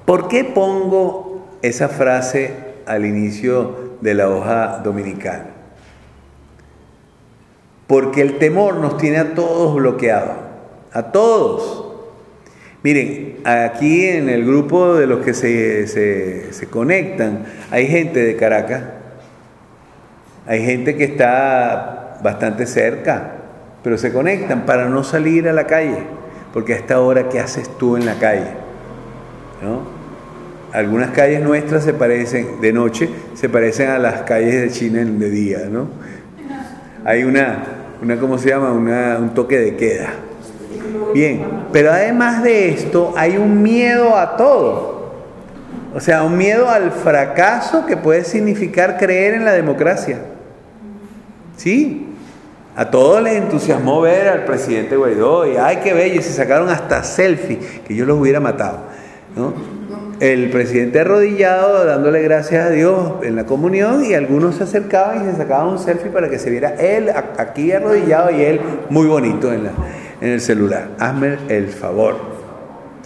¿Por 0.04 0.28
qué 0.28 0.44
pongo 0.44 1.46
esa 1.62 1.88
frase 1.88 2.52
al 2.86 3.06
inicio 3.06 3.96
de 4.00 4.12
la 4.14 4.28
hoja 4.28 4.80
dominical. 4.84 5.46
Porque 7.86 8.20
el 8.20 8.38
temor 8.38 8.76
nos 8.76 8.98
tiene 8.98 9.18
a 9.18 9.34
todos 9.34 9.74
bloqueados, 9.74 10.36
a 10.92 11.04
todos. 11.10 11.86
Miren, 12.82 13.38
aquí 13.44 14.06
en 14.06 14.28
el 14.28 14.44
grupo 14.44 14.94
de 14.94 15.06
los 15.06 15.24
que 15.24 15.32
se, 15.32 15.86
se, 15.86 16.66
conectan, 16.68 17.46
hay 17.70 17.86
gente 17.86 18.22
de 18.22 18.36
Caracas, 18.36 18.82
hay 20.46 20.64
gente 20.66 20.96
que 20.96 21.04
está 21.04 22.18
bastante 22.22 22.66
cerca, 22.66 23.33
pero 23.84 23.98
se 23.98 24.12
conectan 24.12 24.64
para 24.64 24.88
no 24.88 25.04
salir 25.04 25.46
a 25.46 25.52
la 25.52 25.66
calle, 25.66 25.98
porque 26.54 26.72
a 26.72 26.76
esta 26.76 27.00
hora, 27.00 27.28
¿qué 27.28 27.38
haces 27.38 27.68
tú 27.76 27.98
en 27.98 28.06
la 28.06 28.14
calle? 28.14 28.48
¿No? 29.62 29.82
Algunas 30.72 31.10
calles 31.10 31.42
nuestras 31.42 31.84
se 31.84 31.92
parecen, 31.92 32.62
de 32.62 32.72
noche, 32.72 33.10
se 33.34 33.48
parecen 33.50 33.90
a 33.90 33.98
las 33.98 34.22
calles 34.22 34.62
de 34.62 34.70
China 34.70 35.04
de 35.04 35.30
día, 35.30 35.68
¿no? 35.70 35.86
Hay 37.04 37.24
una, 37.24 37.58
una 38.02 38.18
¿cómo 38.18 38.38
se 38.38 38.48
llama? 38.48 38.72
un 38.72 39.34
toque 39.34 39.58
de 39.58 39.76
queda. 39.76 40.14
Bien, 41.12 41.44
pero 41.70 41.92
además 41.92 42.42
de 42.42 42.70
esto 42.70 43.12
hay 43.16 43.36
un 43.36 43.62
miedo 43.62 44.16
a 44.16 44.38
todo. 44.38 45.12
O 45.94 46.00
sea, 46.00 46.22
un 46.22 46.38
miedo 46.38 46.70
al 46.70 46.90
fracaso 46.90 47.84
que 47.84 47.98
puede 47.98 48.24
significar 48.24 48.96
creer 48.96 49.34
en 49.34 49.44
la 49.44 49.52
democracia. 49.52 50.20
¿Sí? 51.56 52.13
A 52.76 52.90
todos 52.90 53.22
les 53.22 53.34
entusiasmó 53.34 54.00
ver 54.00 54.28
al 54.28 54.44
presidente 54.44 54.96
Guaidó 54.96 55.46
y 55.46 55.56
ay, 55.56 55.78
qué 55.82 55.92
bello, 55.92 56.20
y 56.20 56.22
se 56.22 56.32
sacaron 56.32 56.68
hasta 56.68 57.04
selfie, 57.04 57.58
que 57.86 57.94
yo 57.94 58.04
los 58.04 58.18
hubiera 58.18 58.40
matado. 58.40 58.80
¿no? 59.36 59.52
el 60.20 60.50
presidente 60.50 61.00
arrodillado 61.00 61.84
dándole 61.84 62.22
gracias 62.22 62.66
a 62.66 62.70
Dios 62.70 63.14
en 63.22 63.36
la 63.36 63.46
comunión 63.46 64.04
y 64.04 64.14
algunos 64.14 64.56
se 64.56 64.64
acercaban 64.64 65.22
y 65.22 65.30
se 65.30 65.36
sacaban 65.36 65.68
un 65.68 65.78
selfie 65.78 66.10
para 66.10 66.30
que 66.30 66.38
se 66.38 66.50
viera 66.50 66.74
él 66.76 67.10
aquí 67.36 67.72
arrodillado 67.72 68.30
y 68.30 68.42
él 68.42 68.60
muy 68.90 69.06
bonito 69.06 69.52
en, 69.52 69.64
la, 69.64 69.70
en 70.20 70.30
el 70.30 70.40
celular. 70.40 70.90
Hazme 70.98 71.38
el 71.48 71.68
favor. 71.68 72.16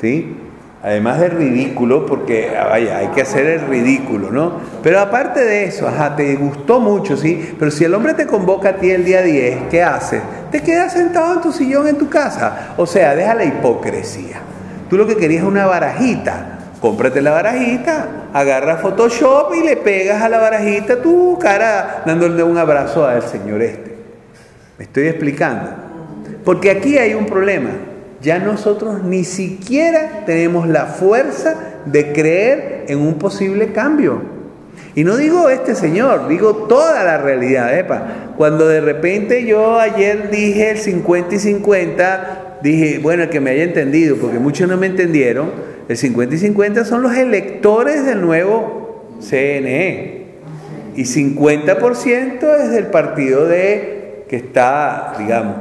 ¿Sí? 0.00 0.36
Además 0.82 1.20
de 1.20 1.28
ridículo, 1.28 2.06
porque 2.06 2.56
ah, 2.56 2.68
vaya, 2.68 2.98
hay 2.98 3.08
que 3.08 3.22
hacer 3.22 3.46
el 3.46 3.66
ridículo, 3.66 4.30
¿no? 4.30 4.60
Pero 4.82 5.00
aparte 5.00 5.44
de 5.44 5.64
eso, 5.64 5.88
ajá, 5.88 6.14
te 6.14 6.36
gustó 6.36 6.78
mucho, 6.80 7.16
¿sí? 7.16 7.54
Pero 7.58 7.70
si 7.70 7.84
el 7.84 7.94
hombre 7.94 8.14
te 8.14 8.26
convoca 8.26 8.70
a 8.70 8.72
ti 8.74 8.90
el 8.90 9.04
día 9.04 9.22
10, 9.22 9.64
¿qué 9.70 9.82
haces? 9.82 10.22
Te 10.52 10.62
quedas 10.62 10.92
sentado 10.92 11.34
en 11.34 11.40
tu 11.40 11.52
sillón 11.52 11.88
en 11.88 11.98
tu 11.98 12.08
casa. 12.08 12.74
O 12.76 12.86
sea, 12.86 13.14
deja 13.16 13.34
la 13.34 13.44
hipocresía. 13.44 14.40
Tú 14.88 14.96
lo 14.96 15.06
que 15.06 15.16
querías 15.16 15.42
es 15.42 15.48
una 15.48 15.66
barajita 15.66 16.58
Cómprate 16.80 17.20
la 17.22 17.32
barajita, 17.32 18.06
agarra 18.32 18.76
Photoshop 18.76 19.52
y 19.54 19.64
le 19.64 19.76
pegas 19.76 20.22
a 20.22 20.28
la 20.28 20.38
barajita 20.38 21.02
tu 21.02 21.36
cara 21.38 22.02
dándole 22.06 22.42
un 22.44 22.56
abrazo 22.56 23.04
al 23.04 23.22
señor 23.22 23.62
este. 23.62 23.96
Me 24.78 24.84
estoy 24.84 25.08
explicando. 25.08 25.70
Porque 26.44 26.70
aquí 26.70 26.96
hay 26.96 27.14
un 27.14 27.26
problema. 27.26 27.70
Ya 28.20 28.38
nosotros 28.38 29.02
ni 29.04 29.24
siquiera 29.24 30.24
tenemos 30.26 30.68
la 30.68 30.86
fuerza 30.86 31.54
de 31.86 32.12
creer 32.12 32.84
en 32.88 32.98
un 32.98 33.14
posible 33.14 33.72
cambio. 33.72 34.22
Y 34.94 35.04
no 35.04 35.16
digo 35.16 35.48
este 35.48 35.74
señor, 35.74 36.28
digo 36.28 36.66
toda 36.68 37.04
la 37.04 37.18
realidad. 37.18 37.78
Epa. 37.78 38.32
Cuando 38.36 38.66
de 38.66 38.80
repente 38.80 39.44
yo 39.46 39.78
ayer 39.78 40.30
dije 40.30 40.70
el 40.70 40.78
50 40.78 41.34
y 41.34 41.38
50, 41.38 42.58
dije, 42.62 42.98
bueno, 42.98 43.28
que 43.30 43.40
me 43.40 43.50
haya 43.50 43.64
entendido, 43.64 44.16
porque 44.16 44.38
muchos 44.38 44.68
no 44.68 44.76
me 44.76 44.86
entendieron 44.86 45.50
el 45.88 45.96
50 45.96 46.34
y 46.34 46.38
50 46.38 46.84
son 46.84 47.02
los 47.02 47.16
electores 47.16 48.04
del 48.04 48.20
nuevo 48.20 49.06
CNE. 49.20 50.26
Y 50.96 51.02
50% 51.02 52.56
es 52.62 52.70
del 52.70 52.86
partido 52.86 53.46
de 53.46 54.24
que 54.28 54.36
está, 54.36 55.14
digamos, 55.18 55.56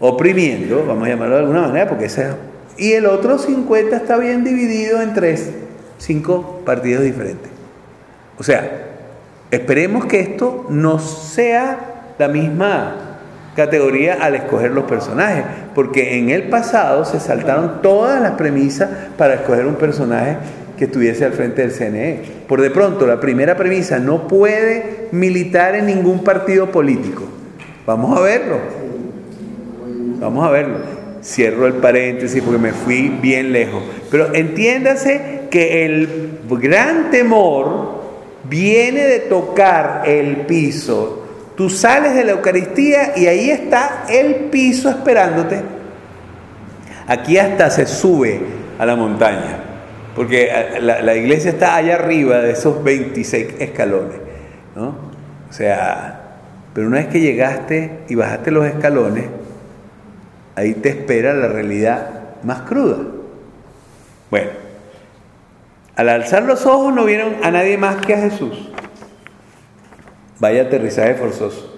oprimiendo, 0.00 0.84
vamos 0.86 1.06
a 1.06 1.10
llamarlo 1.10 1.34
de 1.36 1.40
alguna 1.42 1.62
manera, 1.62 1.88
porque 1.88 2.06
ese 2.06 2.28
y 2.78 2.92
el 2.92 3.06
otro 3.06 3.38
50 3.38 3.96
está 3.96 4.16
bien 4.16 4.44
dividido 4.44 5.02
en 5.02 5.12
tres, 5.12 5.50
cinco 5.98 6.62
partidos 6.64 7.02
diferentes. 7.02 7.50
O 8.38 8.44
sea, 8.44 8.70
esperemos 9.50 10.06
que 10.06 10.20
esto 10.20 10.66
no 10.70 11.00
sea 11.00 12.12
la 12.18 12.28
misma 12.28 13.08
categoría 13.56 14.18
al 14.20 14.36
escoger 14.36 14.70
los 14.70 14.84
personajes, 14.84 15.44
porque 15.74 16.18
en 16.18 16.30
el 16.30 16.44
pasado 16.44 17.04
se 17.04 17.18
saltaron 17.18 17.82
todas 17.82 18.22
las 18.22 18.32
premisas 18.32 18.88
para 19.16 19.34
escoger 19.34 19.66
un 19.66 19.74
personaje 19.74 20.36
que 20.76 20.84
estuviese 20.84 21.24
al 21.24 21.32
frente 21.32 21.62
del 21.62 21.72
CNE. 21.72 22.22
Por 22.46 22.60
de 22.60 22.70
pronto, 22.70 23.08
la 23.08 23.18
primera 23.18 23.56
premisa, 23.56 23.98
no 23.98 24.28
puede 24.28 25.08
militar 25.10 25.74
en 25.74 25.86
ningún 25.86 26.22
partido 26.22 26.70
político. 26.70 27.24
Vamos 27.84 28.16
a 28.16 28.20
verlo. 28.20 28.77
Vamos 30.18 30.46
a 30.46 30.50
verlo. 30.50 30.76
Cierro 31.22 31.66
el 31.66 31.74
paréntesis 31.74 32.42
porque 32.42 32.58
me 32.58 32.72
fui 32.72 33.08
bien 33.08 33.52
lejos. 33.52 33.82
Pero 34.10 34.34
entiéndase 34.34 35.48
que 35.50 35.84
el 35.84 36.38
gran 36.48 37.10
temor 37.10 38.02
viene 38.48 39.04
de 39.04 39.18
tocar 39.20 40.02
el 40.06 40.46
piso 40.46 41.28
Tú 41.58 41.68
sales 41.68 42.14
de 42.14 42.22
la 42.22 42.30
Eucaristía 42.30 43.14
y 43.16 43.26
ahí 43.26 43.50
está 43.50 44.04
el 44.08 44.44
piso 44.48 44.88
esperándote. 44.88 45.60
Aquí 47.08 47.36
hasta 47.36 47.68
se 47.68 47.84
sube 47.84 48.40
a 48.78 48.86
la 48.86 48.94
montaña, 48.94 49.58
porque 50.14 50.52
la, 50.80 51.16
iglesia 51.16 51.50
está 51.50 51.74
allá 51.74 51.96
arriba 51.96 52.38
de 52.38 52.52
esos 52.52 52.84
26 52.84 53.56
escalones. 53.58 54.18
¿no? 54.76 54.94
O 55.50 55.52
sea, 55.52 56.20
pero 56.72 56.86
una 56.86 56.98
vez 56.98 57.08
que 57.08 57.18
llegaste 57.18 58.02
y 58.08 58.14
bajaste 58.14 58.52
los 58.52 58.64
escalones, 58.64 59.24
ahí 60.58 60.74
te 60.74 60.88
espera 60.88 61.34
la 61.34 61.48
realidad 61.48 62.08
más 62.42 62.62
cruda. 62.62 62.96
Bueno, 64.30 64.50
al 65.94 66.08
alzar 66.08 66.42
los 66.42 66.66
ojos 66.66 66.92
no 66.92 67.04
vieron 67.04 67.36
a 67.42 67.50
nadie 67.50 67.78
más 67.78 68.04
que 68.04 68.14
a 68.14 68.18
Jesús. 68.18 68.68
Vaya 70.40 70.62
aterrizaje 70.62 71.14
forzoso. 71.14 71.76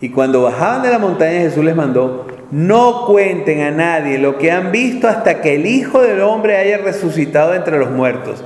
Y 0.00 0.10
cuando 0.10 0.42
bajaban 0.42 0.82
de 0.82 0.90
la 0.90 0.98
montaña 0.98 1.40
Jesús 1.40 1.64
les 1.64 1.76
mandó, 1.76 2.26
no 2.50 3.06
cuenten 3.06 3.60
a 3.60 3.70
nadie 3.70 4.18
lo 4.18 4.38
que 4.38 4.50
han 4.50 4.72
visto 4.72 5.06
hasta 5.06 5.40
que 5.40 5.54
el 5.54 5.66
Hijo 5.66 6.02
del 6.02 6.20
Hombre 6.20 6.56
haya 6.56 6.78
resucitado 6.78 7.54
entre 7.54 7.78
los 7.78 7.90
muertos. 7.90 8.44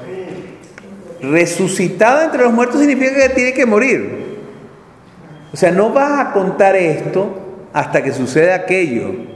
Resucitado 1.22 2.22
entre 2.22 2.42
los 2.42 2.52
muertos 2.52 2.80
significa 2.80 3.14
que 3.14 3.34
tiene 3.34 3.54
que 3.54 3.64
morir. 3.64 4.24
O 5.52 5.56
sea, 5.56 5.70
no 5.70 5.90
vas 5.90 6.20
a 6.20 6.32
contar 6.32 6.76
esto 6.76 7.68
hasta 7.72 8.02
que 8.02 8.12
suceda 8.12 8.56
aquello. 8.56 9.33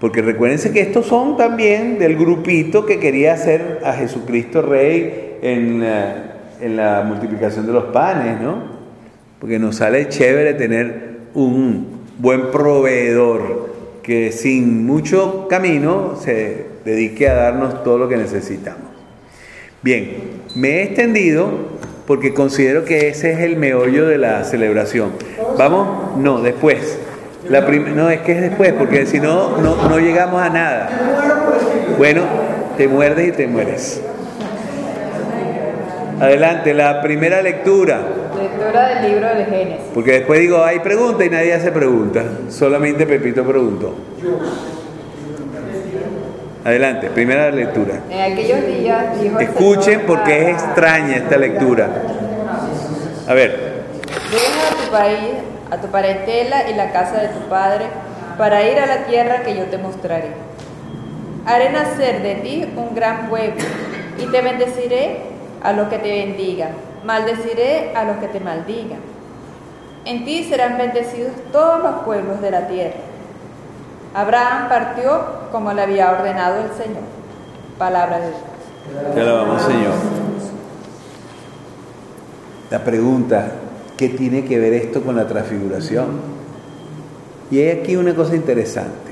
Porque 0.00 0.22
recuérdense 0.22 0.72
que 0.72 0.80
estos 0.80 1.06
son 1.06 1.36
también 1.36 1.98
del 1.98 2.16
grupito 2.16 2.86
que 2.86 3.00
quería 3.00 3.34
hacer 3.34 3.80
a 3.84 3.92
Jesucristo 3.94 4.62
rey 4.62 5.38
en, 5.42 5.82
en 5.82 6.76
la 6.76 7.02
multiplicación 7.06 7.66
de 7.66 7.72
los 7.72 7.84
panes, 7.84 8.40
¿no? 8.40 8.78
porque 9.38 9.58
nos 9.58 9.76
sale 9.76 10.08
chévere 10.08 10.54
tener 10.54 11.18
un 11.34 11.98
buen 12.18 12.50
proveedor 12.50 13.68
que 14.02 14.32
sin 14.32 14.86
mucho 14.86 15.46
camino 15.48 16.18
se 16.20 16.66
dedique 16.84 17.28
a 17.28 17.34
darnos 17.34 17.84
todo 17.84 17.98
lo 17.98 18.08
que 18.08 18.16
necesitamos. 18.16 18.88
Bien, 19.82 20.16
me 20.56 20.68
he 20.68 20.82
extendido 20.84 21.50
porque 22.06 22.34
considero 22.34 22.84
que 22.84 23.08
ese 23.08 23.32
es 23.32 23.40
el 23.40 23.56
meollo 23.56 24.06
de 24.06 24.18
la 24.18 24.42
celebración. 24.44 25.12
¿Vamos? 25.58 26.16
No, 26.16 26.40
después. 26.40 26.98
La 27.50 27.60
no, 27.62 28.10
es 28.10 28.20
que 28.20 28.32
es 28.32 28.40
después, 28.42 28.72
porque 28.74 29.06
si 29.06 29.20
no, 29.20 29.56
no 29.58 29.98
llegamos 29.98 30.42
a 30.42 30.50
nada. 30.50 30.90
Bueno, 31.96 32.22
te 32.76 32.86
muerdes 32.88 33.28
y 33.28 33.32
te 33.32 33.46
mueres. 33.46 34.02
Adelante, 36.20 36.74
la 36.74 37.00
primera 37.00 37.40
lectura. 37.42 38.00
Lectura 38.40 38.88
del 38.88 39.10
libro 39.10 39.28
de 39.28 39.44
Génesis. 39.44 39.86
Porque 39.94 40.12
después 40.12 40.40
digo, 40.40 40.64
hay 40.64 40.80
pregunta 40.80 41.24
y 41.24 41.30
nadie 41.30 41.54
hace 41.54 41.70
pregunta. 41.70 42.24
Solamente 42.48 43.06
Pepito 43.06 43.44
preguntó. 43.44 43.94
Adelante, 46.64 47.08
primera 47.10 47.50
lectura. 47.50 48.00
En 48.10 48.32
aquellos 48.32 48.66
días 48.66 49.20
dijo 49.20 49.38
Escuchen 49.38 50.02
porque 50.06 50.42
es 50.42 50.48
extraña 50.62 51.16
esta 51.16 51.36
lectura. 51.36 51.88
A 53.28 53.34
ver. 53.34 53.78
Deja 54.30 54.68
a 54.68 54.84
tu 54.84 54.90
país, 54.90 55.34
a 55.70 55.76
tu 55.76 55.88
parentela 55.88 56.68
y 56.70 56.74
la 56.74 56.92
casa 56.92 57.20
de 57.20 57.28
tu 57.28 57.40
padre 57.48 57.86
para 58.36 58.62
ir 58.62 58.78
a 58.78 58.86
la 58.86 59.04
tierra 59.04 59.42
que 59.42 59.56
yo 59.56 59.64
te 59.64 59.78
mostraré. 59.78 60.32
Haré 61.46 61.70
nacer 61.70 62.22
de 62.22 62.34
ti 62.36 62.72
un 62.76 62.94
gran 62.94 63.28
pueblo 63.28 63.64
y 64.18 64.26
te 64.26 64.42
bendeciré 64.42 65.22
a 65.62 65.72
los 65.72 65.88
que 65.88 65.98
te 65.98 66.10
bendigan, 66.10 66.70
maldeciré 67.04 67.92
a 67.94 68.04
los 68.04 68.18
que 68.18 68.28
te 68.28 68.40
maldigan. 68.40 69.00
En 70.04 70.24
ti 70.24 70.44
serán 70.44 70.78
bendecidos 70.78 71.32
todos 71.52 71.82
los 71.82 72.02
pueblos 72.04 72.40
de 72.40 72.50
la 72.50 72.66
tierra. 72.68 73.00
Abraham 74.14 74.68
partió 74.68 75.22
como 75.52 75.72
le 75.72 75.82
había 75.82 76.10
ordenado 76.10 76.62
el 76.62 76.70
Señor. 76.82 77.02
Palabra 77.76 78.18
de 78.18 78.28
Dios. 78.28 79.14
Te 79.14 79.20
alabamos, 79.20 79.62
Señor. 79.62 79.92
La 82.70 82.84
pregunta, 82.84 83.50
¿qué 83.98 84.08
tiene 84.08 84.44
que 84.44 84.58
ver 84.58 84.72
esto 84.72 85.02
con 85.02 85.16
la 85.16 85.26
transfiguración? 85.26 86.06
Y 87.50 87.58
hay 87.58 87.80
aquí 87.80 87.96
una 87.96 88.14
cosa 88.14 88.34
interesante. 88.36 89.08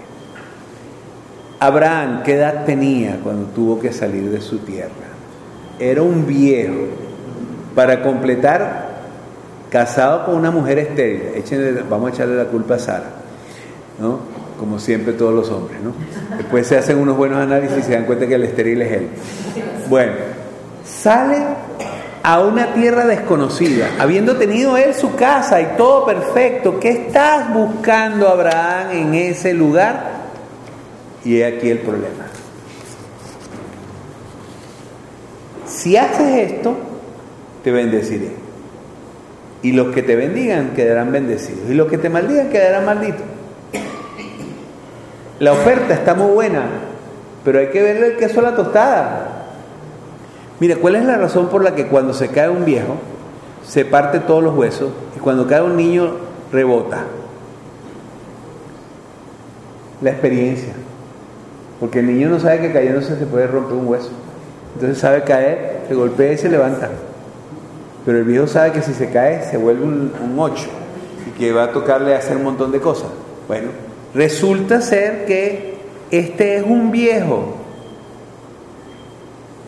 Abraham, 1.58 2.22
¿qué 2.22 2.34
edad 2.34 2.64
tenía 2.64 3.18
cuando 3.22 3.46
tuvo 3.48 3.80
que 3.80 3.92
salir 3.92 4.30
de 4.30 4.40
su 4.40 4.58
tierra? 4.58 4.90
Era 5.78 6.02
un 6.02 6.26
viejo. 6.26 6.86
Para 7.74 8.02
completar, 8.02 8.86
casado 9.68 10.24
con 10.24 10.36
una 10.36 10.50
mujer 10.50 10.78
estéril. 10.78 11.82
vamos 11.90 12.10
a 12.10 12.14
echarle 12.14 12.36
la 12.36 12.46
culpa 12.46 12.76
a 12.76 12.78
Sara. 12.78 13.10
¿no? 13.98 14.20
Como 14.58 14.78
siempre 14.78 15.14
todos 15.14 15.34
los 15.34 15.50
hombres. 15.50 15.78
¿no? 15.82 15.92
Después 16.36 16.66
se 16.66 16.78
hacen 16.78 16.98
unos 16.98 17.16
buenos 17.16 17.38
análisis 17.38 17.78
y 17.78 17.82
se 17.82 17.92
dan 17.92 18.04
cuenta 18.04 18.26
que 18.26 18.34
el 18.34 18.44
estéril 18.44 18.82
es 18.82 18.92
él. 18.92 19.08
Bueno, 19.88 20.12
sale 20.84 21.65
a 22.26 22.40
una 22.40 22.74
tierra 22.74 23.06
desconocida, 23.06 23.88
habiendo 24.00 24.34
tenido 24.34 24.76
él 24.76 24.94
su 24.94 25.14
casa 25.14 25.60
y 25.60 25.76
todo 25.76 26.04
perfecto. 26.04 26.80
¿Qué 26.80 26.88
estás 26.88 27.54
buscando, 27.54 28.28
Abraham, 28.28 28.90
en 28.90 29.14
ese 29.14 29.54
lugar? 29.54 30.10
Y 31.24 31.36
he 31.36 31.46
aquí 31.46 31.70
el 31.70 31.78
problema. 31.78 32.26
Si 35.68 35.96
haces 35.96 36.52
esto, 36.52 36.76
te 37.62 37.70
bendeciré. 37.70 38.30
Y 39.62 39.70
los 39.70 39.94
que 39.94 40.02
te 40.02 40.16
bendigan 40.16 40.70
quedarán 40.70 41.12
bendecidos. 41.12 41.70
Y 41.70 41.74
los 41.74 41.86
que 41.86 41.96
te 41.96 42.08
maldigan 42.08 42.48
quedarán 42.48 42.86
malditos. 42.86 43.22
La 45.38 45.52
oferta 45.52 45.94
está 45.94 46.14
muy 46.14 46.32
buena, 46.32 46.64
pero 47.44 47.60
hay 47.60 47.68
que 47.68 47.80
verle 47.80 48.06
el 48.08 48.16
queso 48.16 48.40
a 48.40 48.42
la 48.42 48.56
tostada. 48.56 49.25
Mira, 50.58 50.76
¿cuál 50.76 50.96
es 50.96 51.04
la 51.04 51.16
razón 51.16 51.48
por 51.48 51.62
la 51.62 51.74
que 51.74 51.86
cuando 51.86 52.14
se 52.14 52.28
cae 52.28 52.48
un 52.48 52.64
viejo, 52.64 52.96
se 53.66 53.84
parte 53.84 54.20
todos 54.20 54.42
los 54.42 54.54
huesos 54.54 54.90
y 55.16 55.18
cuando 55.18 55.46
cae 55.46 55.62
un 55.62 55.76
niño 55.76 56.12
rebota? 56.50 57.04
La 60.00 60.10
experiencia. 60.10 60.72
Porque 61.78 61.98
el 61.98 62.06
niño 62.06 62.30
no 62.30 62.40
sabe 62.40 62.60
que 62.60 62.72
cayéndose 62.72 63.18
se 63.18 63.26
puede 63.26 63.46
romper 63.46 63.74
un 63.74 63.86
hueso. 63.86 64.10
Entonces 64.74 64.98
sabe 64.98 65.22
caer, 65.24 65.82
se 65.88 65.94
golpea 65.94 66.32
y 66.32 66.38
se 66.38 66.48
levanta. 66.48 66.90
Pero 68.04 68.18
el 68.18 68.24
viejo 68.24 68.46
sabe 68.46 68.72
que 68.72 68.82
si 68.82 68.94
se 68.94 69.10
cae 69.10 69.42
se 69.42 69.58
vuelve 69.58 69.84
un, 69.84 70.12
un 70.22 70.38
8 70.38 70.68
y 71.26 71.38
que 71.38 71.52
va 71.52 71.64
a 71.64 71.72
tocarle 71.72 72.14
hacer 72.14 72.36
un 72.36 72.44
montón 72.44 72.72
de 72.72 72.80
cosas. 72.80 73.08
Bueno, 73.48 73.68
resulta 74.14 74.80
ser 74.80 75.26
que 75.26 75.76
este 76.10 76.56
es 76.56 76.62
un 76.62 76.90
viejo, 76.90 77.55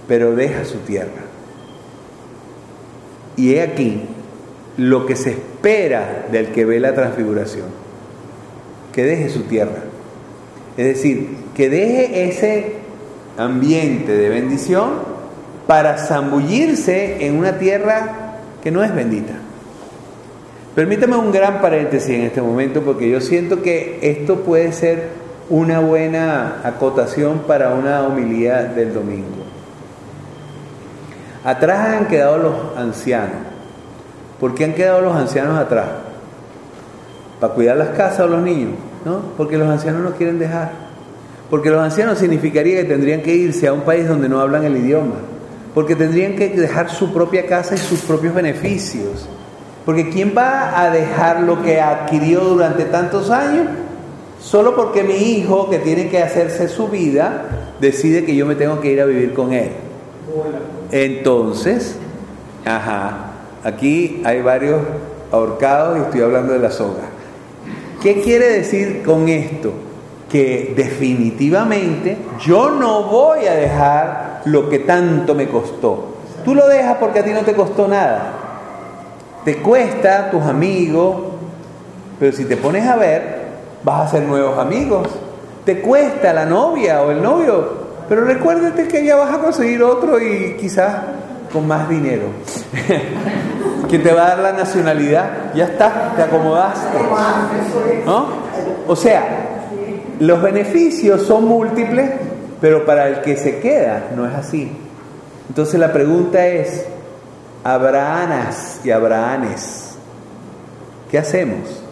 pero 0.09 0.35
deja 0.35 0.65
su 0.65 0.79
tierra. 0.79 1.23
Y 3.37 3.55
he 3.55 3.63
aquí 3.63 4.03
lo 4.79 5.07
que 5.07 5.15
se 5.15 5.31
espera 5.31 6.27
del 6.33 6.49
que 6.49 6.65
ve 6.65 6.81
la 6.81 6.95
transfiguración, 6.95 7.67
que 8.93 9.05
deje 9.05 9.29
su 9.29 9.43
tierra. 9.43 9.85
Es 10.77 10.87
decir, 10.87 11.37
que 11.55 11.69
deje 11.69 12.29
ese 12.29 12.73
ambiente 13.37 14.17
de 14.17 14.29
bendición 14.29 14.91
para 15.67 15.99
zambullirse 15.99 17.27
en 17.27 17.37
una 17.37 17.59
tierra 17.59 18.39
que 18.63 18.71
no 18.71 18.83
es 18.83 18.95
bendita. 18.95 19.35
Permítame 20.75 21.17
un 21.17 21.33
gran 21.33 21.61
paréntesis 21.61 22.11
en 22.11 22.23
este 22.23 22.41
momento 22.41 22.83
porque 22.83 23.11
yo 23.11 23.21
siento 23.21 23.63
que 23.63 23.99
esto 24.03 24.41
puede 24.41 24.73
ser 24.73 25.09
una 25.51 25.81
buena 25.81 26.61
acotación 26.63 27.41
para 27.47 27.75
una 27.75 28.03
homilía 28.03 28.63
del 28.63 28.95
domingo. 28.95 29.48
Atrás 31.45 31.97
han 31.97 32.07
quedado 32.07 32.39
los 32.39 32.55
ancianos. 32.77 33.37
¿Por 34.41 34.55
qué 34.55 34.65
han 34.65 34.75
quedado 34.75 35.01
los 35.01 35.15
ancianos 35.15 35.59
atrás? 35.59 35.87
¿Para 37.41 37.55
cuidar 37.55 37.77
las 37.77 37.91
casas 37.91 38.21
o 38.21 38.27
los 38.29 38.43
niños? 38.43 38.73
¿No? 39.05 39.21
Porque 39.37 39.57
los 39.57 39.69
ancianos 39.69 40.03
no 40.03 40.13
quieren 40.13 40.39
dejar. 40.39 40.71
Porque 41.51 41.71
los 41.71 41.81
ancianos 41.81 42.19
significaría 42.19 42.83
que 42.83 42.89
tendrían 42.89 43.23
que 43.23 43.35
irse 43.35 43.69
a 43.69 43.73
un 43.73 43.83
país 43.83 44.07
donde 44.07 44.29
no 44.29 44.41
hablan 44.41 44.65
el 44.65 44.77
idioma. 44.77 45.15
Porque 45.75 45.95
tendrían 45.95 46.35
que 46.37 46.49
dejar 46.49 46.91
su 46.91 47.13
propia 47.13 47.47
casa 47.47 47.75
y 47.75 47.79
sus 47.79 48.01
propios 48.01 48.35
beneficios. 48.35 49.29
Porque 49.85 50.11
¿quién 50.11 50.35
va 50.37 50.81
a 50.81 50.91
dejar 50.91 51.41
lo 51.41 51.63
que 51.63 51.81
adquirió 51.81 52.41
durante 52.41 52.85
tantos 52.85 53.31
años? 53.31 53.67
Solo 54.41 54.77
porque 54.77 55.03
mi 55.03 55.15
hijo, 55.15 55.71
que 55.71 55.79
tiene 55.79 56.09
que 56.09 56.23
hacerse 56.23 56.69
su 56.69 56.89
vida, 56.89 57.45
decide 57.81 58.25
que 58.25 58.37
yo 58.37 58.45
me 58.47 58.55
tengo 58.55 58.81
que 58.81 58.93
ir 58.93 59.01
a 59.01 59.05
vivir 59.07 59.33
con 59.33 59.53
él. 59.53 59.71
Entonces, 60.91 61.97
ajá, 62.65 63.33
aquí 63.65 64.23
hay 64.25 64.41
varios 64.41 64.81
ahorcados 65.31 65.99
y 65.99 66.01
estoy 66.03 66.23
hablando 66.23 66.53
de 66.53 66.59
la 66.59 66.71
soga. 66.71 67.05
¿Qué 68.03 68.21
quiere 68.23 68.49
decir 68.49 69.03
con 69.05 69.29
esto? 69.29 69.73
Que 70.31 70.73
definitivamente 70.77 72.17
yo 72.41 72.71
no 72.71 73.05
voy 73.05 73.47
a 73.47 73.55
dejar 73.55 74.43
lo 74.45 74.69
que 74.69 74.79
tanto 74.81 75.35
me 75.35 75.49
costó. 75.49 76.15
Tú 76.45 76.55
lo 76.55 76.67
dejas 76.69 76.97
porque 76.99 77.21
a 77.21 77.25
ti 77.25 77.31
no 77.31 77.41
te 77.41 77.55
costó 77.55 77.89
nada. 77.89 78.33
Te 79.45 79.59
cuesta 79.59 80.31
tus 80.31 80.43
amigos, 80.43 81.17
pero 82.19 82.33
si 82.33 82.45
te 82.45 82.57
pones 82.57 82.87
a 82.87 82.97
ver, 82.97 83.49
vas 83.83 84.01
a 84.01 84.05
hacer 84.05 84.23
nuevos 84.23 84.59
amigos. 84.59 85.09
Te 85.65 85.81
cuesta 85.81 86.33
la 86.33 86.47
novia 86.47 87.03
o 87.03 87.11
el 87.11 87.23
novio, 87.23 87.88
pero 88.09 88.25
recuérdate 88.25 88.89
que 88.89 89.05
ya 89.05 89.17
vas 89.17 89.35
a 89.35 89.39
conseguir 89.39 89.83
otro 89.83 90.19
y 90.21 90.57
quizás 90.59 90.97
con 91.53 91.67
más 91.67 91.89
dinero. 91.89 92.25
que 93.89 93.99
te 93.99 94.13
va 94.13 94.27
a 94.27 94.29
dar 94.29 94.39
la 94.39 94.53
nacionalidad, 94.53 95.55
ya 95.55 95.65
está, 95.65 96.13
te 96.15 96.23
acomodaste. 96.23 96.99
¿No? 98.05 98.27
O 98.87 98.95
sea, 98.95 99.25
los 100.21 100.43
beneficios 100.43 101.23
son 101.23 101.47
múltiples, 101.47 102.11
pero 102.61 102.85
para 102.85 103.09
el 103.09 103.21
que 103.23 103.37
se 103.37 103.61
queda 103.61 104.09
no 104.15 104.27
es 104.27 104.35
así. 104.35 104.71
Entonces 105.49 105.81
la 105.81 105.93
pregunta 105.93 106.47
es, 106.47 106.87
Abrahanas 107.65 108.81
y 108.85 108.91
Abrahanes, 108.91 109.97
¿qué 111.11 111.19
hacemos? 111.19 111.83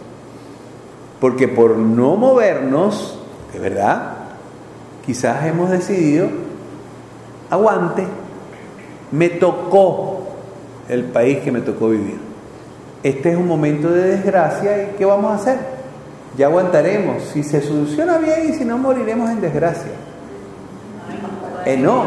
Porque 1.19 1.47
por 1.47 1.77
no 1.77 2.15
movernos, 2.15 3.19
de 3.53 3.59
verdad, 3.59 4.16
quizás 5.07 5.45
hemos 5.45 5.71
decidido, 5.71 6.27
aguante, 7.49 8.05
me 9.11 9.29
tocó 9.29 10.27
el 10.89 11.05
país 11.05 11.39
que 11.39 11.51
me 11.51 11.61
tocó 11.61 11.89
vivir. 11.89 12.19
Este 13.03 13.31
es 13.31 13.37
un 13.37 13.47
momento 13.47 13.89
de 13.89 14.17
desgracia 14.17 14.83
y 14.83 14.97
¿qué 14.97 15.05
vamos 15.05 15.31
a 15.31 15.35
hacer? 15.35 15.57
Ya 16.37 16.47
aguantaremos. 16.47 17.23
Si 17.33 17.41
se 17.41 17.61
soluciona 17.61 18.17
bien 18.17 18.49
y 18.49 18.53
si 18.53 18.65
no 18.65 18.77
moriremos 18.77 19.29
en 19.29 19.39
desgracia. 19.39 19.91
Eh, 21.65 21.77
no, 21.77 22.05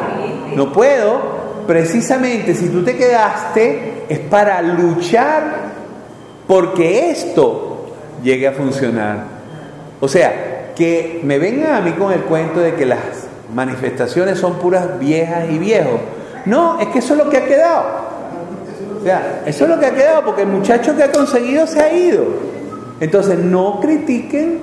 no 0.54 0.70
puedo. 0.70 1.40
Precisamente 1.66 2.54
si 2.54 2.68
tú 2.68 2.84
te 2.84 2.96
quedaste 2.96 4.04
es 4.08 4.18
para 4.18 4.60
luchar 4.60 5.70
porque 6.46 7.10
esto 7.10 7.86
llegue 8.22 8.46
a 8.46 8.52
funcionar. 8.52 9.24
O 10.00 10.08
sea, 10.08 10.49
que 10.80 11.20
me 11.22 11.38
vengan 11.38 11.74
a 11.74 11.80
mí 11.82 11.92
con 11.92 12.10
el 12.10 12.22
cuento 12.22 12.58
de 12.58 12.74
que 12.74 12.86
las 12.86 13.00
manifestaciones 13.54 14.38
son 14.38 14.54
puras 14.54 14.98
viejas 14.98 15.50
y 15.50 15.58
viejos. 15.58 16.00
No, 16.46 16.80
es 16.80 16.88
que 16.88 17.00
eso 17.00 17.12
es 17.12 17.22
lo 17.22 17.28
que 17.28 17.36
ha 17.36 17.44
quedado. 17.44 17.84
O 18.98 19.04
sea, 19.04 19.42
eso 19.44 19.64
es 19.64 19.70
lo 19.70 19.78
que 19.78 19.84
ha 19.84 19.94
quedado 19.94 20.24
porque 20.24 20.40
el 20.40 20.48
muchacho 20.48 20.96
que 20.96 21.02
ha 21.02 21.12
conseguido 21.12 21.66
se 21.66 21.82
ha 21.82 21.92
ido. 21.92 22.24
Entonces, 22.98 23.38
no 23.38 23.78
critiquen 23.82 24.60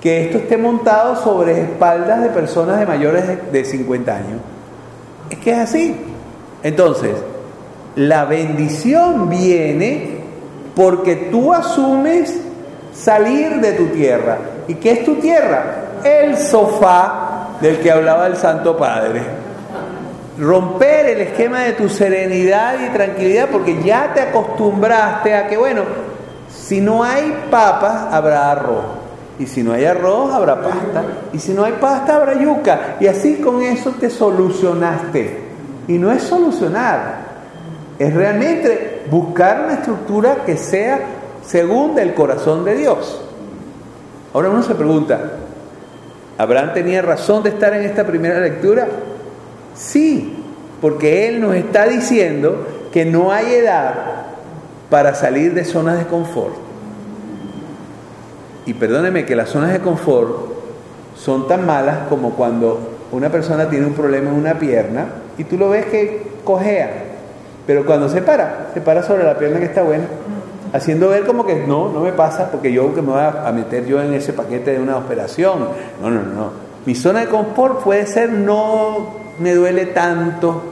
que 0.00 0.24
esto 0.24 0.38
esté 0.38 0.56
montado 0.56 1.22
sobre 1.22 1.60
espaldas 1.60 2.22
de 2.22 2.30
personas 2.30 2.80
de 2.80 2.86
mayores 2.86 3.24
de 3.52 3.62
50 3.62 4.16
años. 4.16 4.40
Es 5.28 5.36
que 5.36 5.50
es 5.50 5.58
así. 5.58 5.96
Entonces, 6.62 7.12
la 7.94 8.24
bendición 8.24 9.28
viene 9.28 10.16
porque 10.74 11.28
tú 11.30 11.52
asumes 11.52 12.40
salir 12.94 13.60
de 13.60 13.72
tu 13.72 13.88
tierra. 13.88 14.38
¿Y 14.68 14.74
qué 14.74 14.92
es 14.92 15.04
tu 15.04 15.16
tierra? 15.16 15.64
El 16.04 16.36
sofá 16.36 17.56
del 17.60 17.78
que 17.80 17.90
hablaba 17.90 18.26
el 18.26 18.36
Santo 18.36 18.76
Padre. 18.76 19.22
Romper 20.38 21.06
el 21.06 21.20
esquema 21.22 21.62
de 21.62 21.72
tu 21.72 21.88
serenidad 21.88 22.74
y 22.86 22.90
tranquilidad 22.90 23.48
porque 23.50 23.82
ya 23.82 24.12
te 24.14 24.20
acostumbraste 24.20 25.34
a 25.34 25.48
que, 25.48 25.56
bueno, 25.56 25.82
si 26.48 26.80
no 26.80 27.02
hay 27.02 27.46
papas, 27.50 28.12
habrá 28.12 28.52
arroz. 28.52 28.84
Y 29.38 29.46
si 29.46 29.62
no 29.62 29.72
hay 29.72 29.84
arroz, 29.84 30.32
habrá 30.32 30.60
pasta. 30.60 31.02
Y 31.32 31.38
si 31.38 31.54
no 31.54 31.64
hay 31.64 31.72
pasta, 31.80 32.16
habrá 32.16 32.34
yuca. 32.34 32.96
Y 33.00 33.06
así 33.06 33.36
con 33.36 33.62
eso 33.62 33.92
te 33.98 34.10
solucionaste. 34.10 35.48
Y 35.88 35.96
no 35.96 36.12
es 36.12 36.22
solucionar, 36.22 37.20
es 37.98 38.12
realmente 38.12 39.06
buscar 39.10 39.62
una 39.64 39.74
estructura 39.74 40.44
que 40.44 40.56
sea 40.56 41.00
según 41.44 41.98
el 41.98 42.12
corazón 42.12 42.64
de 42.64 42.76
Dios. 42.76 43.27
Ahora 44.32 44.50
uno 44.50 44.62
se 44.62 44.74
pregunta, 44.74 45.20
¿Abraham 46.36 46.72
tenía 46.74 47.02
razón 47.02 47.42
de 47.42 47.50
estar 47.50 47.74
en 47.74 47.82
esta 47.82 48.06
primera 48.06 48.40
lectura? 48.40 48.86
Sí, 49.74 50.36
porque 50.80 51.28
él 51.28 51.40
nos 51.40 51.54
está 51.54 51.86
diciendo 51.86 52.66
que 52.92 53.04
no 53.04 53.32
hay 53.32 53.54
edad 53.54 53.94
para 54.90 55.14
salir 55.14 55.54
de 55.54 55.64
zonas 55.64 55.98
de 55.98 56.06
confort. 56.06 56.54
Y 58.66 58.74
perdóneme 58.74 59.24
que 59.24 59.34
las 59.34 59.48
zonas 59.48 59.72
de 59.72 59.80
confort 59.80 60.30
son 61.16 61.48
tan 61.48 61.66
malas 61.66 62.00
como 62.08 62.32
cuando 62.32 62.78
una 63.10 63.30
persona 63.30 63.68
tiene 63.68 63.86
un 63.86 63.94
problema 63.94 64.30
en 64.30 64.36
una 64.36 64.58
pierna 64.58 65.06
y 65.38 65.44
tú 65.44 65.56
lo 65.56 65.70
ves 65.70 65.86
que 65.86 66.22
cojea, 66.44 66.90
pero 67.66 67.84
cuando 67.84 68.08
se 68.08 68.22
para, 68.22 68.68
se 68.74 68.80
para 68.80 69.02
sobre 69.02 69.24
la 69.24 69.38
pierna 69.38 69.58
que 69.58 69.64
está 69.64 69.82
buena, 69.82 70.04
haciendo 70.72 71.08
ver 71.08 71.24
como 71.26 71.46
que 71.46 71.66
no, 71.66 71.88
no 71.88 72.00
me 72.00 72.12
pasa 72.12 72.50
porque 72.50 72.72
yo 72.72 72.94
que 72.94 73.02
me 73.02 73.12
voy 73.12 73.20
a 73.20 73.50
meter 73.52 73.86
yo 73.86 74.00
en 74.00 74.12
ese 74.14 74.32
paquete 74.32 74.72
de 74.72 74.80
una 74.80 74.96
operación. 74.96 75.68
No, 76.02 76.10
no, 76.10 76.22
no. 76.22 76.68
Mi 76.86 76.94
zona 76.94 77.20
de 77.20 77.26
confort 77.26 77.82
puede 77.82 78.06
ser 78.06 78.30
no 78.30 79.18
me 79.38 79.54
duele 79.54 79.86
tanto 79.86 80.62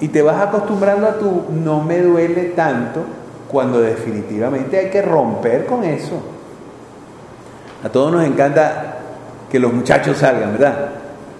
y 0.00 0.08
te 0.08 0.22
vas 0.22 0.40
acostumbrando 0.40 1.06
a 1.06 1.18
tu 1.18 1.44
no 1.64 1.82
me 1.82 2.00
duele 2.00 2.44
tanto 2.56 3.00
cuando 3.50 3.80
definitivamente 3.80 4.78
hay 4.78 4.90
que 4.90 5.02
romper 5.02 5.66
con 5.66 5.84
eso. 5.84 6.20
A 7.82 7.88
todos 7.88 8.12
nos 8.12 8.24
encanta 8.24 8.96
que 9.50 9.58
los 9.58 9.72
muchachos 9.72 10.18
salgan, 10.18 10.52
¿verdad? 10.52 10.90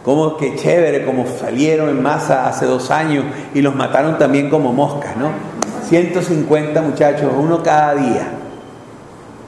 Como 0.04 0.36
que 0.36 0.56
chévere, 0.56 1.04
como 1.04 1.26
salieron 1.26 1.90
en 1.90 2.02
masa 2.02 2.48
hace 2.48 2.64
dos 2.64 2.90
años 2.90 3.24
y 3.52 3.60
los 3.60 3.74
mataron 3.74 4.16
también 4.18 4.48
como 4.48 4.72
moscas, 4.72 5.16
¿no? 5.16 5.57
150 5.88 6.82
muchachos, 6.82 7.32
uno 7.36 7.62
cada 7.62 7.94
día. 7.94 8.28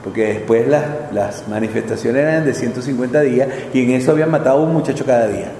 Porque 0.03 0.35
después 0.35 0.67
las, 0.67 0.85
las 1.13 1.49
manifestaciones 1.49 2.23
eran 2.23 2.45
de 2.45 2.55
150 2.55 3.21
días 3.21 3.49
y 3.75 3.85
en 3.85 3.91
eso 3.91 4.13
habían 4.13 4.31
matado 4.31 4.59
a 4.59 4.63
un 4.63 4.73
muchacho 4.73 5.05
cada 5.05 5.29
día. 5.29 5.53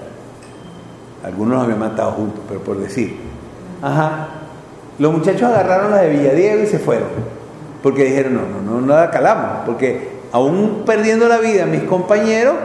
Algunos 1.23 1.53
los 1.53 1.63
habían 1.63 1.79
matado 1.79 2.11
juntos, 2.13 2.43
pero 2.47 2.61
por 2.61 2.79
decir. 2.79 3.15
Ajá. 3.81 4.29
Los 4.97 5.13
muchachos 5.13 5.43
agarraron 5.43 5.91
la 5.91 6.01
de 6.01 6.09
Villadiego 6.09 6.63
y 6.63 6.65
se 6.65 6.79
fueron. 6.79 7.09
Porque 7.83 8.05
dijeron, 8.05 8.35
no, 8.35 8.41
no, 8.41 8.61
no, 8.61 8.81
no 8.81 8.95
la 8.95 9.11
calamos. 9.11 9.63
Porque 9.65 10.09
aún 10.31 10.83
perdiendo 10.85 11.27
la 11.27 11.37
vida 11.37 11.65
mis 11.65 11.83
compañeros, 11.83 12.55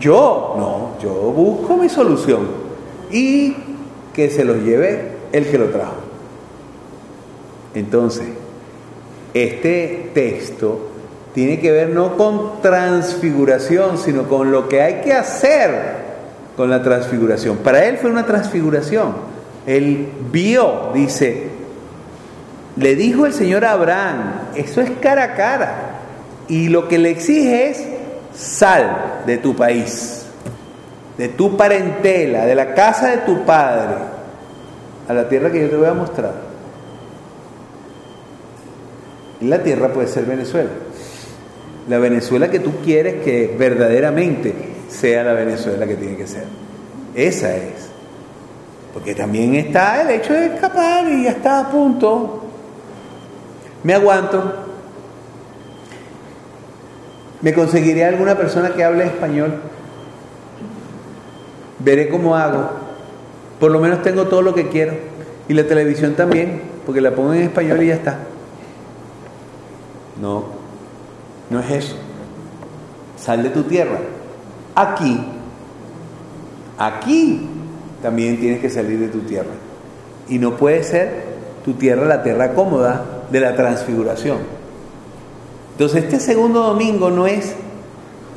yo, 0.00 0.54
no, 0.58 1.02
yo 1.02 1.10
busco 1.10 1.76
mi 1.76 1.88
solución. 1.88 2.48
Y 3.10 3.54
que 4.14 4.30
se 4.30 4.44
los 4.44 4.58
lleve 4.58 5.12
el 5.32 5.46
que 5.46 5.58
lo 5.58 5.66
trajo. 5.66 6.07
Entonces, 7.74 8.26
este 9.34 10.10
texto 10.14 10.88
tiene 11.34 11.60
que 11.60 11.70
ver 11.70 11.90
no 11.90 12.16
con 12.16 12.60
transfiguración, 12.60 13.98
sino 13.98 14.24
con 14.24 14.50
lo 14.50 14.68
que 14.68 14.82
hay 14.82 14.94
que 15.02 15.12
hacer 15.12 16.08
con 16.56 16.70
la 16.70 16.82
transfiguración. 16.82 17.58
Para 17.58 17.84
él 17.84 17.98
fue 17.98 18.10
una 18.10 18.26
transfiguración. 18.26 19.14
Él 19.66 20.08
vio, 20.32 20.90
dice, 20.92 21.48
le 22.76 22.96
dijo 22.96 23.26
el 23.26 23.32
Señor 23.32 23.64
a 23.64 23.72
Abraham, 23.72 24.32
eso 24.56 24.80
es 24.80 24.90
cara 25.00 25.22
a 25.24 25.34
cara. 25.34 25.74
Y 26.48 26.68
lo 26.68 26.88
que 26.88 26.98
le 26.98 27.10
exige 27.10 27.70
es, 27.70 27.84
sal 28.34 29.22
de 29.26 29.38
tu 29.38 29.54
país, 29.54 30.26
de 31.16 31.28
tu 31.28 31.56
parentela, 31.56 32.46
de 32.46 32.54
la 32.54 32.74
casa 32.74 33.10
de 33.10 33.18
tu 33.18 33.44
padre, 33.44 33.96
a 35.06 35.12
la 35.12 35.28
tierra 35.28 35.52
que 35.52 35.60
yo 35.60 35.70
te 35.70 35.76
voy 35.76 35.88
a 35.88 35.94
mostrar. 35.94 36.47
La 39.40 39.62
tierra 39.62 39.92
puede 39.92 40.08
ser 40.08 40.24
Venezuela. 40.24 40.70
La 41.88 41.98
Venezuela 41.98 42.50
que 42.50 42.58
tú 42.58 42.72
quieres 42.84 43.22
que 43.22 43.54
verdaderamente 43.58 44.52
sea 44.88 45.22
la 45.22 45.32
Venezuela 45.32 45.86
que 45.86 45.94
tiene 45.94 46.16
que 46.16 46.26
ser. 46.26 46.44
Esa 47.14 47.54
es. 47.56 47.88
Porque 48.92 49.14
también 49.14 49.54
está 49.54 50.02
el 50.02 50.10
hecho 50.10 50.32
de 50.32 50.46
escapar 50.46 51.08
y 51.08 51.24
ya 51.24 51.30
está 51.30 51.60
a 51.60 51.70
punto. 51.70 52.44
Me 53.84 53.94
aguanto. 53.94 54.54
Me 57.40 57.54
conseguiré 57.54 58.04
alguna 58.04 58.36
persona 58.36 58.70
que 58.70 58.82
hable 58.82 59.04
español. 59.04 59.54
Veré 61.78 62.08
cómo 62.08 62.34
hago. 62.34 62.70
Por 63.60 63.70
lo 63.70 63.78
menos 63.78 64.02
tengo 64.02 64.26
todo 64.26 64.42
lo 64.42 64.54
que 64.54 64.68
quiero. 64.68 64.94
Y 65.48 65.54
la 65.54 65.64
televisión 65.64 66.14
también, 66.14 66.60
porque 66.84 67.00
la 67.00 67.12
pongo 67.12 67.32
en 67.34 67.42
español 67.42 67.82
y 67.82 67.86
ya 67.86 67.94
está. 67.94 68.18
No, 70.20 70.44
no 71.50 71.60
es 71.60 71.70
eso. 71.70 71.96
Sal 73.16 73.42
de 73.42 73.50
tu 73.50 73.64
tierra. 73.64 73.98
Aquí, 74.74 75.20
aquí 76.78 77.48
también 78.02 78.38
tienes 78.38 78.60
que 78.60 78.70
salir 78.70 78.98
de 78.98 79.08
tu 79.08 79.20
tierra. 79.20 79.50
Y 80.28 80.38
no 80.38 80.56
puede 80.56 80.82
ser 80.82 81.24
tu 81.64 81.74
tierra 81.74 82.04
la 82.06 82.22
tierra 82.22 82.54
cómoda 82.54 83.04
de 83.30 83.40
la 83.40 83.54
transfiguración. 83.54 84.38
Entonces 85.72 86.04
este 86.04 86.20
segundo 86.20 86.62
domingo 86.62 87.10
no 87.10 87.26
es 87.26 87.54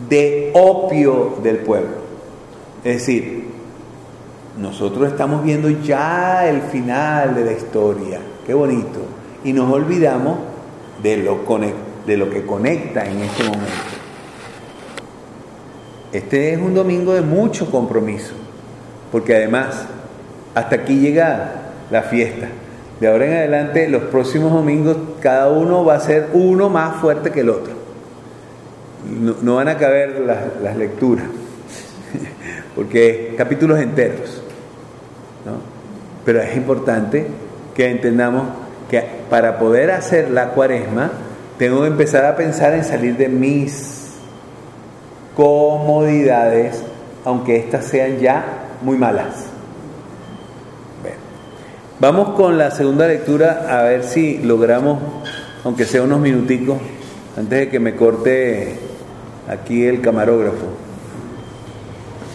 de 0.09 0.51
opio 0.53 1.37
del 1.43 1.57
pueblo. 1.57 2.01
Es 2.83 2.97
decir, 2.97 3.49
nosotros 4.57 5.07
estamos 5.07 5.43
viendo 5.43 5.69
ya 5.69 6.47
el 6.47 6.61
final 6.61 7.35
de 7.35 7.45
la 7.45 7.51
historia. 7.53 8.19
Qué 8.45 8.53
bonito. 8.53 8.99
Y 9.43 9.53
nos 9.53 9.71
olvidamos 9.71 10.37
de 11.01 11.17
lo, 11.17 11.41
de 12.05 12.17
lo 12.17 12.29
que 12.29 12.45
conecta 12.45 13.05
en 13.05 13.21
este 13.21 13.43
momento. 13.43 13.71
Este 16.11 16.53
es 16.53 16.59
un 16.59 16.73
domingo 16.73 17.13
de 17.13 17.21
mucho 17.21 17.71
compromiso, 17.71 18.33
porque 19.11 19.35
además 19.35 19.85
hasta 20.53 20.75
aquí 20.75 20.99
llega 20.99 21.51
la 21.89 22.03
fiesta. 22.03 22.47
De 22.99 23.07
ahora 23.07 23.25
en 23.25 23.33
adelante, 23.33 23.87
los 23.87 24.03
próximos 24.03 24.51
domingos, 24.51 24.97
cada 25.21 25.49
uno 25.49 25.83
va 25.83 25.95
a 25.95 25.99
ser 25.99 26.29
uno 26.33 26.69
más 26.69 26.97
fuerte 26.97 27.31
que 27.31 27.39
el 27.39 27.49
otro. 27.49 27.73
No, 29.41 29.55
van 29.55 29.69
a 29.69 29.77
caber 29.77 30.19
las, 30.19 30.61
las 30.61 30.77
lecturas, 30.77 31.25
porque 32.75 33.33
capítulos 33.37 33.79
enteros. 33.79 34.43
¿no? 35.45 35.53
Pero 36.25 36.41
es 36.41 36.55
importante 36.55 37.25
que 37.73 37.89
entendamos 37.89 38.43
para 39.31 39.57
poder 39.57 39.91
hacer 39.91 40.29
la 40.29 40.49
cuaresma, 40.49 41.09
tengo 41.57 41.83
que 41.83 41.87
empezar 41.87 42.25
a 42.25 42.35
pensar 42.35 42.73
en 42.73 42.83
salir 42.83 43.15
de 43.15 43.29
mis 43.29 44.09
comodidades, 45.37 46.83
aunque 47.23 47.55
éstas 47.55 47.85
sean 47.85 48.19
ya 48.19 48.43
muy 48.81 48.97
malas. 48.97 49.45
Vamos 52.01 52.31
con 52.31 52.57
la 52.57 52.71
segunda 52.71 53.07
lectura 53.07 53.67
a 53.69 53.83
ver 53.83 54.03
si 54.03 54.39
logramos, 54.39 54.99
aunque 55.63 55.85
sea 55.85 56.03
unos 56.03 56.19
minuticos, 56.19 56.79
antes 57.37 57.57
de 57.57 57.69
que 57.69 57.79
me 57.79 57.95
corte 57.95 58.75
aquí 59.47 59.85
el 59.85 60.01
camarógrafo. 60.01 60.65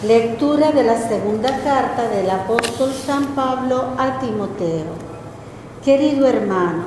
Lectura 0.03 0.71
de 0.71 0.83
la 0.83 0.97
segunda 0.97 1.49
carta 1.63 2.09
del 2.09 2.27
apóstol 2.27 2.91
San 2.91 3.35
Pablo 3.35 3.93
a 3.99 4.19
Timoteo. 4.19 5.06
Querido 5.87 6.27
hermano, 6.27 6.83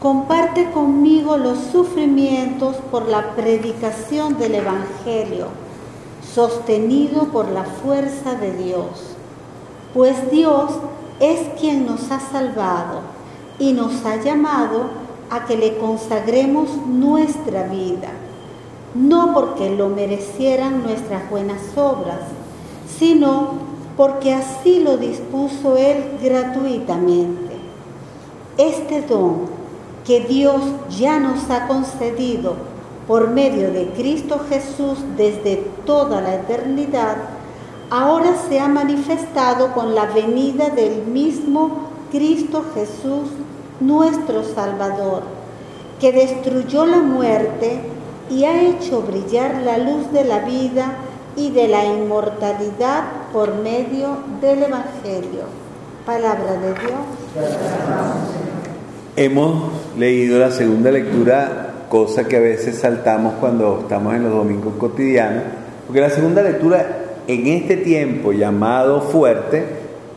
comparte 0.00 0.70
conmigo 0.70 1.36
los 1.36 1.58
sufrimientos 1.70 2.76
por 2.90 3.06
la 3.06 3.34
predicación 3.36 4.38
del 4.38 4.54
Evangelio, 4.54 5.48
sostenido 6.34 7.24
por 7.24 7.50
la 7.50 7.64
fuerza 7.64 8.34
de 8.36 8.52
Dios, 8.56 8.88
pues 9.92 10.30
Dios 10.30 10.70
es 11.20 11.40
quien 11.60 11.84
nos 11.84 12.10
ha 12.10 12.18
salvado 12.18 13.00
y 13.58 13.74
nos 13.74 14.06
ha 14.06 14.16
llamado 14.16 14.84
a 15.28 15.44
que 15.44 15.58
le 15.58 15.76
consagremos 15.76 16.70
nuestra 16.86 17.64
vida, 17.64 18.08
no 18.94 19.34
porque 19.34 19.76
lo 19.76 19.90
merecieran 19.90 20.82
nuestras 20.82 21.28
buenas 21.28 21.60
obras, 21.76 22.20
sino 22.98 23.50
porque 23.94 24.32
así 24.32 24.80
lo 24.82 24.96
dispuso 24.96 25.76
Él 25.76 26.18
gratuitamente. 26.22 27.45
Este 28.58 29.02
don 29.02 29.46
que 30.06 30.20
Dios 30.20 30.62
ya 30.88 31.18
nos 31.18 31.50
ha 31.50 31.66
concedido 31.66 32.54
por 33.06 33.28
medio 33.28 33.70
de 33.70 33.88
Cristo 33.90 34.40
Jesús 34.48 34.98
desde 35.16 35.56
toda 35.84 36.22
la 36.22 36.36
eternidad, 36.36 37.16
ahora 37.90 38.34
se 38.48 38.58
ha 38.58 38.68
manifestado 38.68 39.72
con 39.74 39.94
la 39.94 40.06
venida 40.06 40.70
del 40.70 41.04
mismo 41.06 41.90
Cristo 42.10 42.64
Jesús, 42.74 43.28
nuestro 43.80 44.42
Salvador, 44.42 45.22
que 46.00 46.12
destruyó 46.12 46.86
la 46.86 46.98
muerte 46.98 47.80
y 48.30 48.44
ha 48.44 48.62
hecho 48.62 49.02
brillar 49.02 49.62
la 49.62 49.76
luz 49.76 50.10
de 50.12 50.24
la 50.24 50.40
vida 50.40 50.94
y 51.36 51.50
de 51.50 51.68
la 51.68 51.84
inmortalidad 51.84 53.04
por 53.32 53.54
medio 53.56 54.16
del 54.40 54.62
Evangelio. 54.62 55.42
Palabra 56.06 56.54
de 56.54 56.72
Dios. 56.72 57.25
Hemos 59.16 59.72
leído 59.98 60.38
la 60.38 60.50
segunda 60.50 60.90
lectura, 60.90 61.86
cosa 61.88 62.28
que 62.28 62.36
a 62.36 62.40
veces 62.40 62.78
saltamos 62.78 63.34
cuando 63.40 63.80
estamos 63.82 64.14
en 64.14 64.24
los 64.24 64.32
domingos 64.32 64.74
cotidianos, 64.76 65.42
porque 65.86 66.00
la 66.00 66.10
segunda 66.10 66.42
lectura 66.42 66.86
en 67.26 67.46
este 67.46 67.78
tiempo 67.78 68.32
llamado 68.32 69.00
fuerte 69.00 69.64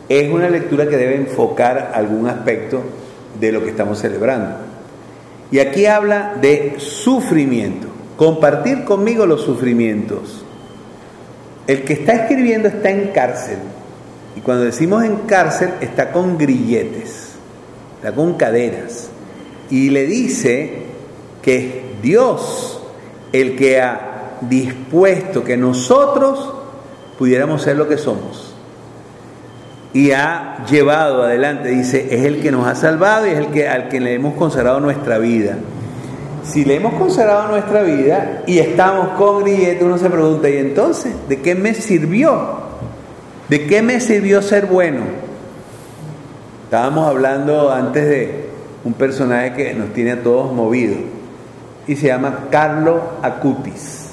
es 0.08 0.30
una 0.30 0.50
lectura 0.50 0.86
que 0.86 0.96
debe 0.96 1.16
enfocar 1.16 1.92
algún 1.94 2.28
aspecto 2.28 2.82
de 3.40 3.52
lo 3.52 3.62
que 3.62 3.70
estamos 3.70 3.98
celebrando. 3.98 4.56
Y 5.50 5.60
aquí 5.60 5.86
habla 5.86 6.34
de 6.40 6.74
sufrimiento, 6.78 7.88
compartir 8.16 8.84
conmigo 8.84 9.24
los 9.24 9.42
sufrimientos. 9.42 10.44
El 11.66 11.84
que 11.84 11.94
está 11.94 12.12
escribiendo 12.12 12.68
está 12.68 12.90
en 12.90 13.08
cárcel. 13.08 13.58
Y 14.36 14.40
cuando 14.40 14.64
decimos 14.64 15.04
en 15.04 15.16
cárcel, 15.26 15.74
está 15.80 16.12
con 16.12 16.38
grilletes, 16.38 17.30
está 17.96 18.14
con 18.14 18.34
cadenas. 18.34 19.10
Y 19.70 19.90
le 19.90 20.06
dice 20.06 20.82
que 21.42 21.56
es 21.56 22.02
Dios 22.02 22.80
el 23.32 23.56
que 23.56 23.80
ha 23.80 24.38
dispuesto 24.40 25.44
que 25.44 25.56
nosotros 25.56 26.54
pudiéramos 27.18 27.62
ser 27.62 27.76
lo 27.76 27.88
que 27.88 27.98
somos. 27.98 28.54
Y 29.92 30.12
ha 30.12 30.64
llevado 30.70 31.24
adelante, 31.24 31.68
dice, 31.68 32.06
es 32.10 32.24
el 32.24 32.40
que 32.40 32.52
nos 32.52 32.66
ha 32.66 32.76
salvado 32.76 33.26
y 33.26 33.30
es 33.30 33.38
el 33.38 33.46
que, 33.48 33.68
al 33.68 33.88
que 33.88 34.00
le 34.00 34.14
hemos 34.14 34.34
consagrado 34.34 34.78
nuestra 34.80 35.18
vida. 35.18 35.58
Si 36.44 36.64
le 36.64 36.76
hemos 36.76 36.94
consagrado 36.94 37.48
nuestra 37.48 37.82
vida 37.82 38.42
y 38.46 38.58
estamos 38.58 39.10
con 39.10 39.42
grilletes, 39.44 39.82
uno 39.82 39.98
se 39.98 40.08
pregunta, 40.08 40.48
¿y 40.48 40.56
entonces 40.56 41.12
de 41.28 41.40
qué 41.40 41.54
me 41.54 41.74
sirvió? 41.74 42.59
¿De 43.50 43.66
qué 43.66 43.82
me 43.82 43.98
sirvió 43.98 44.42
ser 44.42 44.66
bueno? 44.66 45.00
Estábamos 46.66 47.08
hablando 47.08 47.72
antes 47.72 48.08
de 48.08 48.44
un 48.84 48.92
personaje 48.92 49.54
que 49.54 49.74
nos 49.74 49.92
tiene 49.92 50.12
a 50.12 50.22
todos 50.22 50.52
movidos 50.52 50.98
y 51.88 51.96
se 51.96 52.06
llama 52.06 52.46
Carlo 52.48 53.02
Acutis. 53.20 54.10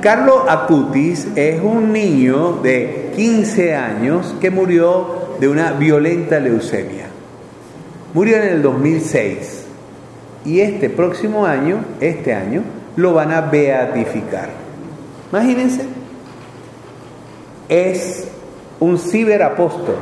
Carlo 0.00 0.48
Acutis 0.48 1.28
es 1.36 1.60
un 1.60 1.92
niño 1.92 2.60
de 2.62 3.12
15 3.16 3.74
años 3.74 4.34
que 4.40 4.48
murió 4.50 5.36
de 5.38 5.48
una 5.48 5.72
violenta 5.72 6.40
leucemia. 6.40 7.08
Murió 8.14 8.38
en 8.38 8.48
el 8.48 8.62
2006 8.62 9.66
y 10.46 10.60
este 10.60 10.88
próximo 10.88 11.44
año, 11.44 11.84
este 12.00 12.32
año, 12.32 12.62
lo 12.96 13.12
van 13.12 13.32
a 13.32 13.42
beatificar. 13.42 14.48
Imagínense, 15.30 15.95
es 17.68 18.28
un 18.80 18.98
ciberapóstol. 18.98 19.96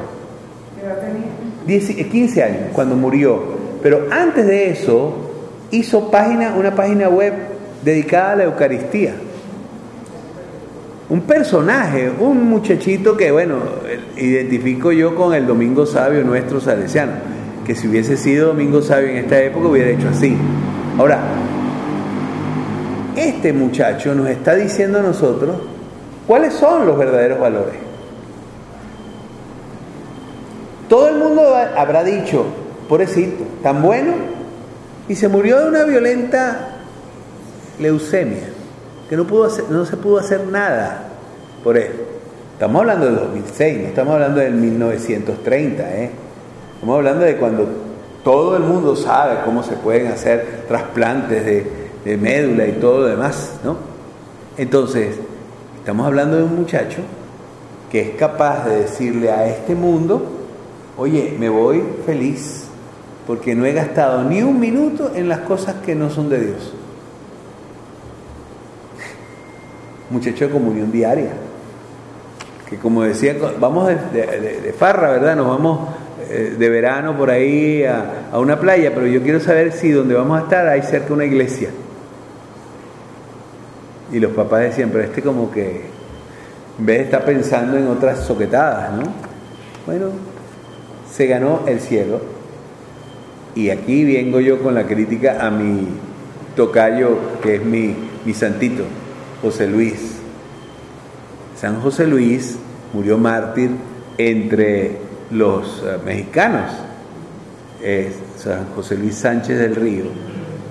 15 1.67 2.43
años 2.43 2.61
cuando 2.73 2.95
murió, 2.95 3.43
pero 3.83 4.07
antes 4.11 4.47
de 4.47 4.71
eso 4.71 5.15
hizo 5.71 6.11
página, 6.11 6.55
una 6.55 6.75
página 6.75 7.09
web 7.09 7.33
dedicada 7.83 8.33
a 8.33 8.37
la 8.37 8.45
Eucaristía. 8.45 9.15
Un 11.09 11.23
personaje, 11.23 12.11
un 12.19 12.49
muchachito 12.49 13.17
que, 13.17 13.31
bueno, 13.31 13.59
identifico 14.17 14.91
yo 14.91 15.15
con 15.15 15.35
el 15.35 15.47
Domingo 15.47 15.87
Sabio 15.87 16.23
nuestro 16.25 16.61
salesiano, 16.61 17.13
que 17.67 17.75
si 17.75 17.89
hubiese 17.89 18.17
sido 18.17 18.49
Domingo 18.49 18.83
Sabio 18.83 19.09
en 19.09 19.17
esta 19.19 19.41
época 19.41 19.69
hubiera 19.69 19.91
hecho 19.91 20.09
así. 20.09 20.37
Ahora, 20.99 21.21
este 23.17 23.53
muchacho 23.53 24.15
nos 24.15 24.29
está 24.29 24.55
diciendo 24.55 24.99
a 24.99 25.03
nosotros 25.03 25.57
cuáles 26.27 26.55
son 26.55 26.87
los 26.87 26.97
verdaderos 26.97 27.39
valores. 27.39 27.75
Todo 30.89 31.09
el 31.09 31.17
mundo 31.17 31.55
habrá 31.77 32.05
dicho, 32.05 32.45
pobrecito, 32.89 33.45
tan 33.63 33.83
bueno, 33.83 34.13
y 35.09 35.15
se 35.15 35.29
murió 35.29 35.61
de 35.61 35.69
una 35.69 35.85
violenta 35.85 36.77
leucemia 37.79 38.55
que 39.09 39.17
no, 39.17 39.27
pudo 39.27 39.49
no 39.71 39.85
se 39.85 39.97
pudo 39.97 40.19
hacer 40.19 40.47
nada 40.47 41.09
por 41.63 41.77
él. 41.77 41.93
Estamos 42.53 42.81
hablando 42.81 43.07
del 43.07 43.17
2006, 43.17 43.79
no 43.81 43.89
estamos 43.89 44.15
hablando 44.15 44.41
del 44.41 44.55
1930, 44.55 45.97
¿eh? 45.97 46.11
estamos 46.75 46.97
hablando 46.97 47.25
de 47.25 47.37
cuando 47.37 47.69
todo 48.23 48.57
el 48.57 48.63
mundo 48.63 48.97
sabe 48.97 49.41
cómo 49.45 49.63
se 49.63 49.75
pueden 49.75 50.07
hacer 50.07 50.65
trasplantes 50.69 51.45
de, 51.45 51.67
de 52.05 52.17
médula 52.17 52.67
y 52.67 52.73
todo 52.73 53.01
lo 53.01 53.07
demás, 53.07 53.55
¿no? 53.65 53.77
Entonces, 54.57 55.17
estamos 55.85 56.07
hablando 56.07 56.39
de 56.39 56.45
un 56.45 56.57
muchacho 56.57 57.03
que 57.93 58.01
es 58.01 58.11
capaz 58.17 58.65
de 58.65 58.81
decirle 58.81 59.31
a 59.31 59.47
este 59.47 59.75
mundo, 59.75 60.25
oye, 60.97 61.37
me 61.39 61.51
voy 61.51 61.85
feliz, 62.07 62.65
porque 63.27 63.55
no 63.55 63.67
he 63.67 63.75
gastado 63.75 64.25
ni 64.25 64.43
un 64.43 64.59
minuto 64.59 65.13
en 65.15 65.29
las 65.29 65.41
cosas 65.41 65.75
que 65.85 65.95
no 65.95 66.09
son 66.09 66.31
de 66.31 66.41
Dios. 66.41 66.73
muchacho 70.11 70.47
de 70.47 70.51
comunión 70.51 70.91
diaria. 70.91 71.33
Que 72.71 72.79
como 72.79 73.03
decía, 73.03 73.37
vamos 73.61 73.89
de, 73.89 74.75
farra, 74.79 75.11
¿verdad? 75.11 75.37
Nos 75.37 75.49
vamos 75.49 75.91
eh, 76.31 76.57
de 76.59 76.69
verano 76.71 77.15
por 77.15 77.29
ahí 77.29 77.85
a, 77.85 78.29
a, 78.33 78.39
una 78.39 78.59
playa, 78.59 78.91
pero 78.95 79.07
yo 79.07 79.23
quiero 79.23 79.39
saber 79.39 79.71
si 79.73 79.91
donde 79.91 80.15
vamos 80.15 80.41
a 80.41 80.45
estar 80.45 80.67
hay 80.67 80.81
cerca 80.81 81.13
una 81.13 81.27
iglesia. 81.27 81.69
Y 84.15 84.21
los 84.21 84.31
papás 84.31 84.61
decían, 84.61 84.91
pero 84.93 85.03
este 85.03 85.23
como 85.23 85.51
que 85.51 85.81
de 86.79 87.01
estar 87.01 87.25
pensando 87.25 87.77
en 87.77 87.89
otras 87.89 88.21
soquetadas, 88.25 88.93
¿no? 88.93 89.03
Bueno, 89.87 90.11
se 91.13 91.27
ganó 91.27 91.63
el 91.67 91.81
cielo. 91.81 92.21
Y 93.57 93.71
aquí 93.71 94.05
vengo 94.05 94.39
yo 94.39 94.63
con 94.63 94.77
la 94.77 94.85
crítica 94.85 95.45
a 95.45 95.51
mi 95.51 95.89
tocayo, 96.55 97.19
que 97.43 97.57
es 97.57 97.65
mi, 97.65 97.97
mi 98.25 98.33
santito. 98.35 98.85
José 99.43 99.67
Luis. 99.67 100.15
San 101.57 101.81
José 101.81 102.07
Luis 102.07 102.57
murió 102.93 103.19
mártir 103.19 103.71
entre 104.17 104.97
los 105.33 105.83
uh, 105.83 106.05
mexicanos. 106.07 106.71
Eh, 107.83 108.13
San 108.37 108.67
José 108.77 108.97
Luis 108.97 109.17
Sánchez 109.17 109.59
del 109.59 109.75
Río, 109.75 110.05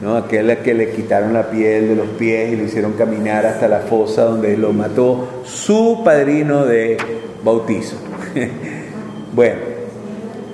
¿no? 0.04 0.18
aquel 0.18 0.58
que 0.58 0.74
le 0.74 0.92
quitaron 0.92 1.34
la 1.34 1.50
piel 1.50 1.88
de 1.88 1.96
los 1.96 2.08
pies 2.10 2.52
y 2.52 2.56
lo 2.58 2.64
hicieron 2.64 2.94
caminar 2.94 3.46
hasta 3.46 3.68
la 3.70 3.80
fosa 3.80 4.26
donde 4.26 4.58
lo 4.58 4.74
mató 4.74 5.44
su 5.46 6.02
padrino 6.04 6.66
de 6.66 6.98
bautizo. 7.44 7.96
bueno, 9.34 9.56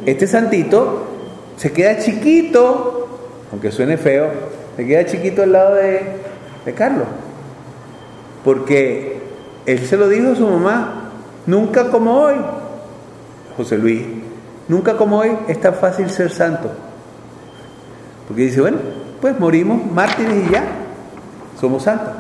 este 0.05 0.27
santito 0.27 1.07
se 1.57 1.71
queda 1.71 1.97
chiquito, 1.97 3.07
aunque 3.51 3.71
suene 3.71 3.97
feo, 3.97 4.29
se 4.77 4.85
queda 4.85 5.05
chiquito 5.05 5.41
al 5.41 5.51
lado 5.51 5.75
de, 5.75 6.01
de 6.65 6.73
Carlos. 6.73 7.07
Porque 8.45 9.17
él 9.65 9.79
se 9.79 9.97
lo 9.97 10.07
dijo 10.07 10.31
a 10.31 10.35
su 10.35 10.47
mamá, 10.47 11.11
nunca 11.47 11.89
como 11.89 12.21
hoy, 12.21 12.35
José 13.57 13.77
Luis, 13.77 14.03
nunca 14.67 14.95
como 14.95 15.17
hoy 15.19 15.31
es 15.47 15.59
tan 15.59 15.73
fácil 15.73 16.09
ser 16.09 16.29
santo. 16.29 16.69
Porque 18.27 18.43
dice, 18.43 18.61
bueno, 18.61 18.77
pues 19.21 19.39
morimos 19.39 19.85
mártires 19.91 20.47
y 20.47 20.51
ya, 20.51 20.63
somos 21.59 21.83
santos. 21.83 22.13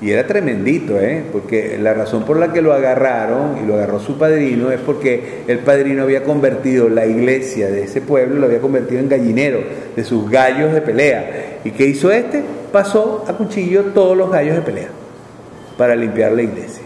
Y 0.00 0.10
era 0.10 0.26
tremendito, 0.26 0.98
¿eh? 1.00 1.24
porque 1.32 1.78
la 1.80 1.94
razón 1.94 2.24
por 2.24 2.36
la 2.38 2.52
que 2.52 2.60
lo 2.60 2.74
agarraron 2.74 3.56
y 3.62 3.66
lo 3.66 3.76
agarró 3.76 3.98
su 3.98 4.18
padrino 4.18 4.70
es 4.70 4.78
porque 4.80 5.42
el 5.46 5.60
padrino 5.60 6.02
había 6.02 6.22
convertido 6.22 6.90
la 6.90 7.06
iglesia 7.06 7.68
de 7.68 7.84
ese 7.84 8.02
pueblo, 8.02 8.38
lo 8.38 8.46
había 8.46 8.60
convertido 8.60 9.00
en 9.00 9.08
gallinero 9.08 9.60
de 9.96 10.04
sus 10.04 10.30
gallos 10.30 10.74
de 10.74 10.82
pelea. 10.82 11.60
¿Y 11.64 11.70
qué 11.70 11.86
hizo 11.86 12.10
este? 12.10 12.42
Pasó 12.70 13.24
a 13.26 13.32
cuchillo 13.32 13.84
todos 13.94 14.14
los 14.14 14.30
gallos 14.30 14.56
de 14.56 14.62
pelea 14.62 14.88
para 15.78 15.96
limpiar 15.96 16.32
la 16.32 16.42
iglesia. 16.42 16.82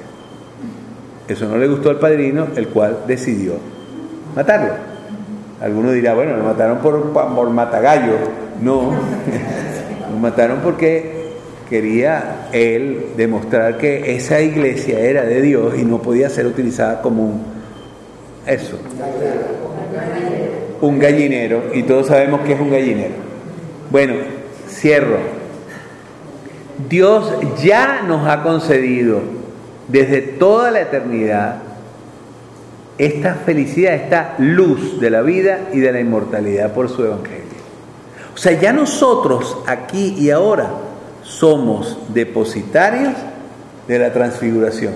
Eso 1.27 1.47
no 1.47 1.59
le 1.59 1.67
gustó 1.67 1.91
al 1.91 1.99
padrino, 1.99 2.49
el 2.55 2.69
cual 2.69 3.01
decidió 3.09 3.55
matarlo. 4.37 4.90
Alguno 5.61 5.93
dirá, 5.93 6.15
bueno, 6.15 6.37
lo 6.37 6.45
mataron 6.45 6.79
por, 6.79 7.13
por 7.13 7.51
matagallo. 7.51 8.15
No, 8.61 8.93
lo 10.11 10.19
mataron 10.19 10.61
porque 10.63 11.21
quería 11.69 12.49
él 12.53 13.13
demostrar 13.17 13.79
que 13.79 14.17
esa 14.17 14.41
iglesia 14.41 14.99
era 15.01 15.23
de 15.23 15.41
Dios 15.41 15.79
y 15.79 15.85
no 15.85 16.03
podía 16.03 16.29
ser 16.29 16.47
utilizada 16.47 17.01
como 17.03 17.23
un 17.25 17.61
eso, 18.47 18.79
un 20.81 20.99
gallinero, 20.99 21.63
y 21.75 21.83
todos 21.83 22.07
sabemos 22.07 22.41
que 22.41 22.55
es 22.55 22.61
un 22.61 22.71
gallinero. 22.71 23.15
Bueno, 23.91 24.15
cierro. 24.69 25.19
Dios 26.89 27.33
ya 27.63 28.03
nos 28.07 28.27
ha 28.27 28.43
concedido 28.43 29.21
desde 29.89 30.23
toda 30.23 30.71
la 30.71 30.81
eternidad 30.81 31.57
esta 33.01 33.35
felicidad, 33.35 33.95
esta 33.95 34.35
luz 34.37 35.01
de 35.01 35.09
la 35.09 35.23
vida 35.23 35.71
y 35.73 35.81
de 35.81 35.91
la 35.91 36.01
inmortalidad 36.01 36.75
por 36.75 36.91
su 36.91 37.03
evangelio. 37.03 37.47
O 38.35 38.37
sea, 38.37 38.53
ya 38.53 38.75
nosotros 38.75 39.57
aquí 39.67 40.15
y 40.19 40.29
ahora 40.31 40.69
somos 41.23 41.97
depositarios 42.13 43.15
de 43.89 43.99
la 43.99 44.13
transfiguración. 44.13 44.93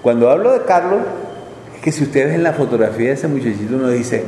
Cuando 0.00 0.30
hablo 0.30 0.52
de 0.52 0.64
Carlos, 0.64 1.00
es 1.74 1.82
que 1.82 1.92
si 1.92 2.04
ustedes 2.04 2.28
ven 2.28 2.42
la 2.42 2.54
fotografía 2.54 3.08
de 3.08 3.12
ese 3.12 3.28
muchachito, 3.28 3.76
uno 3.76 3.88
dice, 3.88 4.24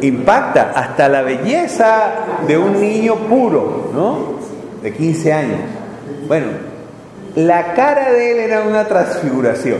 impacta 0.00 0.70
hasta 0.76 1.08
la 1.08 1.22
belleza 1.22 2.12
de 2.46 2.56
un 2.56 2.80
niño 2.80 3.16
puro, 3.28 3.90
¿no? 3.92 4.38
De 4.80 4.92
15 4.92 5.32
años. 5.32 5.60
Bueno, 6.28 6.69
la 7.36 7.74
cara 7.74 8.12
de 8.12 8.32
él 8.32 8.38
era 8.38 8.62
una 8.62 8.86
transfiguración. 8.86 9.78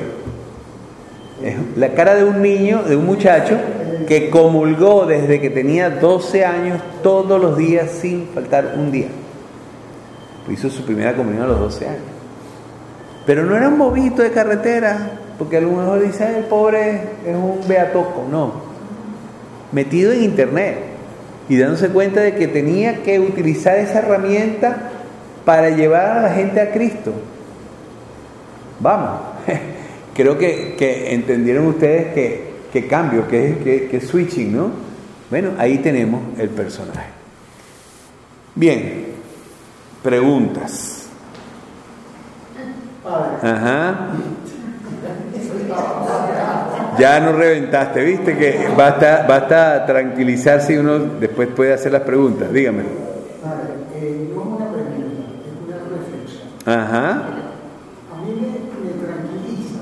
La 1.77 1.95
cara 1.95 2.15
de 2.15 2.25
un 2.25 2.43
niño, 2.43 2.83
de 2.83 2.97
un 2.97 3.07
muchacho 3.07 3.57
que 4.07 4.29
comulgó 4.29 5.07
desde 5.07 5.41
que 5.41 5.51
tenía 5.51 5.89
12 5.89 6.45
años 6.45 6.81
todos 7.03 7.41
los 7.41 7.57
días 7.57 7.91
sin 7.91 8.29
faltar 8.29 8.75
un 8.77 8.91
día. 8.91 9.09
Hizo 10.51 10.69
su 10.69 10.85
primera 10.85 11.15
comunión 11.15 11.45
a 11.45 11.47
los 11.47 11.61
12 11.61 11.89
años. 11.89 12.03
Pero 13.25 13.45
no 13.45 13.57
era 13.57 13.69
un 13.69 13.79
bobito 13.79 14.23
de 14.23 14.33
carretera, 14.33 15.13
porque 15.39 15.59
a 15.59 15.61
lo 15.61 15.71
mejor 15.71 16.03
dice, 16.03 16.39
el 16.39 16.45
pobre 16.45 17.01
es 17.27 17.37
un 17.37 17.61
beatoco. 17.67 18.27
No. 18.31 18.53
Metido 19.73 20.13
en 20.13 20.25
internet 20.25 20.79
y 21.49 21.57
dándose 21.57 21.89
cuenta 21.89 22.21
de 22.21 22.35
que 22.35 22.49
tenía 22.49 23.03
que 23.03 23.21
utilizar 23.21 23.77
esa 23.79 24.01
herramienta 24.01 24.91
para 25.45 25.71
llevar 25.71 26.19
a 26.19 26.23
la 26.23 26.31
gente 26.31 26.61
a 26.61 26.71
Cristo. 26.73 27.13
Vamos. 28.81 29.21
Creo 30.15 30.37
que, 30.37 31.15
entendieron 31.15 31.67
ustedes 31.67 32.51
que, 32.73 32.87
cambio, 32.87 33.29
que, 33.29 33.89
que 33.91 34.01
switching, 34.01 34.57
¿no? 34.57 34.71
Bueno, 35.31 35.53
ahí 35.59 35.79
tenemos 35.79 36.21
el 36.39 36.49
personaje. 36.51 37.11
Bien, 38.55 39.07
preguntas. 40.03 41.09
Ajá. 43.43 44.11
Ya 46.99 47.21
no 47.21 47.33
reventaste, 47.33 48.05
viste 48.05 48.37
que 48.37 48.69
basta, 48.77 49.25
basta 49.27 49.87
tranquilizarse 49.87 50.75
y 50.75 50.77
uno 50.77 50.99
después 50.99 51.49
puede 51.49 51.73
hacer 51.73 51.93
las 51.93 52.03
preguntas. 52.03 52.53
Dígame. 52.53 52.83
Eh, 53.95 54.31
no 54.35 54.41
es 54.43 54.47
una 54.47 54.71
pregunta, 54.71 55.23
es 55.47 55.55
una 55.67 55.79
reflexión. 55.97 56.49
Ajá. 56.67 57.11
A 58.13 58.23
mí 58.23 58.35
me, 58.35 58.91
tranquiliza 59.07 59.81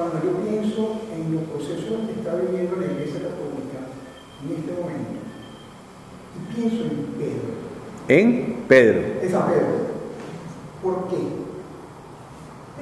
cuando 0.00 0.24
yo 0.24 0.32
pienso 0.48 1.02
en 1.12 1.34
los 1.34 1.42
procesos 1.42 2.06
que 2.06 2.20
está 2.20 2.34
viviendo 2.36 2.76
la 2.76 2.86
Iglesia 2.86 3.20
Católica 3.20 3.84
en 4.40 4.56
este 4.56 4.72
momento 4.72 5.20
y 6.32 6.54
pienso 6.54 6.84
en 6.84 7.04
Pedro. 7.20 7.52
¿En 8.08 8.64
Pedro? 8.66 9.20
Es 9.20 9.34
a 9.34 9.46
Pedro. 9.46 9.90
¿Por 10.82 11.08
qué? 11.08 11.18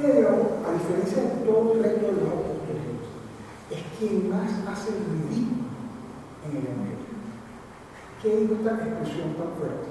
Pero, 0.00 0.28
a 0.62 0.72
diferencia 0.74 1.22
de 1.22 1.44
todo 1.44 1.74
el 1.74 1.82
resto 1.82 2.06
de 2.06 2.12
los 2.12 2.28
apóstoles, 2.28 2.86
es 3.72 3.98
quien 3.98 4.30
más 4.30 4.52
hace 4.68 4.90
el 4.90 5.02
ridículo 5.10 5.66
en 6.44 6.50
el 6.56 6.66
Evangelio. 6.70 7.18
¿Qué 8.22 8.36
dijo 8.36 8.54
esta 8.54 8.86
expresión 8.86 9.34
tan 9.34 9.58
fuerte? 9.58 9.88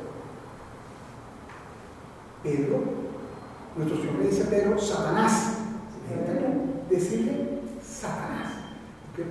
Pedro, 2.41 2.83
nuestro 3.75 3.97
Señor 3.97 4.15
le 4.15 4.29
dice 4.29 4.43
a 4.43 4.49
Pedro, 4.49 4.79
Satanás. 4.79 5.57
Decirle 6.89 7.61
Satanás. 7.81 8.53
Porque 9.15 9.29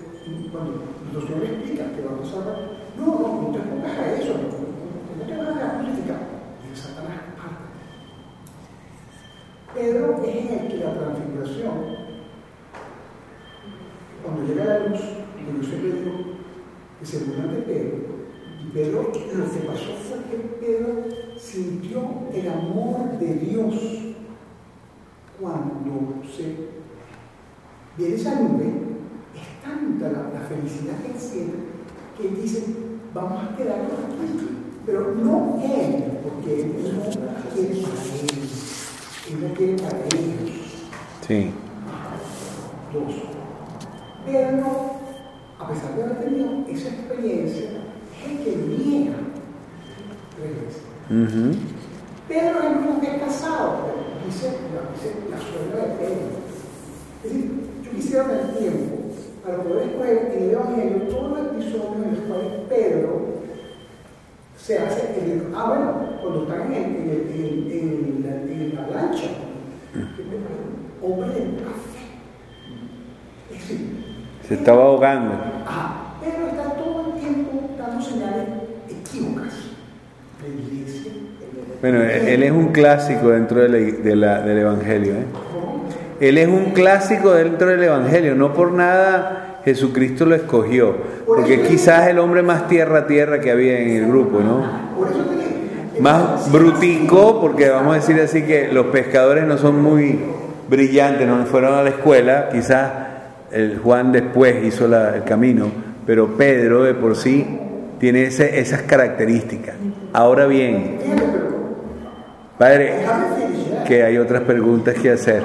cuando 0.51 0.83
nuestro 1.03 1.21
Señor 1.23 1.41
le 1.41 1.55
explica 1.55 1.93
que 1.93 2.03
vamos 2.03 2.33
a 2.33 2.37
hablar, 2.37 2.59
no, 2.99 3.07
no, 3.07 3.43
no 3.43 3.49
te 3.53 3.59
pongas 3.61 3.99
a 3.99 4.13
eso, 4.15 4.35
no, 4.35 5.27
te 5.27 5.37
vas 5.37 5.57
a 5.57 5.83
crítica. 5.83 6.17
Y 6.73 6.77
Satanás 6.77 7.21
Pedro 9.75 10.23
es 10.25 10.51
el 10.51 10.69
que 10.69 10.79
la 10.79 10.95
transfiguración, 10.95 11.75
cuando 14.25 14.47
llega 14.47 14.65
la 14.65 14.79
luz, 14.87 15.01
como 15.01 15.61
yo 15.61 15.69
siempre 15.69 15.93
digo, 15.93 16.13
que 16.99 17.05
se 17.05 17.19
burlan 17.25 17.55
de 17.55 17.61
Pedro, 17.61 18.17
Pedro 18.73 19.03
lo 19.03 19.13
que 19.13 19.67
pasó 19.67 19.95
fue 20.09 20.19
que 20.31 20.37
Pedro 20.61 21.05
sintió 21.39 22.01
el 22.33 22.49
amor 22.49 23.19
de 23.19 23.35
Dios 23.35 23.75
cuando 25.41 26.23
se 26.27 26.77
viene 27.97 28.15
esa 28.15 28.41
nube, 28.41 28.65
es 29.35 29.63
tanta 29.63 30.09
la, 30.09 30.41
felicidad 30.49 30.95
que 31.03 31.19
siente 31.19 31.57
que 32.17 32.29
él 32.29 32.37
dice, 32.41 32.65
vamos 33.13 33.43
a 33.45 33.57
quedarnos 33.57 33.93
aquí, 33.93 34.49
pero 34.87 35.15
no 35.17 35.61
él, 35.63 36.05
porque 36.23 36.63
él 36.63 36.73
no 36.97 37.03
quiere 37.53 37.83
para 37.83 38.03
él 38.15 38.39
y 39.29 39.35
no 39.35 39.55
quiere 39.55 39.77
para 39.83 39.99
ellos. 39.99 40.51
Sí. 41.27 41.51
Dos. 42.93 43.15
Pedro, 44.25 44.67
a 45.59 45.69
pesar 45.69 45.97
de 45.97 46.03
haber 46.05 46.21
tenido 46.21 46.65
esa 46.69 46.89
experiencia, 46.89 47.71
es 48.25 48.31
el 48.31 48.45
que 48.45 48.57
niega 48.57 49.17
tres 50.37 50.83
Pedro 52.29 52.59
es 52.63 53.01
que 53.01 53.17
es 53.17 53.23
casado, 53.23 53.77
dice, 54.25 54.49
dice 54.49 55.15
la 55.31 55.39
suegra 55.39 55.87
de 55.87 55.95
Pedro. 55.95 56.27
Es 57.25 57.33
decir, 57.33 57.66
yo 57.87 57.97
quisiera 57.97 58.25
tener 58.25 58.57
tiempo 58.59 58.97
para 59.45 59.59
poder 59.59 59.89
escoger 59.89 60.33
en 60.35 60.43
el 60.43 60.51
Evangelio 60.51 60.99
todos 61.09 61.39
los 61.39 61.47
episodios 61.53 61.95
en 62.05 62.11
los 62.11 62.21
cuales 62.29 62.49
Pedro 62.69 63.27
se 64.57 64.79
hace 64.79 65.15
el, 65.21 65.55
ah 65.55 65.65
bueno, 65.69 65.93
cuando 66.21 66.43
están 66.43 66.73
en, 66.73 66.85
en, 66.85 67.71
en, 67.71 68.75
la, 68.75 68.89
lancha, 68.89 69.29
hombre 71.03 71.29
de 71.29 71.57
café. 71.63 72.07
Es 73.53 73.69
decir, 73.69 74.05
se 74.49 74.55
estaba 74.55 74.85
ahogando. 74.85 75.35
Ah, 75.67 76.17
pero 76.21 76.49
está 76.49 76.75
todo 76.75 77.15
el 77.15 77.21
tiempo 77.21 77.71
dando 77.79 78.03
señales 78.03 78.49
equívocas. 78.89 79.55
La 80.43 80.49
iglesia. 80.49 81.13
Bueno, 81.81 82.03
él 82.03 82.43
es 82.43 82.51
un 82.51 82.69
clásico 82.69 83.29
dentro 83.29 83.61
de 83.61 84.17
la, 84.17 84.41
del 84.41 84.59
Evangelio. 84.59 85.13
¿eh? 85.13 85.46
Él 86.21 86.39
es 86.39 86.49
un 86.49 86.73
clásico 86.73 87.33
dentro 87.33 87.69
del 87.69 87.83
Evangelio, 87.83 88.35
no 88.35 88.55
por 88.55 88.73
nada 88.73 89.61
Jesucristo 89.65 90.25
lo 90.25 90.37
escogió, 90.37 90.95
porque 91.27 91.63
quizás 91.63 92.07
el 92.07 92.21
hombre 92.21 92.43
más 92.43 92.69
tierra 92.69 93.01
a 93.01 93.07
tierra 93.09 93.41
que 93.41 93.51
había 93.51 93.81
en 93.81 93.91
el 93.97 94.07
grupo, 94.07 94.41
¿no? 94.41 94.65
Más 96.01 96.53
brutico, 96.53 97.41
porque 97.41 97.69
vamos 97.69 97.95
a 97.95 97.97
decir 97.97 98.21
así 98.21 98.43
que 98.43 98.69
los 98.73 98.87
pescadores 98.87 99.45
no 99.45 99.59
son 99.59 99.83
muy 99.83 100.21
brillantes, 100.69 101.27
no 101.27 101.45
fueron 101.47 101.75
a 101.75 101.83
la 101.83 101.91
escuela, 101.91 102.49
quizás 102.51 102.93
el 103.51 103.79
Juan 103.79 104.13
después 104.13 104.65
hizo 104.65 104.87
el 104.87 105.25
camino, 105.25 105.67
pero 106.07 106.37
Pedro 106.37 106.85
de 106.85 106.95
por 106.95 107.17
sí 107.17 107.59
tiene 107.99 108.23
esas 108.23 108.83
características. 108.83 109.75
Ahora 110.13 110.47
bien, 110.47 110.99
Padre, 112.57 112.95
que 113.87 114.05
hay 114.05 114.17
otras 114.19 114.43
preguntas 114.43 114.95
que 114.95 115.11
hacer. 115.11 115.43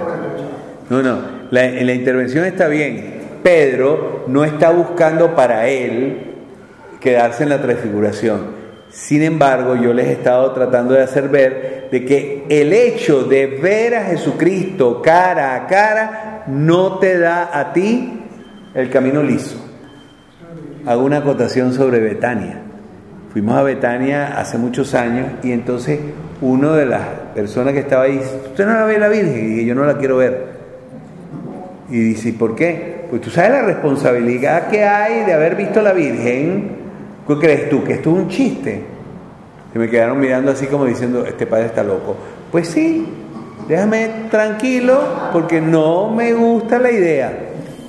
No, 0.92 1.02
no, 1.02 1.20
la, 1.52 1.70
la 1.70 1.94
intervención 1.94 2.44
está 2.44 2.68
bien, 2.68 3.22
Pedro 3.42 4.26
no 4.28 4.44
está 4.44 4.72
buscando 4.72 5.38
para 5.38 5.70
él 5.70 6.18
quedarse 7.00 7.44
en 7.44 7.50
la 7.50 7.62
transfiguración. 7.62 8.48
Sin 8.90 9.24
embargo, 9.24 9.78
yo 9.78 9.94
les 9.94 10.08
he 10.08 10.12
estado 10.12 10.52
tratando 10.52 10.94
de 10.94 11.04
hacer 11.04 11.30
ver 11.30 11.88
de 11.94 12.04
que 12.04 12.44
el 12.50 12.74
hecho 12.74 13.24
de 13.24 13.48
ver 13.48 13.96
a 13.96 14.04
Jesucristo 14.04 15.02
cara 15.02 15.56
a 15.56 15.66
cara 15.66 16.44
no 16.48 17.00
te 17.00 17.18
da 17.18 17.58
a 17.58 17.72
ti 17.72 18.24
el 18.74 18.90
camino 18.90 19.24
liso. 19.24 19.66
Hago 20.86 21.06
una 21.06 21.20
acotación 21.20 21.72
sobre 21.74 22.02
Betania. 22.02 22.64
Fuimos 23.32 23.56
a 23.56 23.64
Betania 23.64 24.38
hace 24.38 24.58
muchos 24.58 24.94
años 24.94 25.26
y 25.42 25.54
entonces 25.54 26.02
uno 26.42 26.74
de 26.74 26.86
las 26.86 27.08
personas 27.34 27.74
que 27.74 27.80
estaba 27.80 28.04
ahí, 28.04 28.18
usted 28.18 28.66
no 28.66 28.74
la 28.74 28.84
ve 28.84 29.00
la 29.00 29.08
Virgen 29.08 29.58
y 29.58 29.66
yo 29.66 29.74
no 29.74 29.86
la 29.86 29.98
quiero 29.98 30.18
ver. 30.18 30.51
Y 31.92 32.00
dice, 32.00 32.32
¿por 32.32 32.56
qué? 32.56 33.06
Pues 33.10 33.22
tú 33.22 33.30
sabes 33.30 33.52
la 33.52 33.62
responsabilidad 33.64 34.70
que 34.70 34.86
hay 34.86 35.26
de 35.26 35.34
haber 35.34 35.58
visto 35.58 35.82
a 35.82 35.84
la 35.84 35.92
Virgen. 35.92 36.72
¿Qué 37.28 37.38
crees 37.38 37.70
tú? 37.70 37.84
¿Que 37.84 37.94
esto 37.94 38.12
es 38.12 38.16
un 38.16 38.30
chiste? 38.30 38.82
Y 39.76 39.78
me 39.78 39.90
quedaron 39.90 40.18
mirando 40.18 40.52
así 40.52 40.68
como 40.68 40.86
diciendo, 40.86 41.26
este 41.26 41.46
padre 41.46 41.66
está 41.66 41.84
loco. 41.84 42.16
Pues 42.50 42.70
sí, 42.70 43.06
déjame 43.68 44.10
tranquilo 44.32 45.02
porque 45.34 45.60
no 45.60 46.10
me 46.12 46.34
gusta 46.34 46.80
la 46.80 46.92
idea. 46.92 47.38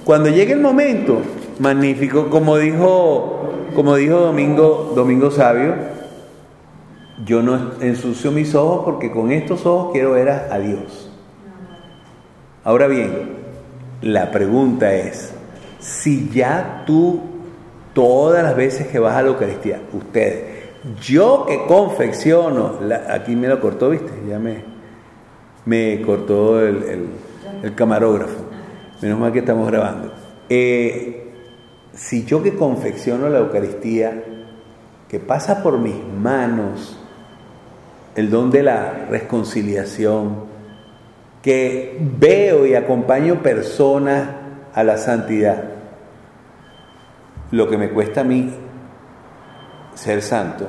Cuando 0.04 0.28
llegue 0.30 0.52
el 0.54 0.60
momento, 0.60 1.22
magnífico, 1.60 2.28
como 2.28 2.56
dijo, 2.58 3.52
como 3.76 3.94
dijo 3.94 4.18
Domingo, 4.18 4.94
Domingo 4.96 5.30
Sabio, 5.30 5.74
yo 7.24 7.40
no 7.40 7.74
ensucio 7.80 8.32
mis 8.32 8.52
ojos 8.56 8.82
porque 8.84 9.12
con 9.12 9.30
estos 9.30 9.64
ojos 9.64 9.92
quiero 9.92 10.10
ver 10.10 10.28
a 10.28 10.58
Dios. 10.58 11.08
Ahora 12.64 12.88
bien, 12.88 13.41
la 14.02 14.30
pregunta 14.30 14.92
es, 14.94 15.32
si 15.78 16.28
ya 16.30 16.82
tú 16.86 17.20
todas 17.94 18.42
las 18.42 18.56
veces 18.56 18.88
que 18.88 18.98
vas 18.98 19.16
a 19.16 19.22
la 19.22 19.28
Eucaristía, 19.28 19.80
ustedes, 19.92 20.62
yo 21.00 21.44
que 21.46 21.64
confecciono, 21.66 22.78
aquí 23.08 23.36
me 23.36 23.48
lo 23.48 23.60
cortó, 23.60 23.90
viste, 23.90 24.12
ya 24.28 24.38
me, 24.38 24.64
me 25.64 26.02
cortó 26.02 26.60
el, 26.60 27.10
camarógrafo, 27.76 28.44
menos 29.00 29.18
mal 29.18 29.32
que 29.32 29.38
estamos 29.38 29.68
grabando. 29.68 30.12
Eh, 30.48 31.32
si 31.94 32.24
yo 32.24 32.42
que 32.42 32.54
confecciono 32.54 33.28
la 33.28 33.38
Eucaristía, 33.38 34.24
que 35.08 35.20
pasa 35.20 35.62
por 35.62 35.78
mis 35.78 35.94
manos 36.20 36.98
el 38.16 38.30
don 38.30 38.50
de 38.50 38.62
la 38.62 39.06
reconciliación, 39.08 40.51
que 41.42 41.98
veo 42.18 42.66
y 42.66 42.74
acompaño 42.74 43.42
personas 43.42 44.28
a 44.72 44.84
la 44.84 44.96
santidad. 44.96 45.64
lo 47.50 47.68
que 47.68 47.76
me 47.76 47.90
cuesta 47.90 48.22
a 48.22 48.24
mí 48.24 48.50
ser 49.94 50.22
santo 50.22 50.66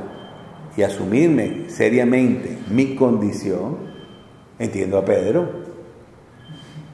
y 0.75 0.83
asumirme 0.83 1.69
seriamente 1.69 2.57
mi 2.67 2.95
condición, 2.95 3.77
entiendo 4.59 4.97
a 4.97 5.05
Pedro. 5.05 5.63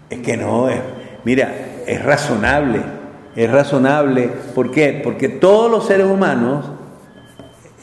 Es 0.09 0.19
que 0.19 0.37
no, 0.37 0.69
es, 0.69 0.79
mira, 1.23 1.51
es 1.87 2.03
razonable, 2.03 2.81
es 3.35 3.49
razonable. 3.49 4.29
¿Por 4.53 4.69
qué? 4.69 5.01
Porque 5.03 5.27
todos 5.27 5.71
los 5.71 5.87
seres 5.87 6.05
humanos 6.05 6.69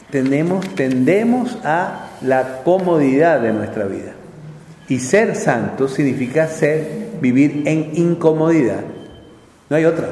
tenemos, 0.09 0.65
tendemos 0.75 1.57
a 1.65 2.07
la 2.21 2.63
comodidad 2.63 3.41
de 3.41 3.51
nuestra 3.51 3.85
vida. 3.85 4.13
Y 4.89 4.99
ser 4.99 5.35
santo 5.35 5.87
significa 5.87 6.47
ser, 6.47 7.09
vivir 7.21 7.63
en 7.65 7.91
incomodidad. 7.93 8.83
No 9.69 9.75
hay 9.75 9.85
otra. 9.85 10.09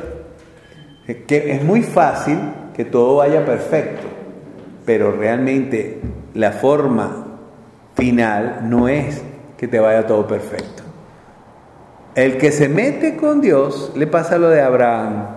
Que 1.05 1.51
es 1.51 1.63
muy 1.63 1.83
fácil 1.83 2.37
que 2.75 2.83
todo 2.83 3.17
vaya 3.17 3.45
perfecto, 3.45 4.07
pero 4.85 5.11
realmente 5.11 6.01
la 6.33 6.51
forma 6.51 7.25
final 7.95 8.67
no 8.69 8.89
es 8.89 9.21
que 9.57 9.67
te 9.67 9.79
vaya 9.79 10.05
todo 10.05 10.27
perfecto. 10.27 10.83
El 12.15 12.37
que 12.37 12.51
se 12.51 12.69
mete 12.69 13.15
con 13.15 13.41
Dios 13.41 13.93
le 13.95 14.07
pasa 14.07 14.37
lo 14.37 14.49
de 14.49 14.61
Abraham. 14.61 15.27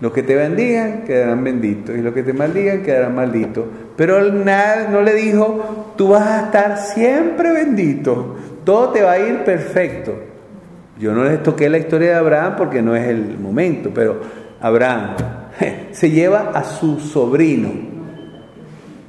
Los 0.00 0.12
que 0.12 0.22
te 0.22 0.34
bendigan 0.34 1.02
quedarán 1.04 1.44
benditos 1.44 1.96
y 1.96 2.00
los 2.00 2.14
que 2.14 2.22
te 2.22 2.32
maldigan 2.32 2.82
quedarán 2.82 3.14
malditos. 3.14 3.64
Pero 4.00 4.16
él 4.16 4.46
no 4.90 5.02
le 5.02 5.12
dijo, 5.12 5.92
tú 5.94 6.08
vas 6.08 6.26
a 6.26 6.44
estar 6.46 6.78
siempre 6.78 7.52
bendito, 7.52 8.34
todo 8.64 8.88
te 8.88 9.02
va 9.02 9.12
a 9.12 9.18
ir 9.18 9.44
perfecto. 9.44 10.14
Yo 10.98 11.12
no 11.12 11.24
les 11.24 11.42
toqué 11.42 11.68
la 11.68 11.76
historia 11.76 12.12
de 12.12 12.14
Abraham 12.14 12.54
porque 12.56 12.80
no 12.80 12.96
es 12.96 13.06
el 13.06 13.38
momento, 13.38 13.90
pero 13.94 14.22
Abraham 14.58 15.16
se 15.90 16.10
lleva 16.10 16.50
a 16.54 16.64
su 16.64 16.98
sobrino 16.98 17.72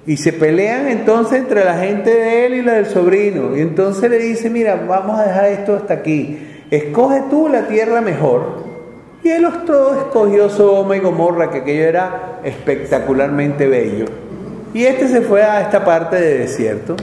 y 0.05 0.17
se 0.17 0.33
pelean 0.33 0.89
entonces 0.89 1.39
entre 1.39 1.63
la 1.63 1.77
gente 1.77 2.09
de 2.09 2.45
él 2.47 2.55
y 2.55 2.61
la 2.61 2.73
del 2.73 2.87
sobrino. 2.87 3.55
Y 3.55 3.61
entonces 3.61 4.09
le 4.09 4.17
dice, 4.17 4.49
mira, 4.49 4.75
vamos 4.75 5.17
a 5.17 5.23
dejar 5.23 5.45
esto 5.45 5.77
hasta 5.77 5.93
aquí. 5.93 6.37
Escoge 6.69 7.23
tú 7.29 7.47
la 7.47 7.65
tierra 7.65 8.01
mejor 8.01 8.65
y 9.23 9.29
él 9.29 9.45
otro 9.45 9.95
escogió 9.95 10.49
Sodoma 10.49 10.97
y 10.97 10.99
Gomorra, 10.99 11.49
que 11.49 11.59
aquello 11.59 11.83
era 11.83 12.41
espectacularmente 12.43 13.69
bello. 13.69 14.20
Y 14.73 14.85
este 14.85 15.07
se 15.07 15.21
fue 15.21 15.43
a 15.43 15.61
esta 15.61 15.83
parte 15.83 16.15
de 16.15 16.39
desierto, 16.39 16.95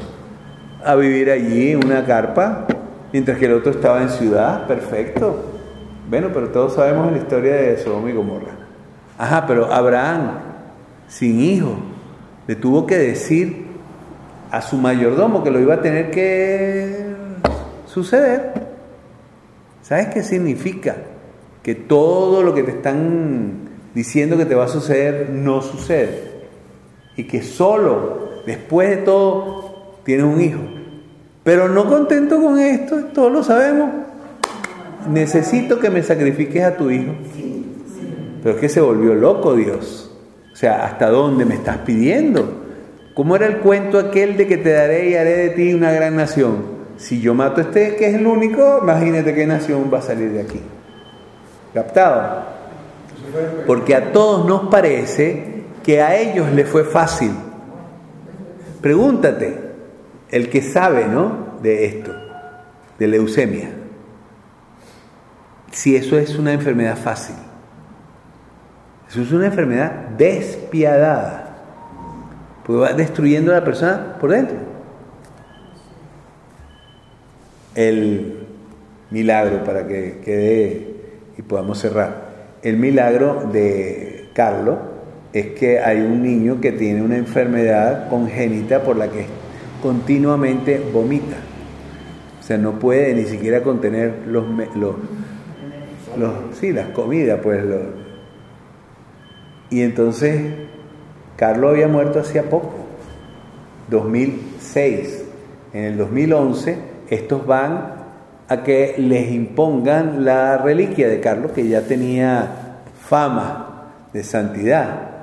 a 0.85 0.95
vivir 0.95 1.31
allí 1.31 1.73
en 1.73 1.85
una 1.85 2.05
carpa, 2.05 2.67
mientras 3.13 3.39
que 3.39 3.47
el 3.47 3.53
otro 3.53 3.73
estaba 3.73 4.03
en 4.03 4.11
ciudad, 4.11 4.67
perfecto. 4.67 5.45
Bueno, 6.09 6.31
pero 6.33 6.49
todos 6.49 6.75
sabemos 6.75 7.13
la 7.13 7.19
historia 7.19 7.55
de 7.55 7.77
Sodoma 7.79 8.11
y 8.11 8.15
Gomorra. 8.15 8.53
Ajá, 9.19 9.47
pero 9.47 9.73
Abraham, 9.73 10.39
sin 11.09 11.41
hijo, 11.41 11.77
le 12.47 12.57
tuvo 12.57 12.87
que 12.87 12.97
decir 12.97 13.67
a 14.51 14.63
su 14.63 14.77
mayordomo 14.77 15.45
que 15.45 15.51
lo 15.51 15.61
iba 15.61 15.75
a 15.75 15.83
tener 15.83 16.11
que 16.11 17.05
suceder. 17.87 18.53
¿Sabes 19.83 20.09
qué 20.09 20.23
significa? 20.23 20.97
que 21.69 21.75
todo 21.75 22.43
lo 22.43 22.55
que 22.55 22.63
te 22.63 22.71
están 22.71 23.69
diciendo 23.95 24.39
que 24.39 24.47
te 24.47 24.55
va 24.55 24.65
a 24.65 24.69
suceder 24.69 25.29
no 25.29 25.61
sucede. 25.61 26.28
Y 27.19 27.25
que 27.25 27.43
solo 27.43 28.43
después 28.47 28.89
de 28.89 28.97
todo 28.99 29.99
tienes 30.05 30.25
un 30.25 30.41
hijo. 30.41 30.61
Pero 31.43 31.69
no 31.69 31.87
contento 31.87 32.41
con 32.41 32.59
esto, 32.59 33.07
todos 33.13 33.33
lo 33.33 33.43
sabemos. 33.43 33.91
Necesito 35.11 35.81
que 35.81 35.91
me 35.91 36.03
sacrifiques 36.03 36.63
a 36.63 36.77
tu 36.77 36.91
hijo. 36.91 37.13
Pero 38.43 38.55
es 38.55 38.61
que 38.61 38.69
se 38.69 38.81
volvió 38.81 39.15
loco 39.15 39.57
Dios. 39.57 40.15
O 40.53 40.57
sea, 40.57 40.85
¿hasta 40.87 41.11
dónde 41.11 41.45
me 41.45 41.57
estás 41.57 41.79
pidiendo? 41.79 42.63
¿Cómo 43.15 43.35
era 43.35 43.47
el 43.47 43.59
cuento 43.59 43.99
aquel 43.99 44.37
de 44.37 44.47
que 44.47 44.57
te 44.57 44.71
daré 44.71 45.11
y 45.11 45.15
haré 45.17 45.37
de 45.37 45.49
ti 45.51 45.75
una 45.75 45.91
gran 45.91 46.15
nación? 46.15 46.79
Si 46.99 47.21
yo 47.21 47.35
mato 47.35 47.61
a 47.61 47.65
este 47.65 47.97
que 47.97 48.11
es 48.11 48.15
el 48.15 48.27
único, 48.29 48.79
imagínate 48.81 49.35
qué 49.35 49.45
nación 49.45 49.91
va 49.93 49.99
a 49.99 50.03
salir 50.03 50.31
de 50.31 50.43
aquí. 50.43 50.61
¿Captado? 51.75 52.45
Porque 53.67 53.97
a 53.97 54.13
todos 54.13 54.47
nos 54.47 54.69
parece 54.69 55.58
que 55.89 56.03
a 56.03 56.15
ellos 56.17 56.53
les 56.53 56.69
fue 56.69 56.85
fácil. 56.85 57.31
Pregúntate, 58.83 59.59
el 60.29 60.51
que 60.51 60.61
sabe, 60.61 61.07
¿no? 61.07 61.57
De 61.63 61.87
esto, 61.87 62.15
de 62.99 63.09
leucemia, 63.09 63.71
si 65.71 65.97
eso 65.97 66.19
es 66.19 66.39
una 66.39 66.53
enfermedad 66.53 66.95
fácil. 66.95 67.37
Eso 69.09 69.23
es 69.23 69.33
una 69.33 69.47
enfermedad 69.47 69.91
despiadada. 70.19 71.57
Porque 72.67 72.81
va 72.83 72.93
destruyendo 72.93 73.53
a 73.53 73.55
la 73.55 73.65
persona 73.65 74.19
por 74.21 74.33
dentro. 74.33 74.59
El 77.75 78.47
milagro, 79.11 79.65
para 79.65 79.89
que 79.89 80.21
quede 80.23 80.97
y 81.39 81.41
podamos 81.41 81.79
cerrar. 81.79 82.29
El 82.61 82.77
milagro 82.77 83.49
de 83.51 84.29
Carlos 84.35 84.77
es 85.33 85.47
que 85.59 85.79
hay 85.79 86.01
un 86.01 86.23
niño 86.23 86.61
que 86.61 86.73
tiene 86.73 87.03
una 87.03 87.17
enfermedad 87.17 88.09
congénita 88.09 88.83
por 88.83 88.97
la 88.97 89.09
que 89.09 89.27
continuamente 89.83 90.81
vomita. 90.93 91.37
O 92.41 92.43
sea, 92.43 92.57
no 92.57 92.79
puede 92.79 93.15
ni 93.15 93.25
siquiera 93.25 93.63
contener 93.63 94.23
los, 94.27 94.47
los, 94.75 94.97
los 96.17 96.33
sí, 96.59 96.73
las 96.73 96.89
comidas, 96.89 97.41
pues. 97.43 97.63
Y 99.71 99.83
entonces, 99.83 100.41
Carlos 101.37 101.73
había 101.73 101.89
muerto 101.89 102.21
hacía 102.21 102.45
poco, 102.45 102.75
2006. 103.91 105.25
En 105.75 105.85
el 105.85 105.99
2011, 105.99 106.79
estos 107.11 107.47
van 107.47 107.99
a 108.49 108.63
que 108.63 108.95
les 108.97 109.31
impongan 109.31 110.25
la 110.25 110.57
reliquia 110.57 111.09
de 111.09 111.21
Carlos, 111.21 111.53
que 111.53 111.69
ya 111.69 111.83
tenía 111.83 112.79
fama 112.99 113.69
de 114.13 114.25
santidad. 114.25 115.18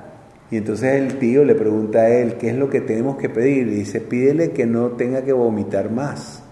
Y 0.52 0.58
entonces 0.58 1.02
el 1.02 1.18
tío 1.18 1.44
le 1.44 1.56
pregunta 1.56 2.00
a 2.00 2.10
él, 2.10 2.36
¿qué 2.36 2.50
es 2.50 2.56
lo 2.56 2.70
que 2.70 2.82
tenemos 2.82 3.18
que 3.18 3.30
pedir? 3.30 3.68
Y 3.68 3.72
dice, 3.72 4.00
pídele 4.00 4.52
que 4.52 4.66
no 4.66 4.90
tenga 4.90 5.24
que 5.24 5.34
vomitar 5.34 5.92
más. 5.92 6.44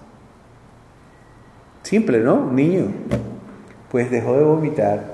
Simple, 1.84 2.20
¿no? 2.20 2.52
Niño. 2.52 2.88
Pues 3.92 4.10
dejó 4.10 4.38
de 4.38 4.44
vomitar 4.44 5.14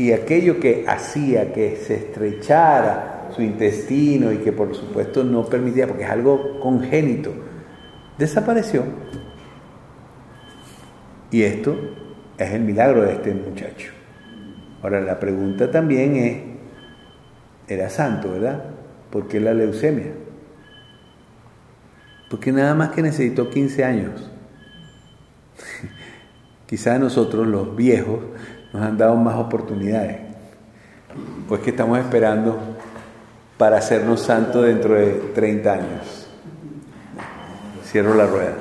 y 0.00 0.12
aquello 0.12 0.58
que 0.58 0.84
hacía 0.88 1.52
que 1.52 1.76
se 1.76 1.94
estrechara 1.94 3.28
su 3.34 3.42
intestino 3.42 4.32
y 4.32 4.38
que 4.38 4.50
por 4.50 4.74
supuesto 4.74 5.22
no 5.22 5.44
permitía, 5.44 5.86
porque 5.86 6.04
es 6.04 6.10
algo 6.10 6.58
congénito, 6.58 7.30
desapareció. 8.16 8.82
Y 11.30 11.42
esto 11.42 11.76
es 12.38 12.50
el 12.50 12.62
milagro 12.62 13.02
de 13.02 13.12
este 13.12 13.34
muchacho. 13.34 13.92
Ahora 14.82 15.02
la 15.02 15.20
pregunta 15.20 15.70
también 15.70 16.16
es, 16.16 16.36
era 17.70 17.88
santo, 17.88 18.32
¿verdad? 18.32 18.64
¿Por 19.10 19.28
qué 19.28 19.38
la 19.40 19.54
leucemia? 19.54 20.12
Porque 22.28 22.52
nada 22.52 22.74
más 22.74 22.90
que 22.90 23.00
necesitó 23.00 23.48
15 23.48 23.84
años. 23.84 24.30
Quizás 26.66 26.98
nosotros 26.98 27.46
los 27.46 27.76
viejos 27.76 28.18
nos 28.72 28.82
han 28.82 28.98
dado 28.98 29.16
más 29.16 29.36
oportunidades. 29.36 30.18
Pues 31.48 31.60
que 31.60 31.70
estamos 31.70 31.98
esperando 31.98 32.58
para 33.56 33.78
hacernos 33.78 34.20
santos 34.20 34.64
dentro 34.64 34.94
de 34.94 35.12
30 35.34 35.72
años. 35.72 36.28
Cierro 37.84 38.14
la 38.14 38.26
rueda. 38.26 38.54